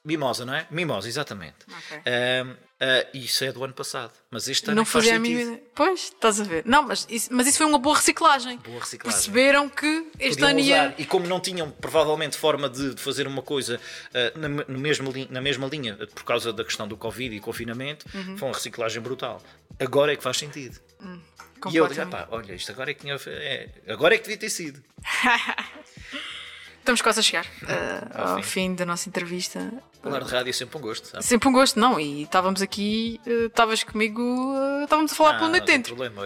Mimosa, 0.06 0.46
não 0.46 0.54
é? 0.54 0.68
Mimosa, 0.70 1.08
exatamente. 1.08 1.56
Ok. 1.68 1.98
Ahm, 2.06 2.56
ah, 2.80 3.08
isso 3.14 3.44
é 3.44 3.52
do 3.52 3.64
ano 3.64 3.74
passado. 3.74 4.12
Mas 4.30 4.48
este 4.48 4.68
ano 4.68 4.76
Não 4.76 4.82
é 4.84 4.86
faz 4.86 5.06
fazia 5.06 5.20
a 5.20 5.24
sentido. 5.24 5.42
ideia. 5.42 5.64
Pois, 5.74 6.00
estás 6.04 6.40
a 6.40 6.44
ver. 6.44 6.64
Não, 6.66 6.84
mas 6.84 7.08
isso, 7.10 7.30
mas 7.32 7.48
isso 7.48 7.58
foi 7.58 7.66
uma 7.66 7.80
boa 7.80 7.96
reciclagem. 7.96 8.58
Boa 8.60 8.80
reciclagem. 8.82 9.18
Perceberam 9.20 9.68
que 9.68 10.08
este 10.20 10.40
Podiam 10.42 10.50
ano 10.50 10.60
ia. 10.60 10.96
E 10.98 11.06
como 11.06 11.26
não 11.26 11.40
tinham 11.40 11.72
provavelmente 11.72 12.38
forma 12.38 12.70
de, 12.70 12.94
de 12.94 13.02
fazer 13.02 13.26
uma 13.28 13.42
coisa 13.42 13.80
ah, 14.14 14.38
na, 14.38 14.48
me- 14.50 14.66
no 14.68 14.78
mesmo 14.80 15.10
li- 15.12 15.28
na 15.32 15.42
mesma 15.42 15.68
linha 15.68 15.98
por 16.14 16.24
causa 16.24 16.54
da 16.54 16.64
questão 16.64 16.88
do 16.88 16.96
Covid 16.96 17.36
e 17.36 17.40
confinamento, 17.40 18.06
Uhum. 18.14 18.38
foi 18.38 18.48
uma 18.50 18.54
reciclagem 18.54 19.02
brutal. 19.02 19.42
Agora 19.80 20.14
é 20.14 20.16
que 20.16 20.24
faz 20.24 20.38
sentido. 20.38 20.80
E 21.72 21.78
eu 21.78 21.88
digo. 21.88 22.02
"Epá, 22.02 22.28
olha, 22.30 22.54
isto 22.54 22.72
agora 22.72 22.92
é 22.92 22.94
que 22.94 23.02
tinha. 23.02 23.16
É, 23.26 23.70
agora 23.88 24.14
é 24.14 24.18
que 24.18 24.24
devia 24.26 24.38
ter 24.38 24.50
sido. 24.50 24.84
Estamos 26.86 27.02
quase 27.02 27.20
a 27.20 27.24
chegar 27.24 27.46
uh, 27.64 28.14
Ao 28.14 28.28
ao 28.38 28.44
fim 28.44 28.76
da 28.76 28.86
nossa 28.86 29.10
entrevista. 29.10 29.74
Falar 30.04 30.20
de 30.20 30.30
rádio 30.32 30.52
é 30.52 30.54
sempre 30.54 30.78
um 30.78 30.82
gosto, 30.82 31.08
sabe? 31.08 31.26
Sempre 31.26 31.50
um 31.50 31.52
gosto, 31.52 31.80
não. 31.80 32.00
E 32.00 32.22
estávamos 32.22 32.62
aqui, 32.62 33.20
uh, 33.26 33.48
estavas 33.48 33.84
comigo, 33.84 34.22
uh, 34.22 34.84
estávamos 34.84 35.12
a 35.12 35.16
falar 35.16 35.34
pela 35.34 35.48
Ah, 35.48 35.50
noite 35.50 35.62
não 35.62 35.66
tem 35.66 35.76
dentro. 35.78 35.96
problema. 35.96 36.22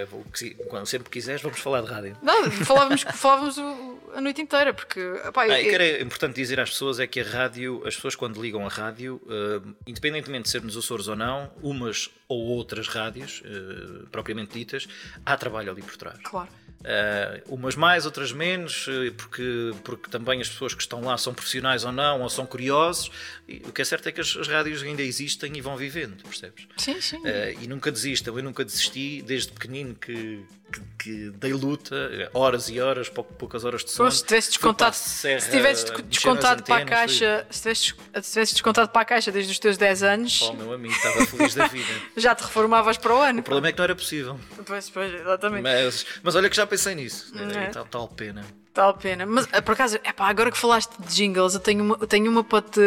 quando 0.67 0.85
sempre 0.85 1.09
quiseres, 1.09 1.41
vamos 1.41 1.61
falar 1.61 1.79
de 1.81 1.87
rádio. 1.87 2.17
Não, 2.21 2.51
falávamos, 2.67 3.03
falávamos 3.03 3.57
o- 3.57 3.99
a 4.15 4.19
noite 4.19 4.41
inteira, 4.41 4.73
porque. 4.73 4.99
epá, 5.25 5.47
eu- 5.47 5.53
Ah, 5.53 5.61
eu- 5.61 5.73
era 5.73 6.01
importante 6.01 6.35
dizer 6.35 6.59
às 6.59 6.71
pessoas 6.71 6.99
é 6.99 7.07
que 7.07 7.21
a 7.21 7.23
rádio, 7.23 7.81
as 7.87 7.95
pessoas 7.95 8.13
quando 8.17 8.41
ligam 8.41 8.65
a 8.65 8.69
rádio, 8.69 9.21
eh, 9.29 9.61
independentemente 9.87 10.43
de 10.43 10.49
sermos 10.49 10.75
Açores 10.75 11.07
ou 11.07 11.15
não, 11.15 11.49
umas 11.63 12.09
ou 12.29 12.41
outras 12.45 12.87
rádios, 12.87 13.41
eh, 13.43 14.05
propriamente 14.11 14.53
ditas, 14.53 14.87
há 15.25 15.35
trabalho 15.35 15.71
ali 15.71 15.81
por 15.81 15.97
trás. 15.97 16.19
Claro. 16.23 16.47
Eh, 16.83 17.43
umas 17.47 17.75
mais, 17.75 18.05
outras 18.05 18.31
menos, 18.31 18.85
eh, 18.87 19.11
porque, 19.17 19.71
porque 19.83 20.09
também 20.11 20.39
as 20.39 20.47
pessoas 20.47 20.75
que 20.75 20.81
estão 20.81 21.01
lá 21.01 21.17
são 21.17 21.33
profissionais 21.33 21.83
ou 21.83 21.91
não, 21.91 22.21
ou 22.21 22.29
são 22.29 22.45
curiosos. 22.45 23.09
E 23.47 23.57
o 23.67 23.73
que 23.73 23.81
é 23.81 23.85
certo 23.85 24.07
é 24.07 24.11
que 24.11 24.21
as, 24.21 24.37
as 24.37 24.47
rádios 24.47 24.83
ainda 24.83 25.01
existem 25.01 25.57
e 25.57 25.59
vão 25.59 25.75
vivendo, 25.75 26.21
percebes? 26.23 26.67
Sim, 26.77 27.01
sim. 27.01 27.19
Eh, 27.25 27.55
e 27.61 27.67
nunca 27.67 27.91
desistam, 27.91 28.37
eu 28.37 28.43
nunca 28.43 28.63
desisti 28.63 29.21
desde 29.23 29.51
pequenino 29.51 29.93
que, 29.95 30.41
que, 30.71 30.81
que 30.99 31.29
dei 31.31 31.51
luta, 31.51 32.29
horas 32.33 32.69
e 32.69 32.79
horas, 32.79 33.09
pou- 33.09 33.23
poucas 33.25 33.65
horas 33.65 33.83
de 33.83 33.89
sono. 33.91 34.07
Pois, 34.07 34.19
se 34.19 34.25
tivesse 34.25 34.49
descontado, 34.49 34.93
serra, 34.95 35.39
se 35.41 35.49
tivesse 35.51 35.85
descontado 36.03 36.63
para 36.63 36.83
a 36.83 36.85
caixa, 36.85 37.45
se 37.49 37.61
tivesse, 37.63 37.81
se 38.21 38.31
tivesse 38.31 38.53
descontado 38.53 38.89
para 38.89 39.01
a 39.01 39.05
caixa 39.05 39.31
desde 39.33 39.51
os 39.51 39.59
teus 39.59 39.75
10 39.77 40.03
anos, 40.03 40.41
Oh, 40.43 40.53
meu 40.53 40.71
amigo, 40.71 40.93
estava 40.93 41.25
feliz 41.25 41.55
da 41.55 41.67
vida. 41.67 41.87
já 42.19 42.35
te 42.35 42.43
reformavas 42.43 42.97
para 42.97 43.13
o 43.15 43.21
ano. 43.21 43.39
O 43.39 43.43
problema 43.43 43.67
é 43.67 43.71
que 43.71 43.77
não 43.77 43.83
era 43.83 43.95
possível. 43.95 44.39
Pois, 44.65 44.89
pois, 44.89 45.13
exatamente. 45.13 45.63
Mas, 45.63 46.05
mas 46.23 46.35
olha 46.35 46.49
que 46.49 46.55
já 46.55 46.65
pensei 46.67 46.95
nisso. 46.95 47.31
É? 47.37 47.67
tal, 47.67 47.85
tal 47.85 48.07
pena. 48.07 48.45
A 48.75 48.93
pena. 48.93 49.25
Mas 49.25 49.45
eh, 49.51 49.59
por 49.59 49.73
acaso, 49.73 49.97
epá, 49.97 50.29
agora 50.29 50.49
que 50.49 50.57
falaste 50.57 50.91
de 51.01 51.13
jingles, 51.13 51.53
eu 51.53 51.59
tenho 51.59 51.83
uma, 51.83 51.97
eu 51.99 52.07
tenho 52.07 52.31
uma 52.31 52.43
para, 52.45 52.61
te, 52.61 52.79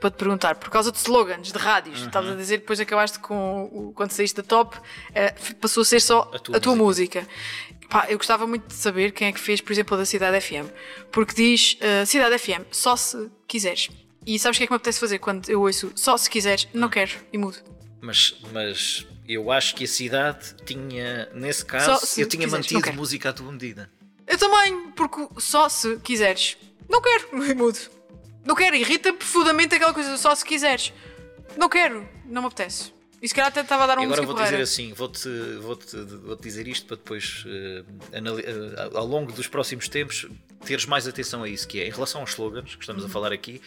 para 0.00 0.10
te 0.10 0.16
perguntar. 0.16 0.54
Por 0.54 0.70
causa 0.70 0.92
de 0.92 0.98
slogans, 0.98 1.50
de 1.50 1.58
rádios, 1.58 2.00
Uhum. 2.02 2.06
estavas 2.06 2.30
a 2.30 2.36
dizer 2.36 2.58
depois 2.58 2.78
acabaste 2.78 3.18
com 3.18 3.92
quando 3.96 4.12
saíste 4.12 4.36
da 4.36 4.42
top, 4.46 4.76
eh, 5.12 5.34
passou 5.60 5.80
a 5.80 5.84
ser 5.84 6.00
só 6.00 6.30
a 6.32 6.38
tua 6.38 6.60
tua, 6.60 6.76
música. 6.76 7.26
Pá, 7.90 8.06
eu 8.08 8.16
gostava 8.16 8.46
muito 8.46 8.68
de 8.68 8.74
saber 8.74 9.10
quem 9.10 9.26
é 9.28 9.32
que 9.32 9.40
fez, 9.40 9.60
por 9.60 9.72
exemplo, 9.72 9.94
a 9.96 9.98
da 9.98 10.04
Cidade 10.06 10.40
FM. 10.40 10.70
Porque 11.10 11.34
diz 11.34 11.78
eh, 11.80 12.04
Cidade 12.04 12.38
FM, 12.38 12.62
só 12.70 12.94
se 12.94 13.28
quiseres. 13.48 13.88
E 14.24 14.38
sabes 14.38 14.56
o 14.56 14.58
que 14.58 14.64
é 14.64 14.66
que 14.68 14.72
me 14.72 14.76
apetece 14.76 15.00
fazer 15.00 15.18
quando 15.18 15.48
eu 15.50 15.62
ouço 15.62 15.90
só 15.96 16.16
se 16.16 16.30
quiseres, 16.30 16.68
não 16.72 16.88
quero 16.88 17.10
e 17.32 17.38
mudo. 17.38 17.58
Mas, 18.04 18.36
mas 18.52 19.06
eu 19.26 19.50
acho 19.50 19.74
que 19.74 19.84
a 19.84 19.88
cidade 19.88 20.54
tinha, 20.66 21.28
nesse 21.34 21.64
caso, 21.64 22.04
se 22.04 22.20
eu 22.20 22.28
tinha 22.28 22.44
quiseres, 22.44 22.70
mantido 22.72 22.92
música 22.92 23.30
à 23.30 23.32
tua 23.32 23.50
medida. 23.50 23.90
Eu 24.26 24.36
também, 24.36 24.90
porque 24.90 25.26
só 25.40 25.68
se 25.68 25.96
quiseres. 26.00 26.58
Não 26.88 27.00
quero, 27.00 27.28
mudo. 27.56 27.78
Não 28.44 28.54
quero, 28.54 28.76
irrita 28.76 29.10
profundamente 29.12 29.74
aquela 29.74 29.94
coisa, 29.94 30.18
só 30.18 30.34
se 30.34 30.44
quiseres. 30.44 30.92
Não 31.56 31.68
quero, 31.68 32.06
não 32.26 32.42
me 32.42 32.48
apetece. 32.48 32.92
E 33.22 33.28
se 33.28 33.34
calhar 33.34 33.48
até 33.48 33.62
estava 33.62 33.84
a 33.84 33.86
dar 33.86 33.96
uma 33.98 34.04
agora 34.04 34.20
vou-te 34.20 34.42
dizer 34.42 34.60
assim, 34.60 34.92
vou-te 34.92 35.26
vou 35.62 35.76
-te, 35.76 35.96
vou 35.96 36.36
-te 36.36 36.42
dizer 36.42 36.68
isto 36.68 36.84
para 36.86 36.96
depois, 36.96 37.42
eh, 37.46 37.82
ao 38.92 39.06
longo 39.06 39.32
dos 39.32 39.46
próximos 39.46 39.88
tempos, 39.88 40.26
teres 40.62 40.84
mais 40.84 41.08
atenção 41.08 41.42
a 41.42 41.48
isso, 41.48 41.66
que 41.66 41.80
é, 41.80 41.86
em 41.86 41.90
relação 41.90 42.20
aos 42.20 42.30
slogans, 42.32 42.74
que 42.74 42.82
estamos 42.82 43.02
Uhum. 43.02 43.08
a 43.08 43.12
falar 43.12 43.32
aqui, 43.32 43.62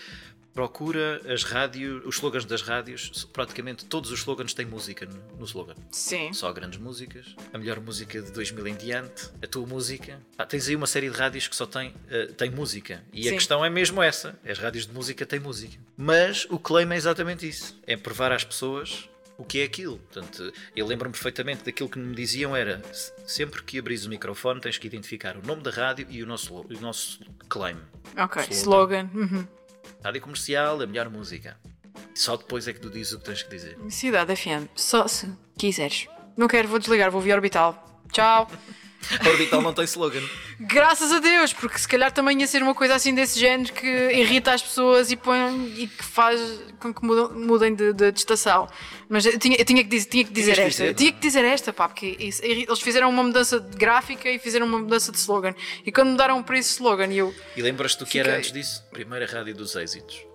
procura 0.57 1.21
as 1.31 1.43
rádios, 1.43 2.03
os 2.03 2.15
slogans 2.15 2.43
das 2.43 2.63
rádios, 2.63 3.25
praticamente 3.31 3.85
todos 3.85 4.09
os 4.09 4.17
slogans 4.21 4.55
têm 4.55 4.65
música 4.65 5.05
no, 5.05 5.37
no 5.37 5.45
slogan. 5.45 5.75
Sim. 5.91 6.33
Só 6.33 6.51
grandes 6.51 6.79
músicas, 6.79 7.35
a 7.53 7.59
melhor 7.59 7.79
música 7.79 8.19
de 8.19 8.31
2000 8.31 8.65
em 8.69 8.75
diante, 8.75 9.29
a 9.39 9.45
tua 9.45 9.67
música. 9.67 10.19
Ah, 10.35 10.47
tens 10.47 10.67
aí 10.67 10.75
uma 10.75 10.87
série 10.87 11.11
de 11.11 11.15
rádios 11.15 11.47
que 11.47 11.55
só 11.55 11.67
tem, 11.67 11.93
eh, 12.09 12.25
tem 12.35 12.49
música. 12.49 13.03
E 13.13 13.21
Sim. 13.21 13.29
a 13.29 13.33
questão 13.33 13.63
é 13.63 13.69
mesmo 13.69 14.01
essa: 14.01 14.35
as 14.43 14.57
rádios 14.57 14.87
de 14.87 14.93
música 14.93 15.27
têm 15.27 15.39
música. 15.39 15.77
Mas 15.95 16.47
o 16.49 16.57
claim 16.57 16.91
é 16.91 16.95
exatamente 16.95 17.47
isso: 17.47 17.79
é 17.85 17.95
provar 17.95 18.31
às 18.31 18.43
pessoas 18.43 19.07
o 19.37 19.43
que 19.45 19.59
é 19.59 19.63
aquilo. 19.63 19.99
Portanto, 20.11 20.51
eu 20.75 20.87
lembro-me 20.87 21.13
perfeitamente 21.13 21.65
daquilo 21.65 21.87
que 21.87 21.99
me 21.99 22.15
diziam: 22.15 22.55
era 22.55 22.81
se- 22.91 23.13
sempre 23.27 23.61
que 23.61 23.77
abris 23.77 24.07
o 24.07 24.09
microfone, 24.09 24.59
tens 24.59 24.79
que 24.79 24.87
identificar 24.87 25.37
o 25.37 25.45
nome 25.45 25.61
da 25.61 25.69
rádio 25.69 26.07
e 26.09 26.23
o 26.23 26.25
nosso, 26.25 26.51
o 26.55 26.81
nosso 26.81 27.19
claim. 27.47 27.77
Ok, 28.17 28.41
Slogan. 28.49 29.07
slogan. 29.07 29.09
Uhum. 29.13 29.47
Rádio 30.03 30.21
comercial, 30.21 30.81
a 30.81 30.87
melhor 30.87 31.09
música. 31.09 31.57
Só 32.13 32.37
depois 32.37 32.67
é 32.67 32.73
que 32.73 32.79
tu 32.79 32.89
dizes 32.89 33.13
o 33.13 33.19
que 33.19 33.25
tens 33.25 33.43
que 33.43 33.49
dizer. 33.49 33.77
Cidade 33.89 34.35
FM, 34.35 34.67
só 34.75 35.07
se 35.07 35.31
quiseres. 35.57 36.07
Não 36.35 36.47
quero, 36.47 36.67
vou 36.67 36.79
desligar, 36.79 37.11
vou 37.11 37.21
via 37.21 37.35
orbital. 37.35 38.01
Tchau. 38.11 38.47
A 39.23 39.29
Orbital 39.29 39.61
não 39.61 39.73
tem 39.73 39.85
slogan. 39.85 40.21
Graças 40.59 41.11
a 41.11 41.19
Deus, 41.19 41.53
porque 41.53 41.77
se 41.77 41.87
calhar 41.87 42.11
também 42.11 42.39
ia 42.41 42.47
ser 42.47 42.61
uma 42.61 42.75
coisa 42.75 42.95
assim 42.95 43.13
desse 43.15 43.39
género 43.39 43.71
que 43.73 43.87
irrita 44.11 44.51
as 44.53 44.61
pessoas 44.61 45.11
e, 45.11 45.15
põe, 45.15 45.73
e 45.77 45.87
que 45.87 46.03
faz 46.03 46.39
com 46.79 46.93
que 46.93 47.05
mudem 47.05 47.73
de, 47.73 47.93
de- 47.93 48.11
de 48.11 48.19
estação. 48.19 48.67
Mas 49.07 49.25
eu 49.25 49.37
tinha, 49.39 49.55
eu 49.57 49.63
tinha 49.65 49.83
que, 49.83 49.89
dizer, 49.89 50.09
tinha 50.09 50.25
que 50.25 50.31
dizer 50.33 50.55
Tinhas 50.55 50.67
esta. 50.69 50.83
dizer, 50.83 50.93
tinha 50.95 51.11
que 51.13 51.19
dizer 51.19 51.45
esta, 51.45 51.71
pá, 51.71 51.87
porque 51.87 52.17
isso- 52.19 52.43
eles 52.43 52.79
fizeram 52.81 53.09
uma 53.09 53.23
mudança 53.23 53.59
de 53.59 53.77
gráfica 53.77 54.29
e 54.29 54.37
fizeram 54.39 54.65
uma 54.65 54.79
mudança 54.79 55.11
de 55.11 55.17
slogan. 55.19 55.53
E 55.85 55.91
quando 55.91 56.09
mudaram 56.09 56.41
para 56.43 56.57
esse 56.57 56.71
slogan, 56.71 57.11
eu. 57.13 57.33
E 57.55 57.61
lembras-te 57.61 57.99
do 57.99 58.05
que 58.05 58.19
era 58.19 58.35
antes 58.37 58.51
disso? 58.51 58.83
Primeira 58.91 59.25
rádio 59.25 59.55
dos 59.55 59.75
êxitos. 59.75 60.25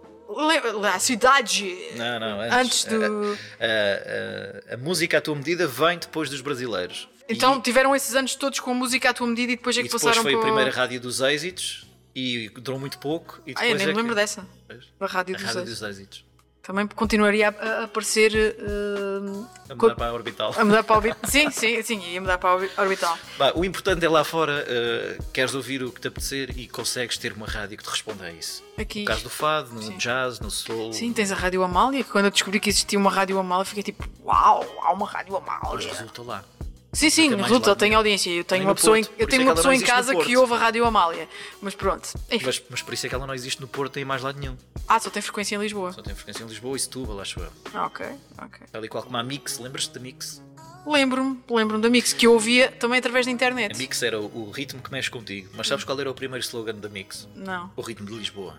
A 0.94 0.98
cidade! 0.98 1.76
Não, 1.96 2.18
não, 2.18 2.40
antes. 2.40 2.56
Antes 2.56 2.84
do- 2.86 3.38
A, 3.60 4.70
a- 4.72 4.74
a 4.74 4.76
música 4.78 5.18
à 5.18 5.20
tua 5.20 5.34
medida 5.36 5.66
vem 5.66 5.98
depois 5.98 6.30
dos 6.30 6.40
brasileiros. 6.40 7.06
Então 7.28 7.58
e, 7.58 7.62
tiveram 7.62 7.94
esses 7.96 8.14
anos 8.14 8.34
todos 8.34 8.60
com 8.60 8.74
música 8.74 9.10
à 9.10 9.14
tua 9.14 9.26
medida 9.26 9.52
e 9.52 9.56
depois 9.56 9.76
é 9.76 9.80
que 9.82 9.88
depois 9.88 10.02
passaram 10.02 10.22
foi 10.22 10.32
para. 10.32 10.40
a 10.40 10.44
primeira 10.44 10.70
rádio 10.70 11.00
dos 11.00 11.20
êxitos 11.20 11.86
e 12.14 12.48
durou 12.56 12.78
muito 12.78 12.98
pouco. 12.98 13.40
E 13.46 13.54
Ah, 13.56 13.66
eu 13.66 13.74
nem 13.76 13.84
é 13.84 13.86
me 13.88 13.92
que- 13.94 13.98
lembro 14.00 14.14
dessa. 14.14 14.46
Pois, 14.66 14.84
Da 15.00 15.06
Rádio 15.06 15.34
A 15.34 15.38
dos 15.38 15.46
rádio 15.46 15.64
dos 15.64 15.82
êxitos. 15.82 16.24
Também 16.62 16.86
continuaria 16.86 17.48
a, 17.48 17.80
a 17.80 17.84
aparecer. 17.84 18.32
uh, 18.60 19.48
A 19.68 19.74
mudar 19.74 19.96
para 19.96 20.06
a 20.06 20.12
orbital. 20.12 20.54
a 20.56 20.64
mudar 20.64 20.84
para 20.84 20.94
a 20.94 20.98
orbital. 20.98 21.18
Sim, 21.28 21.50
sim, 21.50 21.82
sim, 21.82 22.00
ia 22.12 22.20
mudar 22.20 22.38
para 22.38 22.50
a 22.50 22.54
orbi- 22.54 22.70
orbital. 22.78 23.18
Bah, 23.36 23.50
o 23.56 23.64
importante 23.64 24.04
é 24.04 24.08
lá 24.08 24.22
fora, 24.22 24.64
eh, 24.68 25.18
queres 25.32 25.54
ouvir 25.56 25.82
o 25.82 25.90
que 25.90 26.00
te 26.00 26.06
apetecer 26.06 26.56
e 26.56 26.68
consegues 26.68 27.18
ter 27.18 27.32
uma 27.32 27.46
rádio 27.48 27.76
que 27.78 27.82
te 27.82 27.90
responda 27.90 28.26
a 28.26 28.30
isso. 28.30 28.62
Aqui. 28.78 29.00
No 29.00 29.06
caso 29.06 29.24
do 29.24 29.30
fado, 29.30 29.72
no 29.74 29.82
Sim. 29.82 29.96
jazz, 29.98 30.38
no 30.38 30.52
soul. 30.52 30.92
Sim, 30.92 31.12
tens 31.12 31.32
a 31.32 31.34
Rádio 31.34 31.64
Amália, 31.64 32.04
que 32.04 32.10
quando 32.10 32.26
eu 32.26 32.30
descobri 32.30 32.60
que 32.60 32.68
existia 32.70 32.96
uma 32.98 33.10
Rádio 33.10 33.36
Amália, 33.40 33.64
fiquei 33.64 33.82
tipo, 33.82 34.08
uau, 34.24 34.64
há 34.84 34.92
uma 34.92 35.06
Rádio 35.08 35.32
Mas 35.44 35.58
Amália. 35.64 35.88
resulta 35.88 36.22
lá. 36.22 36.44
Sim, 36.92 37.08
sim, 37.08 37.34
resulta, 37.34 37.70
lá 37.70 37.76
tem 37.76 37.94
audiência. 37.94 38.30
Eu 38.30 38.44
tenho 38.44 38.64
uma 38.64 38.74
pessoa, 38.74 38.98
em, 38.98 39.04
Porto, 39.04 39.18
eu 39.18 39.26
por 39.26 39.30
tenho 39.30 39.42
é 39.42 39.46
uma 39.46 39.54
pessoa 39.54 39.74
em 39.74 39.80
no 39.80 39.86
casa 39.86 40.14
que 40.14 40.36
ouve 40.36 40.52
a 40.52 40.58
Rádio 40.58 40.84
Amália. 40.84 41.26
Mas 41.60 41.74
pronto. 41.74 42.10
Mas, 42.44 42.62
mas 42.68 42.82
por 42.82 42.92
isso 42.92 43.06
é 43.06 43.08
que 43.08 43.14
ela 43.14 43.26
não 43.26 43.34
existe 43.34 43.60
no 43.62 43.66
Porto 43.66 43.98
em 43.98 44.04
mais 44.04 44.20
lado 44.20 44.38
nenhum. 44.38 44.56
Ah, 44.86 45.00
só 45.00 45.08
tem 45.08 45.22
frequência 45.22 45.56
em 45.56 45.58
Lisboa. 45.58 45.92
Só 45.92 46.02
tem 46.02 46.14
frequência 46.14 46.44
em 46.44 46.46
Lisboa 46.46 46.76
e 46.76 46.80
Setúbal, 46.80 47.18
acho 47.20 47.40
eu. 47.40 47.50
Ok, 47.80 48.06
ok. 48.38 48.66
Tal 48.70 48.84
e 48.84 48.88
qual 48.88 49.02
como 49.04 49.16
a 49.16 49.22
Mix, 49.22 49.58
lembras-te 49.58 49.94
da 49.94 50.00
Mix? 50.00 50.42
Lembro-me, 50.86 51.40
lembro-me 51.48 51.82
da 51.82 51.88
Mix 51.88 52.12
que 52.12 52.26
eu 52.26 52.32
ouvia 52.32 52.70
também 52.70 52.98
através 52.98 53.24
da 53.24 53.30
A 53.30 53.34
internet. 53.34 53.78
Mix 53.78 54.02
era 54.02 54.20
o, 54.20 54.48
o 54.48 54.50
ritmo 54.50 54.82
que 54.82 54.90
mexe 54.90 55.10
contigo. 55.10 55.48
Mas 55.54 55.68
sabes 55.68 55.84
qual 55.84 55.98
era 55.98 56.10
o 56.10 56.14
primeiro 56.14 56.44
slogan 56.44 56.74
da 56.74 56.88
Mix? 56.88 57.26
Não. 57.34 57.70
O 57.74 57.80
ritmo 57.80 58.06
de 58.06 58.14
Lisboa. 58.14 58.58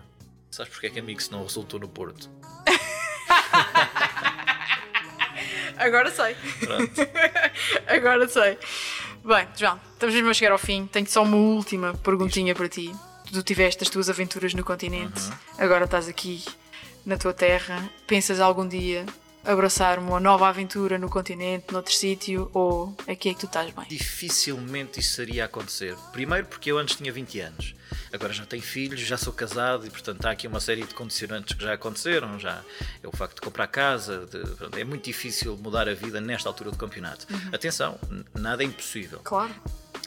Sabes 0.50 0.72
porque 0.72 0.86
é 0.86 0.90
que 0.90 0.98
a 0.98 1.02
Mix 1.02 1.28
não 1.30 1.42
resultou 1.42 1.78
no 1.78 1.88
Porto? 1.88 2.30
Agora 5.76 6.10
sei. 6.10 6.36
Pronto. 6.60 6.92
Agora 7.86 8.28
sei. 8.28 8.58
Bem, 9.24 9.48
João, 9.56 9.80
estamos 9.92 10.14
mesmo 10.14 10.30
a 10.30 10.34
chegar 10.34 10.52
ao 10.52 10.58
fim. 10.58 10.86
Tenho 10.86 11.06
só 11.06 11.22
uma 11.22 11.36
última 11.36 11.94
perguntinha 11.94 12.54
para 12.54 12.68
ti. 12.68 12.92
Tu 13.32 13.42
tiveste 13.42 13.82
as 13.82 13.90
tuas 13.90 14.08
aventuras 14.10 14.54
no 14.54 14.62
continente, 14.62 15.20
Uhum. 15.20 15.32
agora 15.64 15.86
estás 15.86 16.08
aqui 16.08 16.44
na 17.04 17.16
tua 17.16 17.32
terra. 17.32 17.88
Pensas 18.06 18.38
algum 18.38 18.66
dia 18.68 19.04
abraçar 19.44 19.98
uma 19.98 20.18
nova 20.18 20.48
aventura 20.48 20.98
no 20.98 21.08
continente, 21.08 21.72
noutro 21.72 21.92
sítio, 21.92 22.50
ou 22.54 22.96
aqui 23.06 23.28
é 23.30 23.34
que 23.34 23.40
tu 23.40 23.46
estás 23.46 23.70
bem? 23.72 23.84
Dificilmente 23.88 25.00
isso 25.00 25.20
iria 25.22 25.44
acontecer. 25.44 25.94
Primeiro 26.12 26.46
porque 26.46 26.70
eu 26.72 26.78
antes 26.78 26.96
tinha 26.96 27.12
20 27.12 27.40
anos. 27.40 27.74
Agora 28.12 28.32
já 28.32 28.46
tenho 28.46 28.62
filhos, 28.62 29.00
já 29.00 29.16
sou 29.16 29.32
casado 29.32 29.86
e 29.86 29.90
portanto 29.90 30.24
há 30.24 30.30
aqui 30.30 30.46
uma 30.46 30.60
série 30.60 30.84
de 30.84 30.94
condicionantes 30.94 31.54
que 31.56 31.62
já 31.64 31.74
aconteceram. 31.74 32.38
Já 32.38 32.62
é 33.02 33.06
o 33.08 33.12
facto 33.16 33.36
de 33.36 33.40
comprar 33.42 33.66
casa. 33.66 34.26
de- 34.26 34.38
pronto, 34.56 34.78
é 34.78 34.84
muito 34.84 35.04
difícil 35.04 35.56
mudar 35.56 35.88
a 35.88 35.94
vida 35.94 36.20
nesta 36.20 36.48
altura 36.48 36.70
do 36.70 36.76
campeonato. 36.76 37.26
Atenção, 37.52 37.98
n- 38.10 38.24
nada 38.34 38.62
é 38.62 38.66
impossível. 38.66 39.18
Claro. 39.24 39.54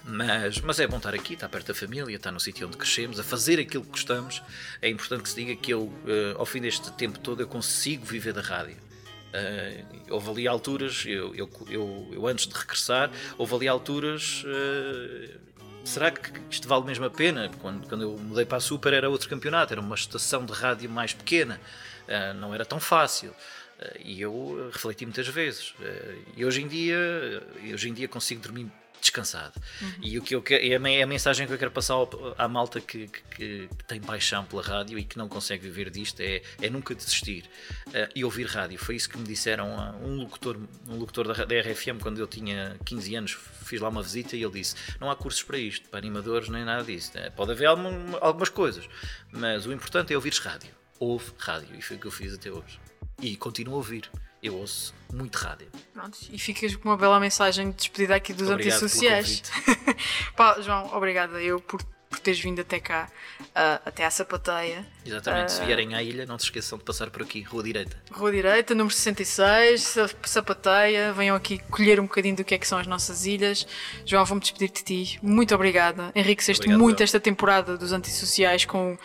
Mas, 0.05 0.61
mas 0.61 0.79
é 0.79 0.87
bom 0.87 0.97
estar 0.97 1.13
aqui, 1.13 1.33
estar 1.33 1.49
perto 1.49 1.67
da 1.67 1.73
família, 1.73 2.15
estar 2.15 2.31
no 2.31 2.39
sítio 2.39 2.65
onde 2.65 2.77
crescemos, 2.77 3.19
a 3.19 3.23
fazer 3.23 3.59
aquilo 3.59 3.83
que 3.83 3.89
gostamos. 3.91 4.41
É 4.81 4.89
importante 4.89 5.23
que 5.23 5.29
se 5.29 5.35
diga 5.35 5.55
que 5.61 5.73
eu, 5.73 5.91
eh, 6.07 6.33
ao 6.37 6.45
fim 6.45 6.61
deste 6.61 6.89
tempo 6.93 7.19
todo, 7.19 7.41
eu 7.41 7.47
consigo 7.47 8.05
viver 8.05 8.31
da 8.31 8.41
rádio. 8.41 8.77
Eh, 9.33 9.83
houve 10.09 10.29
ali 10.29 10.47
alturas, 10.47 11.03
eu, 11.05 11.35
eu, 11.35 11.49
eu, 11.69 12.09
eu 12.13 12.27
antes 12.27 12.47
de 12.47 12.53
regressar, 12.53 13.11
houve 13.37 13.55
ali 13.55 13.67
alturas. 13.67 14.43
eh, 14.45 15.35
será 15.83 16.11
que 16.11 16.31
isto 16.49 16.67
vale 16.67 16.85
mesmo 16.85 17.05
a 17.05 17.09
pena? 17.09 17.49
Quando, 17.61 17.87
quando 17.87 18.01
eu 18.03 18.17
mudei 18.17 18.45
para 18.45 18.57
a 18.57 18.61
Super 18.61 18.93
era 18.93 19.09
outro 19.09 19.29
campeonato, 19.29 19.73
era 19.73 19.81
uma 19.81 19.95
estação 19.95 20.45
de 20.45 20.53
rádio 20.53 20.89
mais 20.89 21.13
pequena, 21.13 21.59
eh, 22.07 22.33
não 22.33 22.53
era 22.53 22.65
tão 22.65 22.79
fácil. 22.79 23.33
Eh, 23.79 24.01
e 24.05 24.21
eu 24.21 24.69
refleti 24.71 25.05
muitas 25.05 25.27
vezes. 25.27 25.73
E 26.35 26.45
hoje 26.45 26.61
em 26.61 26.67
dia, 26.67 26.97
hoje 27.73 27.89
em 27.89 27.93
dia 27.93 28.07
consigo 28.07 28.41
dormir 28.41 28.71
descansado. 29.07 29.59
E 30.01 30.17
o 30.17 30.21
que 30.21 30.35
eu 30.35 30.41
quero, 30.41 30.65
é 30.65 30.75
a 30.75 30.79
men- 30.79 31.01
a 31.01 31.07
mensagem 31.07 31.47
que 31.47 31.53
eu 31.53 31.57
quero 31.57 31.71
passar 31.71 31.95
à 32.37 32.47
malta 32.47 32.79
que, 32.81 33.07
que- 33.07 33.21
que- 33.35 33.69
tem 33.87 33.99
paixão 34.01 34.43
pela 34.45 34.61
rádio 34.61 34.99
e 34.99 35.03
que 35.03 35.17
não 35.17 35.27
consegue 35.27 35.63
viver 35.63 35.89
disto 35.89 36.19
é, 36.21 36.41
é 36.61 36.69
nunca 36.69 36.93
desistir 36.93 37.45
eh, 37.93 38.09
e 38.15 38.23
ouvir 38.23 38.45
rádio. 38.47 38.77
Foi 38.77 38.95
isso 38.95 39.09
que 39.09 39.17
me 39.17 39.23
disseram 39.25 39.79
a 39.79 39.91
um 39.97 40.15
locutor, 40.17 40.57
um 40.87 40.95
locutor 40.97 41.27
da, 41.33 41.45
da 41.45 41.59
RFM 41.61 41.99
quando 42.01 42.19
eu 42.19 42.27
tinha 42.27 42.77
15 42.85 43.15
anos. 43.15 43.37
Fiz 43.65 43.81
lá 43.81 43.89
uma 43.89 44.01
visita 44.03 44.35
e 44.35 44.43
ele 44.43 44.53
disse: 44.53 44.75
Não 44.99 45.09
há 45.09 45.15
cursos 45.15 45.43
para 45.43 45.57
isto, 45.57 45.87
para 45.89 45.99
animadores, 45.99 46.49
nem 46.49 46.63
nada 46.63 46.83
disso. 46.83 47.11
Eh, 47.15 47.29
Pode 47.29 47.51
haver 47.51 47.65
algum- 47.65 48.15
algumas 48.21 48.49
coisas, 48.49 48.87
mas 49.31 49.65
o 49.65 49.71
importante 49.73 50.13
é 50.13 50.15
ouvires 50.15 50.39
rádio. 50.39 50.69
Ouve 50.99 51.31
rádio 51.37 51.69
e 51.77 51.81
foi 51.81 51.97
o 51.97 51.99
que 51.99 52.07
eu 52.07 52.11
fiz 52.11 52.33
até 52.33 52.51
hoje. 52.51 52.79
E 53.21 53.35
continuo 53.37 53.75
a 53.75 53.77
ouvir. 53.77 54.09
Eu 54.41 54.55
ouço 54.55 54.93
muito 55.11 55.35
rádio. 55.35 55.67
Pronto, 55.93 56.17
e 56.31 56.37
ficas 56.37 56.75
com 56.75 56.89
uma 56.89 56.97
bela 56.97 57.19
mensagem 57.19 57.71
de 57.71 57.77
despedida 57.77 58.15
aqui 58.15 58.33
dos 58.33 58.49
Obrigado 58.49 58.75
antissociais. 58.75 59.41
Pá, 60.35 60.59
João, 60.61 60.93
obrigada 60.95 61.41
eu 61.41 61.59
por, 61.59 61.81
por 62.09 62.19
teres 62.19 62.39
vindo 62.39 62.61
até 62.61 62.79
cá, 62.79 63.09
ah, 63.55 63.81
até 63.85 64.05
à 64.05 64.11
sapateia. 64.11 64.85
Exatamente, 65.05 65.53
se 65.53 65.61
Ah. 65.61 65.65
vierem 65.65 65.95
à 65.95 66.03
ilha, 66.03 66.25
não 66.25 66.37
se 66.37 66.45
esqueçam 66.45 66.77
de 66.77 66.83
passar 66.83 67.09
por 67.09 67.21
aqui, 67.23 67.41
Rua 67.41 67.63
Direita. 67.63 67.97
Rua 68.11 68.31
Direita, 68.31 68.75
número 68.75 68.93
66, 68.93 69.81
sa- 69.81 70.09
sapateia. 70.25 71.13
Venham 71.13 71.35
aqui 71.35 71.57
colher 71.69 71.99
um 71.99 72.03
bocadinho 72.03 72.35
do 72.35 72.43
que 72.43 72.53
é 72.53 72.57
que 72.57 72.67
são 72.67 72.77
as 72.77 72.85
nossas 72.85 73.25
ilhas. 73.25 73.65
João, 74.05 74.23
vou-me 74.25 74.41
despedir 74.41 74.69
de 74.69 74.83
ti. 74.83 75.19
Muito 75.23 75.55
obrigada. 75.55 76.11
Enriqueceste 76.13 76.61
Obrigado, 76.63 76.79
muito 76.79 76.99
eu. 77.01 77.03
esta 77.05 77.19
temporada 77.19 77.77
dos 77.77 77.91
antissociais 77.91 78.65
com 78.65 78.97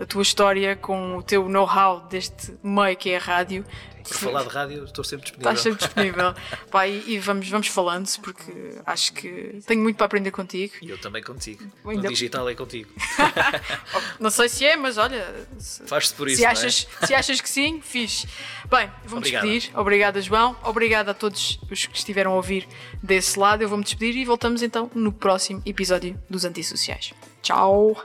a 0.00 0.06
tua 0.06 0.22
história, 0.22 0.76
com 0.76 1.16
o 1.18 1.22
teu 1.22 1.48
know-how 1.48 2.00
deste 2.08 2.54
meio 2.62 2.96
que 2.96 3.10
é 3.10 3.16
a 3.16 3.20
rádio. 3.20 3.64
Por 4.02 4.16
falar 4.16 4.42
de 4.42 4.48
rádio, 4.48 4.84
estou 4.84 5.04
sempre 5.04 5.24
disponível. 5.26 5.52
Estás 5.52 5.60
sempre 5.60 5.84
disponível. 5.86 6.34
Pá, 6.72 6.88
e, 6.88 7.04
e 7.12 7.18
vamos, 7.18 7.48
vamos 7.48 7.66
falando 7.68 8.08
porque 8.22 8.50
acho 8.86 9.12
que 9.12 9.60
tenho 9.66 9.82
muito 9.82 9.96
para 9.98 10.06
aprender 10.06 10.30
contigo. 10.30 10.72
E 10.80 10.88
eu 10.88 10.98
também 10.98 11.22
contigo. 11.22 11.62
Ainda- 11.84 12.02
No 12.04 12.08
digital 12.08 12.48
é 12.48 12.54
contigo. 12.54 12.90
Não 14.18 14.30
sei 14.30 14.48
se 14.48 14.64
é, 14.64 14.74
mas 14.74 14.96
olha. 14.96 15.24
Se, 15.58 15.84
Faz-se 15.86 16.14
por 16.14 16.28
isso. 16.28 16.38
se 16.38 16.44
é? 16.44 16.48
achas, 16.48 16.88
se 17.04 17.14
achas 17.14 17.40
que 17.42 17.48
sim, 17.48 17.80
fixe. 17.82 18.26
Bem, 18.70 18.90
vou-me 19.04 19.22
despedir. 19.30 19.70
Obrigada, 19.76 20.20
João. 20.22 20.56
Obrigada 20.64 21.10
a 21.10 21.14
todos 21.14 21.60
os 21.70 21.86
que 21.86 21.96
estiveram 21.96 22.32
a 22.32 22.36
ouvir 22.36 22.66
desse 23.02 23.38
lado. 23.38 23.62
Eu 23.62 23.68
vou-me 23.68 23.84
despedir 23.84 24.16
e 24.16 24.24
voltamos 24.24 24.62
então 24.62 24.90
no 24.94 25.12
próximo 25.12 25.62
episódio 25.66 26.18
dos 26.28 26.44
Antissociais. 26.46 27.12
Tchau! 27.42 28.02